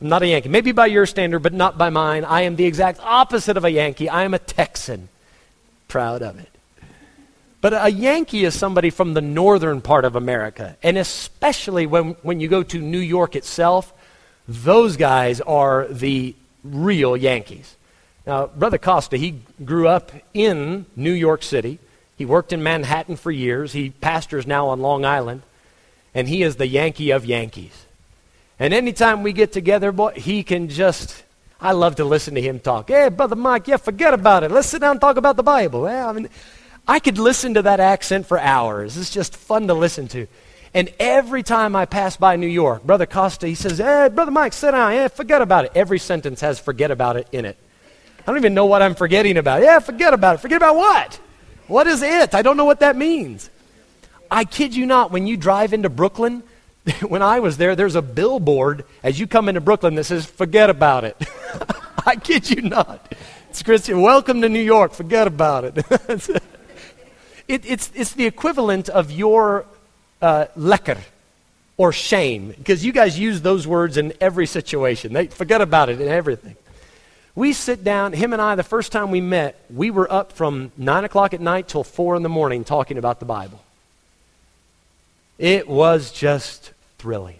I'm 0.00 0.08
not 0.08 0.22
a 0.22 0.26
Yankee. 0.26 0.48
Maybe 0.48 0.72
by 0.72 0.86
your 0.86 1.06
standard, 1.06 1.38
but 1.38 1.52
not 1.52 1.78
by 1.78 1.90
mine. 1.90 2.24
I 2.24 2.42
am 2.42 2.56
the 2.56 2.64
exact 2.64 2.98
opposite 3.00 3.56
of 3.56 3.64
a 3.64 3.70
Yankee. 3.70 4.08
I 4.08 4.24
am 4.24 4.34
a 4.34 4.40
Texan. 4.40 5.08
Proud 5.86 6.22
of 6.22 6.40
it. 6.40 6.48
But 7.60 7.72
a 7.72 7.88
Yankee 7.88 8.44
is 8.44 8.58
somebody 8.58 8.90
from 8.90 9.14
the 9.14 9.20
northern 9.20 9.80
part 9.80 10.04
of 10.04 10.16
America. 10.16 10.76
And 10.82 10.98
especially 10.98 11.86
when, 11.86 12.16
when 12.22 12.40
you 12.40 12.48
go 12.48 12.64
to 12.64 12.80
New 12.80 12.98
York 12.98 13.36
itself, 13.36 13.92
those 14.48 14.96
guys 14.96 15.40
are 15.40 15.86
the 15.86 16.34
real 16.64 17.16
Yankees. 17.16 17.76
Now, 18.26 18.46
Brother 18.46 18.78
Costa, 18.78 19.16
he 19.16 19.40
grew 19.64 19.88
up 19.88 20.12
in 20.32 20.86
New 20.94 21.12
York 21.12 21.42
City. 21.42 21.78
He 22.16 22.24
worked 22.24 22.52
in 22.52 22.62
Manhattan 22.62 23.16
for 23.16 23.30
years. 23.30 23.72
He 23.72 23.90
pastors 23.90 24.46
now 24.46 24.68
on 24.68 24.80
Long 24.80 25.04
Island. 25.04 25.42
And 26.14 26.28
he 26.28 26.42
is 26.42 26.56
the 26.56 26.66
Yankee 26.66 27.10
of 27.10 27.24
Yankees. 27.24 27.86
And 28.58 28.72
anytime 28.72 29.22
we 29.22 29.32
get 29.32 29.52
together, 29.52 29.90
boy, 29.90 30.12
he 30.12 30.44
can 30.44 30.68
just, 30.68 31.24
I 31.60 31.72
love 31.72 31.96
to 31.96 32.04
listen 32.04 32.34
to 32.36 32.40
him 32.40 32.60
talk. 32.60 32.88
Hey, 32.88 33.08
Brother 33.08 33.34
Mike, 33.34 33.66
yeah, 33.66 33.78
forget 33.78 34.14
about 34.14 34.44
it. 34.44 34.50
Let's 34.52 34.68
sit 34.68 34.80
down 34.80 34.92
and 34.92 35.00
talk 35.00 35.16
about 35.16 35.36
the 35.36 35.42
Bible. 35.42 35.82
Well, 35.82 36.08
I 36.08 36.12
mean, 36.12 36.28
I 36.86 37.00
could 37.00 37.18
listen 37.18 37.54
to 37.54 37.62
that 37.62 37.80
accent 37.80 38.26
for 38.26 38.38
hours. 38.38 38.96
It's 38.96 39.10
just 39.10 39.34
fun 39.34 39.66
to 39.66 39.74
listen 39.74 40.06
to. 40.08 40.26
And 40.74 40.90
every 40.98 41.42
time 41.42 41.76
I 41.76 41.84
pass 41.84 42.16
by 42.16 42.36
New 42.36 42.46
York, 42.46 42.82
Brother 42.84 43.06
Costa, 43.06 43.46
he 43.46 43.54
says, 43.54 43.78
Hey, 43.78 44.08
Brother 44.12 44.30
Mike, 44.30 44.52
sit 44.54 44.70
down. 44.70 44.92
Yeah, 44.92 45.08
forget 45.08 45.42
about 45.42 45.66
it. 45.66 45.72
Every 45.74 45.98
sentence 45.98 46.40
has 46.40 46.58
forget 46.58 46.90
about 46.90 47.16
it 47.16 47.28
in 47.30 47.44
it. 47.44 47.56
I 48.20 48.24
don't 48.26 48.38
even 48.38 48.54
know 48.54 48.66
what 48.66 48.82
I'm 48.82 48.94
forgetting 48.94 49.36
about. 49.36 49.62
Yeah, 49.62 49.80
forget 49.80 50.14
about 50.14 50.36
it. 50.36 50.38
Forget 50.38 50.58
about 50.58 50.76
what? 50.76 51.20
What 51.66 51.86
is 51.86 52.02
it? 52.02 52.34
I 52.34 52.42
don't 52.42 52.56
know 52.56 52.64
what 52.64 52.80
that 52.80 52.96
means. 52.96 53.50
I 54.30 54.44
kid 54.44 54.74
you 54.74 54.86
not, 54.86 55.10
when 55.10 55.26
you 55.26 55.36
drive 55.36 55.74
into 55.74 55.90
Brooklyn, 55.90 56.42
when 57.06 57.20
I 57.20 57.40
was 57.40 57.58
there, 57.58 57.76
there's 57.76 57.96
a 57.96 58.02
billboard 58.02 58.84
as 59.02 59.20
you 59.20 59.26
come 59.26 59.48
into 59.48 59.60
Brooklyn 59.60 59.94
that 59.96 60.04
says, 60.04 60.24
forget 60.24 60.70
about 60.70 61.04
it. 61.04 61.16
I 62.06 62.16
kid 62.16 62.48
you 62.48 62.62
not. 62.62 63.14
It's 63.50 63.62
Christian, 63.62 64.00
welcome 64.00 64.40
to 64.40 64.48
New 64.48 64.62
York, 64.62 64.94
forget 64.94 65.26
about 65.26 65.64
it. 65.64 65.78
it 67.48 67.66
it's, 67.66 67.92
it's 67.94 68.12
the 68.12 68.24
equivalent 68.24 68.88
of 68.88 69.10
your 69.10 69.66
uh, 70.22 70.46
lekker 70.56 70.98
or 71.76 71.92
shame, 71.92 72.48
because 72.56 72.84
you 72.84 72.92
guys 72.92 73.18
use 73.18 73.42
those 73.42 73.66
words 73.66 73.96
in 73.96 74.12
every 74.20 74.46
situation. 74.46 75.12
They 75.12 75.26
forget 75.26 75.60
about 75.60 75.88
it 75.88 76.00
in 76.00 76.08
everything. 76.08 76.56
We 77.34 77.54
sit 77.54 77.82
down, 77.82 78.12
him 78.12 78.32
and 78.32 78.42
I, 78.42 78.54
the 78.54 78.62
first 78.62 78.92
time 78.92 79.10
we 79.10 79.20
met, 79.20 79.58
we 79.74 79.90
were 79.90 80.10
up 80.12 80.32
from 80.32 80.70
9 80.76 81.04
o'clock 81.04 81.32
at 81.32 81.40
night 81.40 81.66
till 81.66 81.82
4 81.82 82.16
in 82.16 82.22
the 82.22 82.28
morning 82.28 82.62
talking 82.62 82.98
about 82.98 83.20
the 83.20 83.26
Bible. 83.26 83.60
It 85.38 85.66
was 85.66 86.12
just 86.12 86.72
thrilling. 86.98 87.38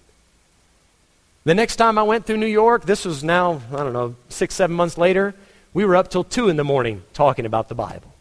The 1.45 1.55
next 1.55 1.77
time 1.77 1.99
I 1.99 2.05
went 2.05 2.25
through 2.25 2.39
New 2.39 2.47
York, 2.47 2.87
this 2.87 3.05
was 3.05 3.23
now, 3.23 3.61
I 3.71 3.79
don't 3.79 3.93
know, 3.93 4.17
six, 4.29 4.55
seven 4.55 4.75
months 4.75 4.97
later, 4.97 5.35
we 5.75 5.85
were 5.85 5.97
up 5.97 6.09
till 6.11 6.25
2 6.25 6.49
in 6.49 6.57
the 6.57 6.65
morning 6.65 7.03
talking 7.13 7.45
about 7.45 7.69
the 7.69 7.75
Bible. 7.75 8.12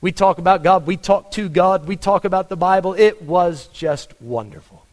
We 0.00 0.12
talk 0.12 0.38
about 0.38 0.62
God. 0.62 0.86
We 0.86 0.96
talk 0.96 1.30
to 1.32 1.48
God. 1.48 1.86
We 1.86 1.96
talk 1.96 2.24
about 2.24 2.48
the 2.48 2.56
Bible. 2.56 2.94
It 2.94 3.22
was 3.22 3.66
just 3.68 4.20
wonderful. 4.20 4.84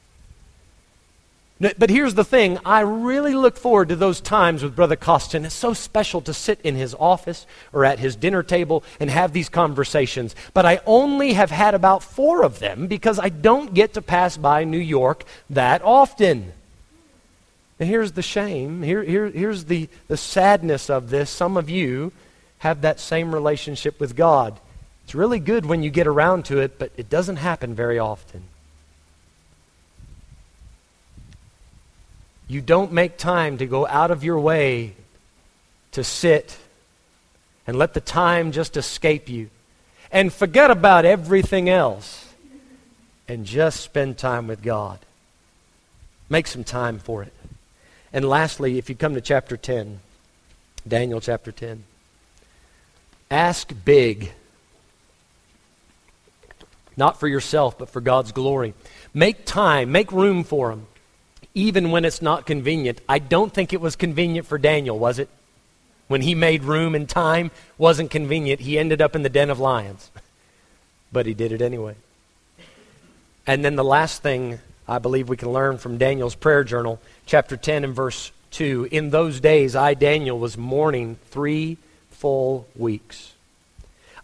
But 1.59 1.89
here's 1.89 2.13
the 2.13 2.23
thing 2.23 2.59
I 2.65 2.81
really 2.81 3.33
look 3.33 3.57
forward 3.57 3.89
to 3.89 3.95
those 3.95 4.21
times 4.21 4.61
with 4.61 4.75
Brother 4.75 4.95
Costa. 4.95 5.43
It's 5.43 5.55
so 5.55 5.73
special 5.73 6.21
to 6.21 6.33
sit 6.33 6.59
in 6.63 6.75
his 6.75 6.93
office 6.93 7.47
or 7.73 7.83
at 7.83 7.97
his 7.97 8.15
dinner 8.15 8.43
table 8.43 8.83
and 8.99 9.09
have 9.09 9.33
these 9.33 9.49
conversations. 9.49 10.35
But 10.53 10.67
I 10.67 10.81
only 10.85 11.33
have 11.33 11.49
had 11.49 11.73
about 11.73 12.03
four 12.03 12.43
of 12.43 12.59
them 12.59 12.85
because 12.85 13.17
I 13.17 13.29
don't 13.29 13.73
get 13.73 13.95
to 13.95 14.03
pass 14.03 14.37
by 14.37 14.65
New 14.65 14.77
York 14.77 15.23
that 15.49 15.81
often. 15.81 16.53
And 17.79 17.89
here's 17.89 18.11
the 18.11 18.21
shame. 18.21 18.83
Here, 18.83 19.03
here, 19.03 19.27
here's 19.27 19.65
the, 19.65 19.89
the 20.07 20.17
sadness 20.17 20.91
of 20.91 21.09
this. 21.09 21.31
Some 21.31 21.57
of 21.57 21.71
you 21.71 22.11
have 22.59 22.81
that 22.81 22.99
same 22.99 23.33
relationship 23.33 23.99
with 23.99 24.15
God. 24.15 24.59
It's 25.07 25.15
really 25.15 25.39
good 25.39 25.65
when 25.65 25.83
you 25.83 25.89
get 25.89 26.05
around 26.05 26.43
to 26.47 26.59
it, 26.59 26.77
but 26.77 26.91
it 26.97 27.09
doesn't 27.09 27.37
happen 27.37 27.73
very 27.73 27.97
often. 27.97 28.43
You 32.49 32.59
don't 32.59 32.91
make 32.91 33.15
time 33.15 33.57
to 33.59 33.65
go 33.65 33.87
out 33.87 34.11
of 34.11 34.25
your 34.25 34.37
way 34.37 34.95
to 35.93 36.03
sit 36.03 36.57
and 37.65 37.77
let 37.77 37.93
the 37.93 38.01
time 38.01 38.51
just 38.51 38.75
escape 38.75 39.29
you 39.29 39.49
and 40.11 40.33
forget 40.33 40.69
about 40.69 41.05
everything 41.05 41.69
else 41.69 42.25
and 43.29 43.45
just 43.45 43.79
spend 43.79 44.17
time 44.17 44.45
with 44.45 44.61
God. 44.61 44.99
Make 46.27 46.47
some 46.47 46.65
time 46.65 46.99
for 46.99 47.23
it. 47.23 47.31
And 48.11 48.27
lastly, 48.27 48.77
if 48.77 48.89
you 48.89 48.95
come 48.95 49.13
to 49.13 49.21
chapter 49.21 49.55
10, 49.55 50.01
Daniel 50.85 51.21
chapter 51.21 51.53
10, 51.53 51.85
ask 53.31 53.71
big. 53.85 54.33
Not 56.97 57.19
for 57.19 57.27
yourself, 57.27 57.77
but 57.77 57.89
for 57.89 58.01
God's 58.01 58.31
glory. 58.31 58.73
Make 59.13 59.45
time, 59.45 59.91
make 59.91 60.11
room 60.11 60.43
for 60.43 60.71
Him 60.71 60.87
even 61.57 61.89
when 61.89 62.05
it's 62.05 62.21
not 62.21 62.45
convenient. 62.45 63.01
I 63.09 63.17
don't 63.17 63.51
think 63.51 63.73
it 63.73 63.81
was 63.81 63.95
convenient 63.95 64.45
for 64.45 64.59
Daniel, 64.59 64.99
was 64.99 65.17
it? 65.17 65.27
When 66.07 66.21
he 66.21 66.35
made 66.35 66.63
room 66.63 66.93
and 66.93 67.09
time 67.09 67.49
wasn't 67.79 68.11
convenient, 68.11 68.61
he 68.61 68.77
ended 68.77 69.01
up 69.01 69.15
in 69.15 69.23
the 69.23 69.29
den 69.29 69.49
of 69.49 69.59
lions. 69.59 70.11
But 71.09 71.25
he 71.25 71.33
did 71.33 71.53
it 71.53 71.61
anyway. 71.61 71.95
And 73.47 73.63
then 73.63 73.77
the 73.77 73.83
last 73.83 74.21
thing 74.21 74.59
I 74.89 74.99
believe 74.99 75.29
we 75.29 75.37
can 75.37 75.53
learn 75.53 75.77
from 75.77 75.97
Daniel's 75.97 76.35
prayer 76.35 76.65
journal, 76.65 76.99
chapter 77.25 77.55
10 77.55 77.85
and 77.85 77.95
verse 77.95 78.33
2. 78.51 78.89
In 78.91 79.09
those 79.09 79.39
days, 79.39 79.73
I, 79.73 79.93
Daniel, 79.93 80.37
was 80.37 80.57
mourning 80.57 81.17
three 81.31 81.77
full 82.11 82.67
weeks. 82.75 83.33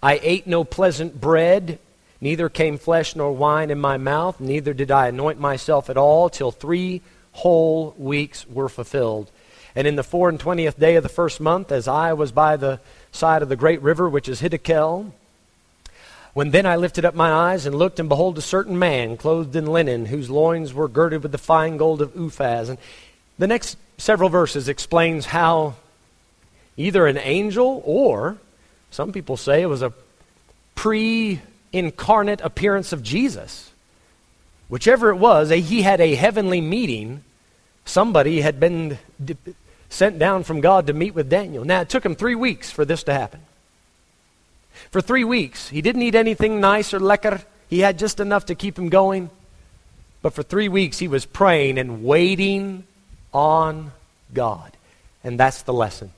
I 0.03 0.19
ate 0.21 0.45
no 0.45 0.65
pleasant 0.65 1.21
bread, 1.21 1.79
neither 2.23 2.47
came 2.47 2.77
flesh 2.77 3.17
nor 3.17 3.33
wine 3.33 3.69
in 3.69 3.79
my 3.79 3.97
mouth, 3.97 4.39
neither 4.39 4.73
did 4.73 4.89
I 4.89 5.09
anoint 5.09 5.41
myself 5.41 5.89
at 5.89 5.97
all 5.97 6.29
till 6.29 6.51
three 6.51 7.01
whole 7.33 7.93
weeks 7.97 8.47
were 8.47 8.69
fulfilled. 8.69 9.29
And 9.75 9.85
in 9.85 9.97
the 9.97 10.03
four 10.03 10.29
and 10.29 10.39
twentieth 10.39 10.79
day 10.79 10.95
of 10.95 11.03
the 11.03 11.09
first 11.09 11.41
month, 11.41 11.69
as 11.69 11.85
I 11.85 12.13
was 12.13 12.31
by 12.31 12.55
the 12.55 12.79
side 13.11 13.41
of 13.41 13.49
the 13.49 13.57
great 13.57 13.81
river, 13.81 14.07
which 14.07 14.29
is 14.29 14.41
Hiddekel, 14.41 15.11
when 16.33 16.51
then 16.51 16.65
I 16.65 16.77
lifted 16.77 17.03
up 17.03 17.13
my 17.13 17.29
eyes 17.29 17.65
and 17.65 17.75
looked, 17.75 17.99
and 17.99 18.07
behold, 18.07 18.37
a 18.37 18.41
certain 18.41 18.79
man 18.79 19.17
clothed 19.17 19.55
in 19.55 19.65
linen, 19.65 20.05
whose 20.05 20.29
loins 20.29 20.73
were 20.73 20.87
girded 20.87 21.23
with 21.23 21.33
the 21.33 21.37
fine 21.37 21.75
gold 21.75 22.01
of 22.01 22.13
Uphaz. 22.13 22.69
And 22.69 22.77
the 23.37 23.47
next 23.47 23.77
several 23.97 24.29
verses 24.29 24.69
explains 24.69 25.25
how 25.25 25.75
either 26.77 27.05
an 27.05 27.17
angel 27.17 27.81
or 27.83 28.37
some 28.91 29.11
people 29.11 29.35
say 29.35 29.61
it 29.61 29.67
was 29.67 29.81
a 29.81 29.91
pre 30.73 31.41
incarnate 31.73 32.39
appearance 32.41 32.93
of 32.93 33.03
Jesus 33.03 33.73
Whichever 34.73 35.11
it 35.11 35.17
was, 35.17 35.51
eh, 35.51 35.57
he 35.57 35.83
had 35.83 36.01
a 36.01 36.15
heavenly 36.15 36.59
meeting. 36.59 37.23
Somebody 37.85 38.41
had 38.41 38.59
been 38.59 38.97
sent 39.87 40.17
down 40.17 40.43
from 40.43 40.61
God 40.61 40.87
to 40.87 40.93
meet 40.93 41.13
with 41.13 41.29
Daniel. 41.29 41.63
Now, 41.63 41.81
it 41.81 41.89
took 41.89 42.03
him 42.03 42.15
three 42.15 42.33
weeks 42.33 42.71
for 42.71 42.83
this 42.83 43.03
to 43.03 43.13
happen. 43.13 43.41
For 44.89 44.99
three 44.99 45.23
weeks, 45.23 45.69
he 45.69 45.83
didn't 45.83 46.01
eat 46.01 46.15
anything 46.15 46.59
nice 46.59 46.91
or 46.91 46.99
lekker. 46.99 47.43
He 47.69 47.81
had 47.81 47.99
just 47.99 48.19
enough 48.19 48.47
to 48.47 48.55
keep 48.55 48.75
him 48.75 48.89
going. 48.89 49.29
But 50.23 50.33
for 50.33 50.41
three 50.41 50.69
weeks, 50.69 50.97
he 50.97 51.07
was 51.07 51.23
praying 51.23 51.77
and 51.77 52.03
waiting 52.03 52.85
on 53.31 53.91
God. 54.33 54.71
And 55.23 55.39
that's 55.39 55.61
the 55.61 55.73
lesson. 55.73 56.11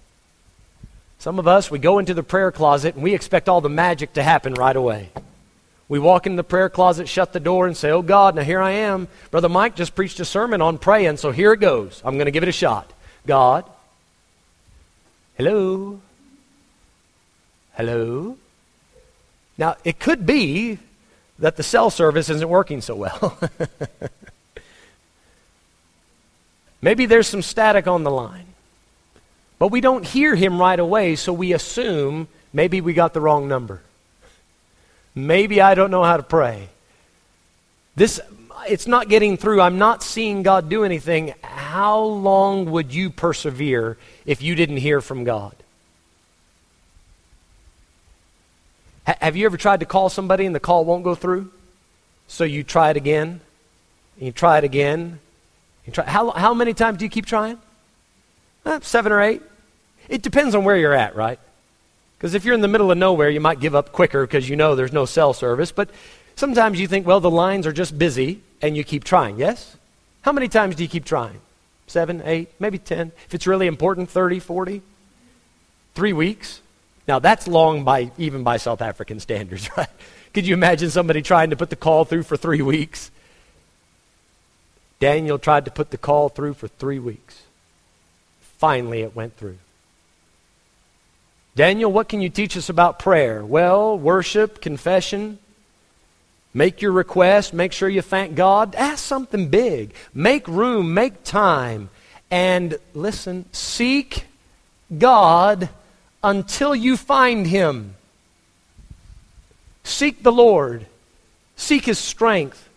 Some 1.20 1.40
of 1.40 1.46
us, 1.46 1.70
we 1.70 1.80
go 1.80 2.00
into 2.00 2.14
the 2.14 2.24
prayer 2.24 2.54
closet 2.54 2.96
and 2.96 3.04
we 3.04 3.14
expect 3.14 3.50
all 3.50 3.60
the 3.60 3.68
magic 3.68 4.14
to 4.14 4.24
happen 4.24 4.54
right 4.54 4.78
away. 4.78 5.10
We 5.88 6.00
walk 6.00 6.26
in 6.26 6.36
the 6.36 6.44
prayer 6.44 6.70
closet, 6.70 7.08
shut 7.08 7.32
the 7.32 7.40
door, 7.40 7.68
and 7.68 7.78
say, 7.78 7.92
Oh 7.92 8.02
God, 8.02 8.36
now 8.36 8.44
here 8.44 8.62
I 8.62 8.72
am. 8.72 9.08
Brother 9.30 9.50
Mike 9.50 9.76
just 9.76 9.96
preached 9.96 10.20
a 10.20 10.26
sermon 10.26 10.62
on 10.62 10.78
praying, 10.80 11.18
so 11.18 11.32
here 11.32 11.54
it 11.54 11.60
goes. 11.60 12.02
I'm 12.04 12.16
going 12.16 12.26
to 12.26 12.32
give 12.32 12.44
it 12.44 12.50
a 12.50 12.54
shot. 12.54 12.92
God, 13.28 13.66
hello, 15.38 16.00
hello. 17.74 18.38
Now, 19.58 19.78
it 19.84 20.00
could 20.00 20.26
be 20.26 20.80
that 21.40 21.56
the 21.56 21.64
cell 21.64 21.90
service 21.90 22.30
isn't 22.30 22.50
working 22.50 22.82
so 22.82 22.96
well. 22.96 23.38
Maybe 26.82 27.06
there's 27.06 27.28
some 27.28 27.42
static 27.42 27.88
on 27.88 28.04
the 28.04 28.12
line. 28.12 28.46
But 29.58 29.70
we 29.70 29.82
don't 29.82 30.06
hear 30.06 30.36
him 30.36 30.60
right 30.60 30.80
away, 30.80 31.16
so 31.16 31.34
we 31.34 31.54
assume 31.54 32.28
maybe 32.54 32.82
we 32.82 32.94
got 32.94 33.14
the 33.14 33.22
wrong 33.22 33.48
number. 33.48 33.82
Maybe 35.16 35.62
I 35.62 35.74
don't 35.74 35.92
know 35.92 36.04
how 36.04 36.18
to 36.18 36.24
pray. 36.24 36.68
This 37.96 38.20
it's 38.68 38.88
not 38.88 39.10
getting 39.10 39.38
through. 39.38 39.62
I'm 39.62 39.78
not 39.78 40.04
seeing 40.04 40.44
God 40.44 40.70
do 40.70 40.84
anything. 40.84 41.34
How 41.42 42.00
long 42.00 42.72
would 42.72 42.94
you 42.94 43.10
persevere 43.10 43.98
if 44.26 44.42
you 44.42 44.56
didn't 44.56 44.78
hear 44.78 45.02
from 45.02 45.24
God? 45.24 45.56
H- 49.08 49.18
have 49.22 49.36
you 49.36 49.46
ever 49.46 49.58
tried 49.58 49.82
to 49.82 49.86
call 49.86 50.10
somebody 50.10 50.46
and 50.46 50.56
the 50.56 50.60
call 50.60 50.86
won't 50.86 51.04
go 51.04 51.16
through? 51.16 51.52
So 52.28 52.44
you 52.44 52.64
try 52.64 52.90
it 52.90 52.98
again, 52.98 53.40
and 54.18 54.26
you 54.26 54.32
try 54.32 54.58
it 54.58 54.64
again. 54.64 55.20
You 55.86 55.94
try, 55.94 56.06
how, 56.06 56.32
how 56.32 56.54
many 56.54 56.74
times 56.74 56.98
do 56.98 57.06
you 57.06 57.10
keep 57.10 57.26
trying? 57.26 57.60
Eh, 58.66 58.80
seven 58.82 59.12
or 59.12 59.22
eight. 59.22 59.44
It 60.10 60.24
depends 60.24 60.56
on 60.56 60.64
where 60.64 60.76
you're 60.76 60.94
at, 60.94 61.16
right? 61.16 61.40
Because 62.26 62.34
if 62.34 62.44
you're 62.44 62.56
in 62.56 62.62
the 62.62 62.68
middle 62.68 62.90
of 62.90 62.98
nowhere, 62.98 63.30
you 63.30 63.40
might 63.40 63.60
give 63.60 63.76
up 63.76 63.92
quicker 63.92 64.26
because 64.26 64.50
you 64.50 64.56
know 64.56 64.74
there's 64.74 64.92
no 64.92 65.06
cell 65.06 65.32
service. 65.32 65.72
But 65.72 65.92
sometimes 66.36 66.80
you 66.80 66.88
think, 66.88 67.06
well, 67.06 67.20
the 67.20 67.30
lines 67.30 67.68
are 67.68 67.72
just 67.72 68.00
busy, 68.00 68.42
and 68.64 68.76
you 68.76 68.84
keep 68.84 69.04
trying. 69.04 69.38
Yes? 69.38 69.78
How 70.24 70.32
many 70.32 70.48
times 70.48 70.76
do 70.76 70.82
you 70.82 70.90
keep 70.90 71.06
trying? 71.06 71.40
Seven, 71.86 72.24
eight, 72.26 72.50
maybe 72.60 72.80
ten. 72.80 73.12
If 73.28 73.36
it's 73.36 73.46
really 73.46 73.68
important, 73.68 74.10
30, 74.10 74.40
40? 74.40 74.82
Three 75.94 76.14
weeks? 76.14 76.62
Now, 77.08 77.20
that's 77.20 77.48
long 77.48 77.84
by 77.84 78.10
even 78.18 78.42
by 78.42 78.58
South 78.58 78.82
African 78.82 79.20
standards, 79.20 79.70
right? 79.78 79.88
Could 80.34 80.48
you 80.48 80.56
imagine 80.56 80.90
somebody 80.90 81.22
trying 81.22 81.52
to 81.52 81.56
put 81.56 81.70
the 81.70 81.76
call 81.76 82.06
through 82.06 82.24
for 82.24 82.38
three 82.38 82.64
weeks? 82.64 83.12
Daniel 85.00 85.38
tried 85.38 85.66
to 85.66 85.70
put 85.72 85.92
the 85.92 86.00
call 86.00 86.30
through 86.30 86.56
for 86.56 86.70
three 86.70 86.98
weeks. 86.98 87.44
Finally, 88.58 89.04
it 89.04 89.16
went 89.16 89.38
through. 89.38 89.60
Daniel, 91.56 91.90
what 91.92 92.10
can 92.10 92.20
you 92.20 92.30
teach 92.30 92.58
us 92.58 92.68
about 92.68 93.00
prayer? 93.00 93.44
Well, 93.46 93.98
worship, 93.98 94.60
confession. 94.60 95.40
Make 96.54 96.82
your 96.82 96.92
request. 96.92 97.54
Make 97.54 97.72
sure 97.72 97.88
you 97.88 98.02
thank 98.02 98.36
God. 98.36 98.76
Ask 98.76 99.04
something 99.04 99.48
big. 99.50 99.94
Make 100.14 100.48
room. 100.48 100.94
Make 100.94 101.24
time. 101.24 101.90
And 102.30 102.78
listen, 102.94 103.46
seek 103.54 104.26
God 104.98 105.70
until 106.24 106.76
you 106.76 106.98
find 106.98 107.48
Him. 107.48 107.96
Seek 109.84 110.24
the 110.24 110.32
Lord. 110.32 110.86
Seek 111.56 111.86
His 111.86 112.00
strength. 112.00 112.68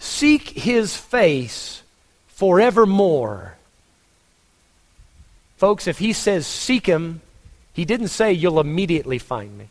Seek 0.00 0.48
His 0.48 0.96
face 0.96 1.82
forevermore. 2.28 3.56
Folks, 5.56 5.86
if 5.86 5.98
He 5.98 6.12
says 6.12 6.46
seek 6.46 6.86
Him, 6.86 7.20
he 7.72 7.84
didn't 7.84 8.08
say, 8.08 8.32
You'll 8.32 8.60
immediately 8.60 9.18
find 9.18 9.56
me. 9.56 9.68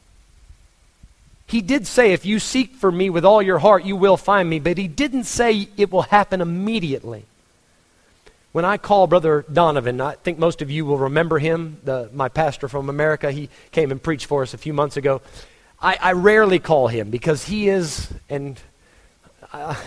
He 1.47 1.61
did 1.61 1.85
say, 1.85 2.13
If 2.13 2.25
you 2.25 2.39
seek 2.39 2.75
for 2.75 2.91
me 2.91 3.09
with 3.09 3.25
all 3.25 3.41
your 3.41 3.59
heart, 3.59 3.83
you 3.83 3.95
will 3.95 4.17
find 4.17 4.49
me, 4.49 4.59
but 4.59 4.77
he 4.77 4.87
didn't 4.87 5.25
say 5.25 5.67
it 5.77 5.91
will 5.91 6.03
happen 6.03 6.41
immediately. 6.41 7.25
When 8.51 8.65
I 8.65 8.77
call 8.77 9.07
Brother 9.07 9.45
Donovan, 9.51 10.01
I 10.01 10.13
think 10.15 10.37
most 10.37 10.61
of 10.61 10.69
you 10.69 10.85
will 10.85 10.97
remember 10.97 11.39
him, 11.39 11.77
the, 11.85 12.09
my 12.13 12.27
pastor 12.27 12.67
from 12.67 12.89
America. 12.89 13.31
He 13.31 13.49
came 13.71 13.91
and 13.91 14.03
preached 14.03 14.25
for 14.25 14.41
us 14.41 14.53
a 14.53 14.57
few 14.57 14.73
months 14.73 14.97
ago. 14.97 15.21
I, 15.81 15.97
I 16.01 16.11
rarely 16.13 16.59
call 16.59 16.89
him 16.89 17.09
because 17.09 17.45
he 17.45 17.69
is, 17.69 18.11
and 18.29 18.59
I, 19.53 19.77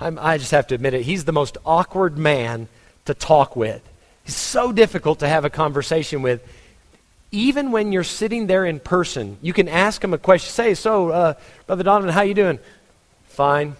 I 0.00 0.38
just 0.38 0.50
have 0.50 0.66
to 0.68 0.74
admit 0.74 0.94
it, 0.94 1.02
he's 1.02 1.24
the 1.24 1.32
most 1.32 1.58
awkward 1.64 2.18
man 2.18 2.66
to 3.04 3.14
talk 3.14 3.54
with. 3.54 3.82
He's 4.24 4.36
so 4.36 4.72
difficult 4.72 5.20
to 5.20 5.28
have 5.28 5.44
a 5.44 5.50
conversation 5.50 6.20
with. 6.22 6.42
Even 7.30 7.72
when 7.72 7.92
you're 7.92 8.04
sitting 8.04 8.46
there 8.46 8.64
in 8.64 8.80
person, 8.80 9.36
you 9.42 9.52
can 9.52 9.68
ask 9.68 10.02
him 10.02 10.14
a 10.14 10.18
question. 10.18 10.50
Say, 10.50 10.74
so, 10.74 11.10
uh, 11.10 11.34
Brother 11.66 11.82
Donovan, 11.82 12.10
how 12.10 12.22
you 12.22 12.34
doing? 12.34 12.58
Fine. 13.28 13.76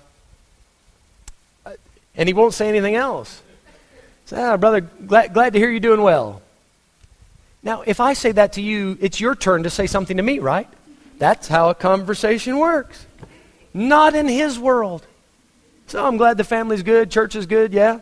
Uh, 1.65 1.73
and 2.15 2.29
he 2.29 2.35
won't 2.35 2.55
say 2.55 2.69
anything 2.69 2.95
else. 2.95 3.43
Say, 4.27 4.43
ah, 4.43 4.57
brother, 4.59 4.83
glad, 4.83 5.33
glad 5.33 5.55
to 5.55 5.59
hear 5.59 5.71
you're 5.71 5.81
doing 5.81 6.03
well. 6.03 6.43
Now, 7.63 7.83
if 7.83 8.01
I 8.01 8.13
say 8.13 8.33
that 8.33 8.53
to 8.55 8.63
you, 8.63 8.99
it's 9.01 9.21
your 9.21 9.35
turn 9.35 9.63
to 9.63 9.71
say 9.71 9.87
something 9.87 10.19
to 10.19 10.23
me, 10.23 10.39
right? 10.39 10.69
That's 11.19 11.49
how 11.49 11.71
a 11.71 11.75
conversation 11.75 12.59
works. 12.59 13.07
Not 13.73 14.15
in 14.15 14.29
his 14.29 14.59
world. 14.59 15.07
So 15.87 16.05
I'm 16.05 16.19
glad 16.19 16.37
the 16.37 16.45
family's 16.45 16.83
good, 16.83 17.11
church 17.11 17.35
is 17.35 17.47
good, 17.47 17.73
yeah? 17.73 18.01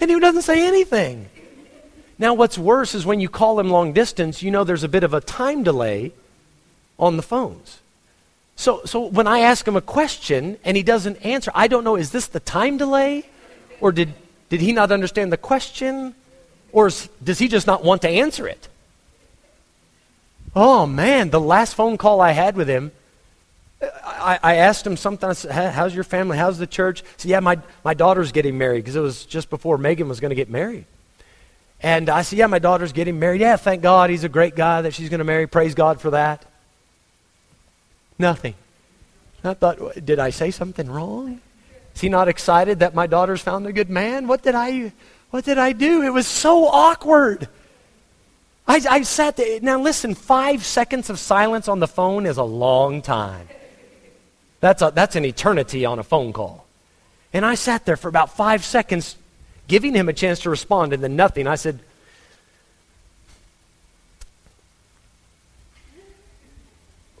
And 0.00 0.10
he 0.10 0.20
doesn't 0.20 0.42
say 0.42 0.66
anything. 0.66 1.28
Now, 2.22 2.34
what's 2.34 2.56
worse 2.56 2.94
is 2.94 3.04
when 3.04 3.18
you 3.18 3.28
call 3.28 3.58
him 3.58 3.68
long 3.68 3.92
distance, 3.92 4.44
you 4.44 4.52
know 4.52 4.62
there's 4.62 4.84
a 4.84 4.88
bit 4.88 5.02
of 5.02 5.12
a 5.12 5.20
time 5.20 5.64
delay 5.64 6.12
on 6.96 7.16
the 7.16 7.22
phones. 7.22 7.80
So, 8.54 8.82
so 8.84 9.06
when 9.06 9.26
I 9.26 9.40
ask 9.40 9.66
him 9.66 9.74
a 9.74 9.80
question 9.80 10.56
and 10.64 10.76
he 10.76 10.84
doesn't 10.84 11.16
answer, 11.26 11.50
I 11.52 11.66
don't 11.66 11.82
know, 11.82 11.96
is 11.96 12.12
this 12.12 12.28
the 12.28 12.38
time 12.38 12.76
delay? 12.76 13.24
Or 13.80 13.90
did, 13.90 14.14
did 14.50 14.60
he 14.60 14.70
not 14.70 14.92
understand 14.92 15.32
the 15.32 15.36
question? 15.36 16.14
Or 16.70 16.86
is, 16.86 17.08
does 17.24 17.40
he 17.40 17.48
just 17.48 17.66
not 17.66 17.82
want 17.82 18.02
to 18.02 18.08
answer 18.08 18.46
it? 18.46 18.68
Oh, 20.54 20.86
man, 20.86 21.30
the 21.30 21.40
last 21.40 21.74
phone 21.74 21.98
call 21.98 22.20
I 22.20 22.30
had 22.30 22.54
with 22.54 22.68
him, 22.68 22.92
uh, 23.82 23.88
I, 24.00 24.38
I 24.44 24.54
asked 24.58 24.86
him 24.86 24.96
something. 24.96 25.28
I 25.28 25.32
said, 25.32 25.72
How's 25.72 25.92
your 25.92 26.04
family? 26.04 26.38
How's 26.38 26.58
the 26.58 26.68
church? 26.68 27.00
He 27.00 27.06
said, 27.16 27.30
Yeah, 27.32 27.40
my, 27.40 27.58
my 27.84 27.94
daughter's 27.94 28.30
getting 28.30 28.56
married 28.58 28.84
because 28.84 28.94
it 28.94 29.00
was 29.00 29.24
just 29.24 29.50
before 29.50 29.76
Megan 29.76 30.08
was 30.08 30.20
going 30.20 30.30
to 30.30 30.36
get 30.36 30.48
married. 30.48 30.84
And 31.82 32.08
I 32.08 32.22
said, 32.22 32.38
Yeah, 32.38 32.46
my 32.46 32.58
daughter's 32.58 32.92
getting 32.92 33.18
married. 33.18 33.40
Yeah, 33.40 33.56
thank 33.56 33.82
God. 33.82 34.10
He's 34.10 34.24
a 34.24 34.28
great 34.28 34.54
guy 34.54 34.82
that 34.82 34.94
she's 34.94 35.08
going 35.08 35.18
to 35.18 35.24
marry. 35.24 35.46
Praise 35.46 35.74
God 35.74 36.00
for 36.00 36.10
that. 36.10 36.44
Nothing. 38.18 38.54
I 39.42 39.54
thought, 39.54 40.04
Did 40.04 40.18
I 40.18 40.30
say 40.30 40.50
something 40.50 40.88
wrong? 40.88 41.40
Is 41.94 42.00
he 42.00 42.08
not 42.08 42.28
excited 42.28 42.78
that 42.78 42.94
my 42.94 43.06
daughter's 43.06 43.42
found 43.42 43.66
a 43.66 43.72
good 43.72 43.90
man? 43.90 44.26
What 44.26 44.42
did 44.42 44.54
I, 44.54 44.92
what 45.30 45.44
did 45.44 45.58
I 45.58 45.72
do? 45.72 46.02
It 46.02 46.10
was 46.10 46.26
so 46.26 46.66
awkward. 46.66 47.48
I, 48.66 48.80
I 48.88 49.02
sat 49.02 49.36
there. 49.36 49.60
Now, 49.60 49.80
listen, 49.80 50.14
five 50.14 50.64
seconds 50.64 51.10
of 51.10 51.18
silence 51.18 51.68
on 51.68 51.80
the 51.80 51.88
phone 51.88 52.26
is 52.26 52.36
a 52.36 52.44
long 52.44 53.02
time. 53.02 53.48
That's, 54.60 54.80
a, 54.80 54.92
that's 54.94 55.16
an 55.16 55.24
eternity 55.24 55.84
on 55.84 55.98
a 55.98 56.04
phone 56.04 56.32
call. 56.32 56.64
And 57.32 57.44
I 57.44 57.56
sat 57.56 57.84
there 57.84 57.96
for 57.96 58.08
about 58.08 58.36
five 58.36 58.64
seconds 58.64 59.16
giving 59.72 59.94
him 59.94 60.06
a 60.06 60.12
chance 60.12 60.40
to 60.40 60.50
respond, 60.50 60.92
and 60.92 61.02
then 61.02 61.16
nothing. 61.16 61.46
I 61.46 61.54
said, 61.54 61.78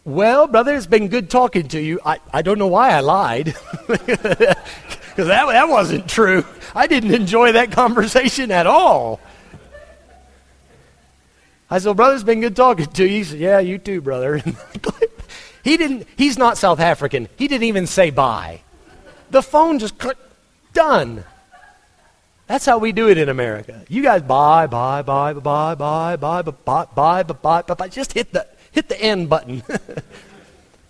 Well, 0.04 0.46
brother, 0.48 0.74
it's 0.74 0.86
been 0.86 1.08
good 1.08 1.30
talking 1.30 1.68
to 1.68 1.80
you. 1.80 1.98
I, 2.04 2.18
I 2.30 2.42
don't 2.42 2.58
know 2.58 2.66
why 2.66 2.90
I 2.90 3.00
lied. 3.00 3.56
Because 5.12 5.28
that, 5.28 5.44
that 5.44 5.68
wasn't 5.68 6.08
true. 6.08 6.42
I 6.74 6.86
didn't 6.86 7.12
enjoy 7.12 7.52
that 7.52 7.70
conversation 7.70 8.50
at 8.50 8.66
all. 8.66 9.20
I 11.70 11.76
said, 11.76 11.84
well, 11.84 11.94
brother, 11.94 12.14
it's 12.14 12.24
been 12.24 12.40
good 12.40 12.56
talking 12.56 12.86
to 12.86 13.02
you. 13.02 13.10
He 13.10 13.24
said, 13.24 13.38
Yeah, 13.38 13.58
you 13.58 13.76
too, 13.76 14.00
brother. 14.00 14.42
he 15.64 15.76
didn't, 15.76 16.08
he's 16.16 16.38
not 16.38 16.56
South 16.56 16.80
African. 16.80 17.28
He 17.36 17.46
didn't 17.46 17.64
even 17.64 17.86
say 17.86 18.08
bye. 18.08 18.62
The 19.30 19.42
phone 19.42 19.78
just 19.78 19.98
clicked, 19.98 20.22
done. 20.72 21.24
That's 22.46 22.66
how 22.66 22.78
we 22.78 22.92
do 22.92 23.08
it 23.08 23.18
in 23.18 23.28
America. 23.28 23.84
You 23.88 24.02
guys 24.02 24.22
bye, 24.22 24.66
bye, 24.66 25.02
bye, 25.02 25.32
bye, 25.32 25.74
bye, 25.74 25.74
bye, 25.74 26.16
bye, 26.16 26.42
bye, 26.42 26.84
bye, 26.94 27.24
bye, 27.24 27.62
bye, 27.62 27.74
bye. 27.74 27.88
Just 27.88 28.12
hit 28.12 28.32
the 28.32 28.46
hit 28.72 28.88
the 28.88 29.00
end 29.00 29.28
button. 29.28 29.62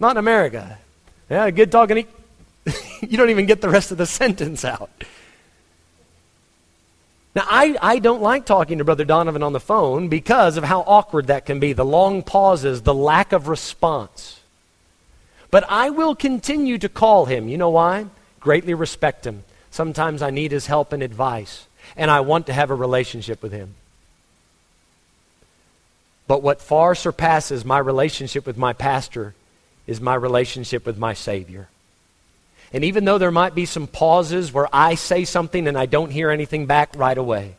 Not 0.00 0.12
in 0.12 0.16
America. 0.16 0.78
Yeah, 1.30 1.50
good 1.50 1.70
talking. 1.70 2.06
you 3.00 3.16
don't 3.16 3.30
even 3.30 3.46
get 3.46 3.60
the 3.60 3.68
rest 3.68 3.92
of 3.92 3.98
the 3.98 4.06
sentence 4.06 4.64
out. 4.64 4.90
Now, 7.34 7.44
I, 7.46 7.76
I 7.80 7.98
don't 7.98 8.20
like 8.20 8.44
talking 8.44 8.78
to 8.78 8.84
Brother 8.84 9.04
Donovan 9.04 9.42
on 9.42 9.54
the 9.54 9.60
phone 9.60 10.08
because 10.08 10.58
of 10.58 10.64
how 10.64 10.80
awkward 10.80 11.28
that 11.28 11.46
can 11.46 11.60
be 11.60 11.72
the 11.72 11.84
long 11.84 12.22
pauses, 12.22 12.82
the 12.82 12.94
lack 12.94 13.32
of 13.32 13.48
response. 13.48 14.40
But 15.50 15.64
I 15.68 15.90
will 15.90 16.14
continue 16.14 16.76
to 16.78 16.88
call 16.88 17.24
him. 17.24 17.48
You 17.48 17.56
know 17.56 17.70
why? 17.70 18.06
Greatly 18.40 18.74
respect 18.74 19.26
him. 19.26 19.44
Sometimes 19.72 20.20
I 20.20 20.28
need 20.30 20.52
his 20.52 20.66
help 20.66 20.92
and 20.92 21.02
advice, 21.02 21.66
and 21.96 22.10
I 22.10 22.20
want 22.20 22.46
to 22.46 22.52
have 22.52 22.70
a 22.70 22.74
relationship 22.74 23.42
with 23.42 23.52
him. 23.52 23.74
But 26.28 26.42
what 26.42 26.60
far 26.60 26.94
surpasses 26.94 27.64
my 27.64 27.78
relationship 27.78 28.46
with 28.46 28.58
my 28.58 28.74
pastor 28.74 29.34
is 29.86 29.98
my 29.98 30.14
relationship 30.14 30.84
with 30.84 30.98
my 30.98 31.14
Savior. 31.14 31.68
And 32.74 32.84
even 32.84 33.06
though 33.06 33.16
there 33.16 33.30
might 33.30 33.54
be 33.54 33.64
some 33.64 33.86
pauses 33.86 34.52
where 34.52 34.68
I 34.74 34.94
say 34.94 35.24
something 35.24 35.66
and 35.66 35.76
I 35.76 35.86
don't 35.86 36.10
hear 36.10 36.30
anything 36.30 36.66
back 36.66 36.90
right 36.94 37.16
away, 37.16 37.54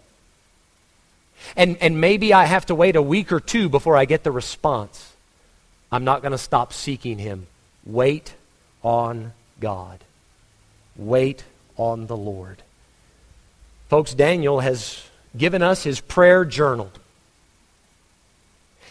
and, 1.56 1.78
and 1.82 2.00
maybe 2.00 2.32
I 2.32 2.46
have 2.46 2.68
to 2.68 2.76
wait 2.76 2.96
a 2.96 3.02
week 3.02 3.32
or 3.32 3.40
two 3.40 3.70
before 3.70 3.98
I 3.98 4.06
get 4.06 4.24
the 4.24 4.32
response, 4.32 5.14
I'm 5.92 6.04
not 6.04 6.22
going 6.22 6.32
to 6.32 6.38
stop 6.38 6.74
seeking 6.74 7.18
Him. 7.18 7.48
Wait 7.86 8.36
on 8.84 9.34
God. 9.60 10.00
Wait 10.96 11.44
on 11.78 12.08
the 12.08 12.18
Lord. 12.18 12.62
Folks, 13.90 14.14
Daniel 14.14 14.60
has 14.60 15.04
given 15.38 15.62
us 15.62 15.84
his 15.84 16.00
prayer 16.00 16.46
journal. 16.46 16.92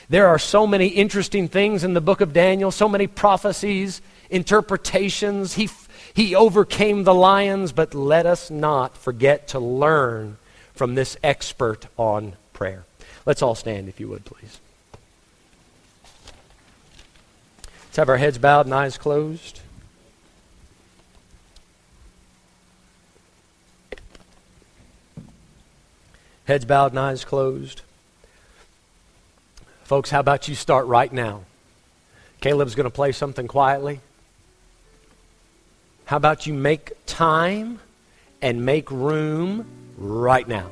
There 0.08 0.28
are 0.28 0.38
so 0.38 0.66
many 0.66 0.88
interesting 0.88 1.48
things 1.48 1.84
in 1.84 1.94
the 1.94 2.00
book 2.00 2.20
of 2.20 2.32
Daniel, 2.32 2.70
so 2.70 2.88
many 2.88 3.06
prophecies, 3.06 4.02
interpretations. 4.28 5.54
He, 5.54 5.70
he 6.12 6.34
overcame 6.34 7.04
the 7.04 7.14
lions, 7.14 7.72
but 7.72 7.94
let 7.94 8.26
us 8.26 8.50
not 8.50 8.96
forget 8.96 9.48
to 9.48 9.58
learn 9.58 10.36
from 10.74 10.94
this 10.94 11.16
expert 11.22 11.86
on 11.96 12.34
prayer. 12.52 12.84
Let's 13.24 13.40
all 13.40 13.54
stand, 13.54 13.88
if 13.88 14.00
you 14.00 14.08
would, 14.08 14.24
please. 14.24 14.58
Let's 17.86 17.96
have 17.96 18.08
our 18.08 18.18
heads 18.18 18.38
bowed 18.38 18.66
and 18.66 18.74
eyes 18.74 18.98
closed. 18.98 19.61
Heads 26.44 26.64
bowed 26.64 26.92
and 26.92 26.98
eyes 26.98 27.24
closed. 27.24 27.82
Folks, 29.84 30.10
how 30.10 30.20
about 30.20 30.48
you 30.48 30.54
start 30.54 30.86
right 30.86 31.12
now? 31.12 31.42
Caleb's 32.40 32.74
going 32.74 32.84
to 32.84 32.90
play 32.90 33.12
something 33.12 33.46
quietly. 33.46 34.00
How 36.06 36.16
about 36.16 36.46
you 36.46 36.54
make 36.54 36.92
time 37.06 37.78
and 38.40 38.66
make 38.66 38.90
room 38.90 39.66
right 39.96 40.46
now? 40.46 40.68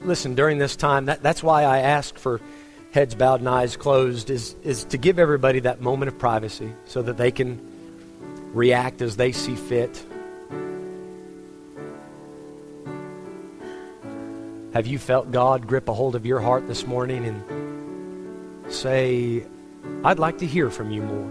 Listen, 0.00 0.34
during 0.34 0.56
this 0.56 0.74
time, 0.74 1.06
that, 1.06 1.22
that's 1.22 1.42
why 1.42 1.64
I 1.64 1.80
ask 1.80 2.16
for 2.16 2.40
heads 2.92 3.14
bowed 3.14 3.40
and 3.40 3.48
eyes 3.48 3.76
closed, 3.76 4.30
is, 4.30 4.56
is 4.64 4.84
to 4.86 4.98
give 4.98 5.18
everybody 5.18 5.60
that 5.60 5.82
moment 5.82 6.10
of 6.10 6.18
privacy 6.18 6.72
so 6.86 7.02
that 7.02 7.18
they 7.18 7.30
can 7.30 7.60
react 8.54 9.02
as 9.02 9.16
they 9.16 9.32
see 9.32 9.54
fit. 9.54 10.02
Have 14.72 14.86
you 14.86 15.00
felt 15.00 15.32
God 15.32 15.66
grip 15.66 15.88
a 15.88 15.92
hold 15.92 16.14
of 16.14 16.24
your 16.24 16.38
heart 16.38 16.68
this 16.68 16.86
morning 16.86 17.24
and 17.26 18.72
say, 18.72 19.44
I'd 20.04 20.20
like 20.20 20.38
to 20.38 20.46
hear 20.46 20.70
from 20.70 20.92
you 20.92 21.02
more? 21.02 21.28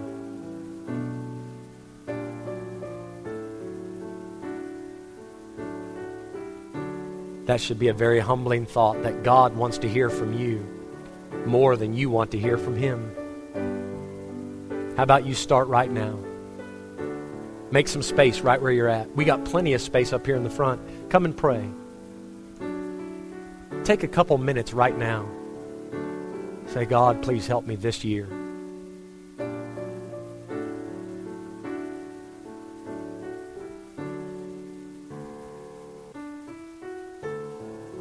That 7.46 7.62
should 7.62 7.80
be 7.80 7.88
a 7.88 7.94
very 7.94 8.20
humbling 8.20 8.66
thought 8.66 9.04
that 9.04 9.24
God 9.24 9.56
wants 9.56 9.78
to 9.80 9.90
hear 9.90 10.10
from 10.10 10.34
you 10.34 10.66
more 11.46 11.78
than 11.78 11.94
you 11.94 12.10
want 12.10 12.32
to 12.32 12.40
hear 12.40 12.58
from 12.58 12.76
Him. 12.76 13.16
How 14.98 15.04
about 15.04 15.26
you 15.26 15.34
start 15.34 15.70
right 15.70 15.90
now? 15.90 16.20
Make 17.72 17.88
some 17.88 18.04
space 18.04 18.42
right 18.42 18.62
where 18.62 18.74
you're 18.74 18.90
at. 18.90 19.16
We 19.16 19.24
got 19.24 19.46
plenty 19.46 19.74
of 19.74 19.82
space 19.82 20.12
up 20.12 20.26
here 20.26 20.36
in 20.36 20.44
the 20.44 20.50
front. 20.50 20.82
Come 21.10 21.24
and 21.24 21.38
pray 21.38 21.70
take 23.90 24.04
a 24.04 24.08
couple 24.08 24.38
minutes 24.38 24.72
right 24.72 24.96
now. 25.00 25.28
Say, 26.68 26.86
God, 26.86 27.24
please 27.24 27.48
help 27.48 27.66
me 27.66 27.76
this 27.76 28.04
year. 28.04 28.28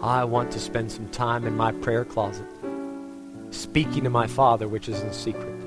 I 0.03 0.24
want 0.24 0.53
to 0.53 0.61
spend 0.61 0.93
some 0.93 1.09
time 1.09 1.47
in 1.47 1.57
my 1.57 1.72
prayer 1.72 2.05
closet, 2.05 2.45
speaking 3.49 4.05
to 4.05 4.11
my 4.11 4.26
Father, 4.26 4.68
which 4.68 4.91
is 4.91 5.01
in 5.01 5.11
secret. 5.11 5.59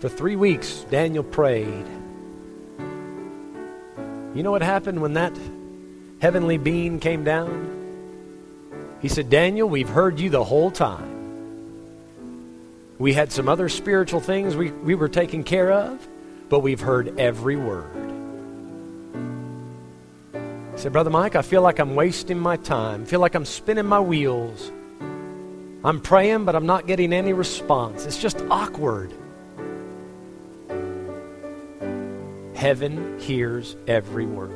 For 0.00 0.10
three 0.10 0.36
weeks, 0.36 0.84
Daniel 0.90 1.24
prayed. 1.24 2.03
You 4.34 4.42
know 4.42 4.50
what 4.50 4.62
happened 4.62 5.00
when 5.00 5.14
that 5.14 5.32
heavenly 6.20 6.58
being 6.58 6.98
came 6.98 7.22
down? 7.22 7.70
He 9.00 9.08
said, 9.08 9.30
Daniel, 9.30 9.68
we've 9.68 9.88
heard 9.88 10.18
you 10.18 10.28
the 10.28 10.42
whole 10.42 10.70
time. 10.72 11.12
We 12.98 13.12
had 13.12 13.30
some 13.30 13.48
other 13.48 13.68
spiritual 13.68 14.20
things 14.20 14.56
we, 14.56 14.70
we 14.70 14.94
were 14.94 15.08
taking 15.08 15.44
care 15.44 15.70
of, 15.70 16.06
but 16.48 16.60
we've 16.60 16.80
heard 16.80 17.18
every 17.18 17.56
word. 17.56 17.90
He 20.72 20.80
said, 20.80 20.92
Brother 20.92 21.10
Mike, 21.10 21.36
I 21.36 21.42
feel 21.42 21.62
like 21.62 21.78
I'm 21.78 21.94
wasting 21.94 22.38
my 22.38 22.56
time. 22.56 23.02
I 23.02 23.04
feel 23.04 23.20
like 23.20 23.36
I'm 23.36 23.44
spinning 23.44 23.86
my 23.86 24.00
wheels. 24.00 24.72
I'm 25.84 26.00
praying, 26.00 26.44
but 26.44 26.56
I'm 26.56 26.66
not 26.66 26.86
getting 26.86 27.12
any 27.12 27.32
response. 27.32 28.06
It's 28.06 28.18
just 28.20 28.40
awkward. 28.50 29.12
Heaven 32.64 33.20
hears 33.20 33.76
every 33.86 34.24
word. 34.24 34.50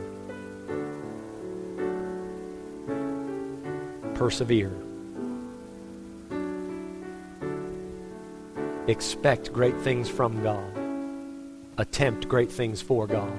Persevere. 4.15 4.73
Expect 8.87 9.53
great 9.53 9.79
things 9.83 10.09
from 10.09 10.43
God. 10.43 10.73
Attempt 11.77 12.29
great 12.29 12.51
things 12.51 12.81
for 12.81 13.07
God. 13.07 13.31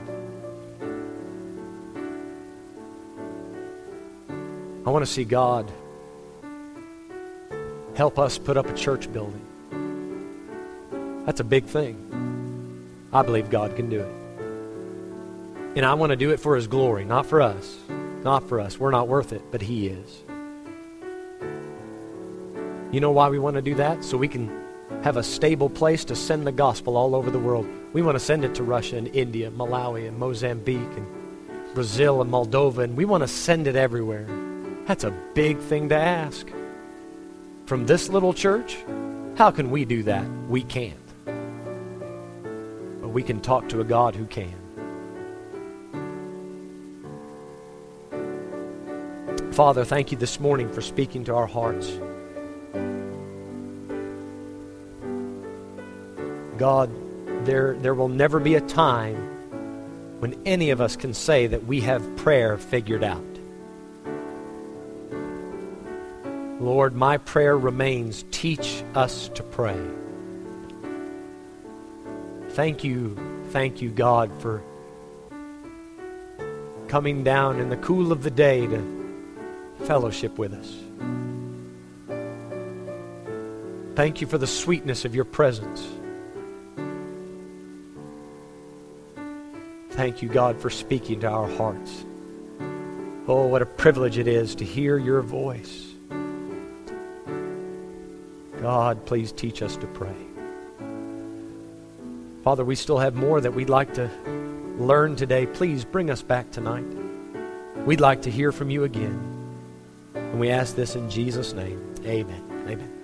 I 4.86 4.90
want 4.92 5.04
to 5.04 5.12
see 5.12 5.26
God 5.26 5.72
help 7.96 8.20
us 8.20 8.38
put 8.38 8.56
up 8.56 8.68
a 8.68 8.74
church 8.76 9.12
building. 9.12 9.42
That's 11.26 11.40
a 11.40 11.44
big 11.44 11.66
thing. 11.66 13.08
I 13.12 13.24
believe 13.24 13.50
God 13.50 13.76
can 13.76 13.90
do 13.90 14.02
it. 14.02 14.19
And 15.76 15.86
I 15.86 15.94
want 15.94 16.10
to 16.12 16.16
do 16.16 16.32
it 16.32 16.40
for 16.40 16.56
His 16.56 16.68
glory, 16.68 17.06
not 17.06 17.26
for 17.26 17.42
us. 17.42 17.78
Not 18.24 18.50
for 18.50 18.60
us. 18.60 18.78
We're 18.78 18.92
not 18.92 19.08
worth 19.08 19.32
it, 19.32 19.42
but 19.52 19.62
He 19.62 19.88
is. 19.88 20.24
You 22.92 23.00
know 23.00 23.12
why 23.12 23.30
we 23.30 23.40
want 23.40 23.56
to 23.56 23.62
do 23.62 23.76
that? 23.76 24.04
So 24.04 24.18
we 24.18 24.28
can 24.28 24.50
have 25.04 25.16
a 25.16 25.24
stable 25.24 25.70
place 25.70 26.04
to 26.06 26.16
send 26.16 26.46
the 26.46 26.52
gospel 26.52 26.98
all 26.98 27.16
over 27.16 27.30
the 27.32 27.40
world. 27.40 27.68
We 27.94 28.02
want 28.02 28.16
to 28.16 28.20
send 28.20 28.44
it 28.44 28.56
to 28.56 28.64
Russia 28.64 28.98
and 28.98 29.08
India, 29.16 29.52
Malawi 29.52 30.08
and 30.08 30.18
Mozambique 30.18 30.98
and 30.98 31.06
Brazil 31.76 32.22
and 32.22 32.32
Moldova, 32.32 32.84
and 32.84 32.98
we 32.98 33.06
want 33.06 33.22
to 33.22 33.28
send 33.28 33.68
it 33.68 33.76
everywhere. 33.76 34.26
That's 34.86 35.04
a 35.04 35.12
big 35.36 35.60
thing 35.60 35.90
to 35.90 35.96
ask. 35.96 36.48
From 37.68 37.86
this 37.86 38.10
little 38.10 38.34
church, 38.34 38.76
how 39.36 39.52
can 39.52 39.70
we 39.70 39.86
do 39.86 40.02
that? 40.04 40.28
We 40.50 40.64
can't. 40.64 40.98
But 43.00 43.10
we 43.10 43.22
can 43.22 43.40
talk 43.40 43.70
to 43.70 43.82
a 43.82 43.84
God 43.84 44.16
who 44.16 44.26
can. 44.26 44.56
Father, 49.60 49.84
thank 49.84 50.14
you 50.14 50.18
this 50.18 50.40
morning 50.40 50.72
for 50.72 50.80
speaking 50.80 51.26
to 51.26 51.36
our 51.36 51.46
hearts. 51.46 51.92
God, 56.58 56.90
there, 57.46 57.76
there 57.76 57.94
will 57.94 58.08
never 58.08 58.40
be 58.40 58.56
a 58.56 58.62
time 58.62 59.18
when 60.22 60.42
any 60.46 60.70
of 60.70 60.80
us 60.80 60.96
can 60.96 61.14
say 61.14 61.48
that 61.48 61.66
we 61.66 61.82
have 61.82 62.16
prayer 62.16 62.58
figured 62.58 63.04
out. 63.04 63.22
Lord, 66.62 66.96
my 66.96 67.18
prayer 67.18 67.58
remains 67.58 68.24
teach 68.32 68.82
us 68.96 69.28
to 69.36 69.44
pray. 69.44 69.86
Thank 72.52 72.86
you, 72.86 73.18
thank 73.50 73.82
you, 73.82 73.90
God, 73.90 74.32
for 74.42 74.64
coming 76.88 77.26
down 77.26 77.60
in 77.60 77.68
the 77.68 77.76
cool 77.76 78.14
of 78.14 78.24
the 78.24 78.32
day 78.32 78.66
to 78.66 78.99
fellowship 79.90 80.38
with 80.38 80.54
us. 80.54 80.72
Thank 83.96 84.22
you 84.22 84.28
for 84.28 84.38
the 84.38 84.46
sweetness 84.46 85.04
of 85.04 85.16
your 85.16 85.26
presence. 85.26 85.84
Thank 89.90 90.22
you, 90.22 90.30
God, 90.30 90.62
for 90.62 90.70
speaking 90.70 91.22
to 91.22 91.28
our 91.28 91.50
hearts. 91.50 92.06
Oh, 93.28 93.48
what 93.48 93.64
a 93.64 93.66
privilege 93.66 94.20
it 94.20 94.28
is 94.28 94.54
to 94.58 94.64
hear 94.64 95.00
your 95.00 95.24
voice. 95.24 95.88
God, 98.62 99.04
please 99.08 99.32
teach 99.32 99.64
us 99.64 99.76
to 99.78 99.88
pray. 99.88 100.16
Father, 102.44 102.64
we 102.64 102.76
still 102.76 103.00
have 103.00 103.16
more 103.16 103.42
that 103.42 103.56
we'd 103.56 103.72
like 103.72 103.96
to 103.96 104.08
learn 104.78 105.16
today. 105.16 105.48
Please 105.48 105.84
bring 105.84 106.12
us 106.12 106.22
back 106.22 106.52
tonight. 106.52 106.86
We'd 107.88 108.02
like 108.02 108.22
to 108.22 108.30
hear 108.30 108.52
from 108.52 108.70
you 108.70 108.84
again. 108.84 109.39
And 110.14 110.40
we 110.40 110.50
ask 110.50 110.76
this 110.76 110.96
in 110.96 111.10
Jesus' 111.10 111.54
name. 111.54 111.94
Amen. 112.06 112.44
Amen. 112.68 112.99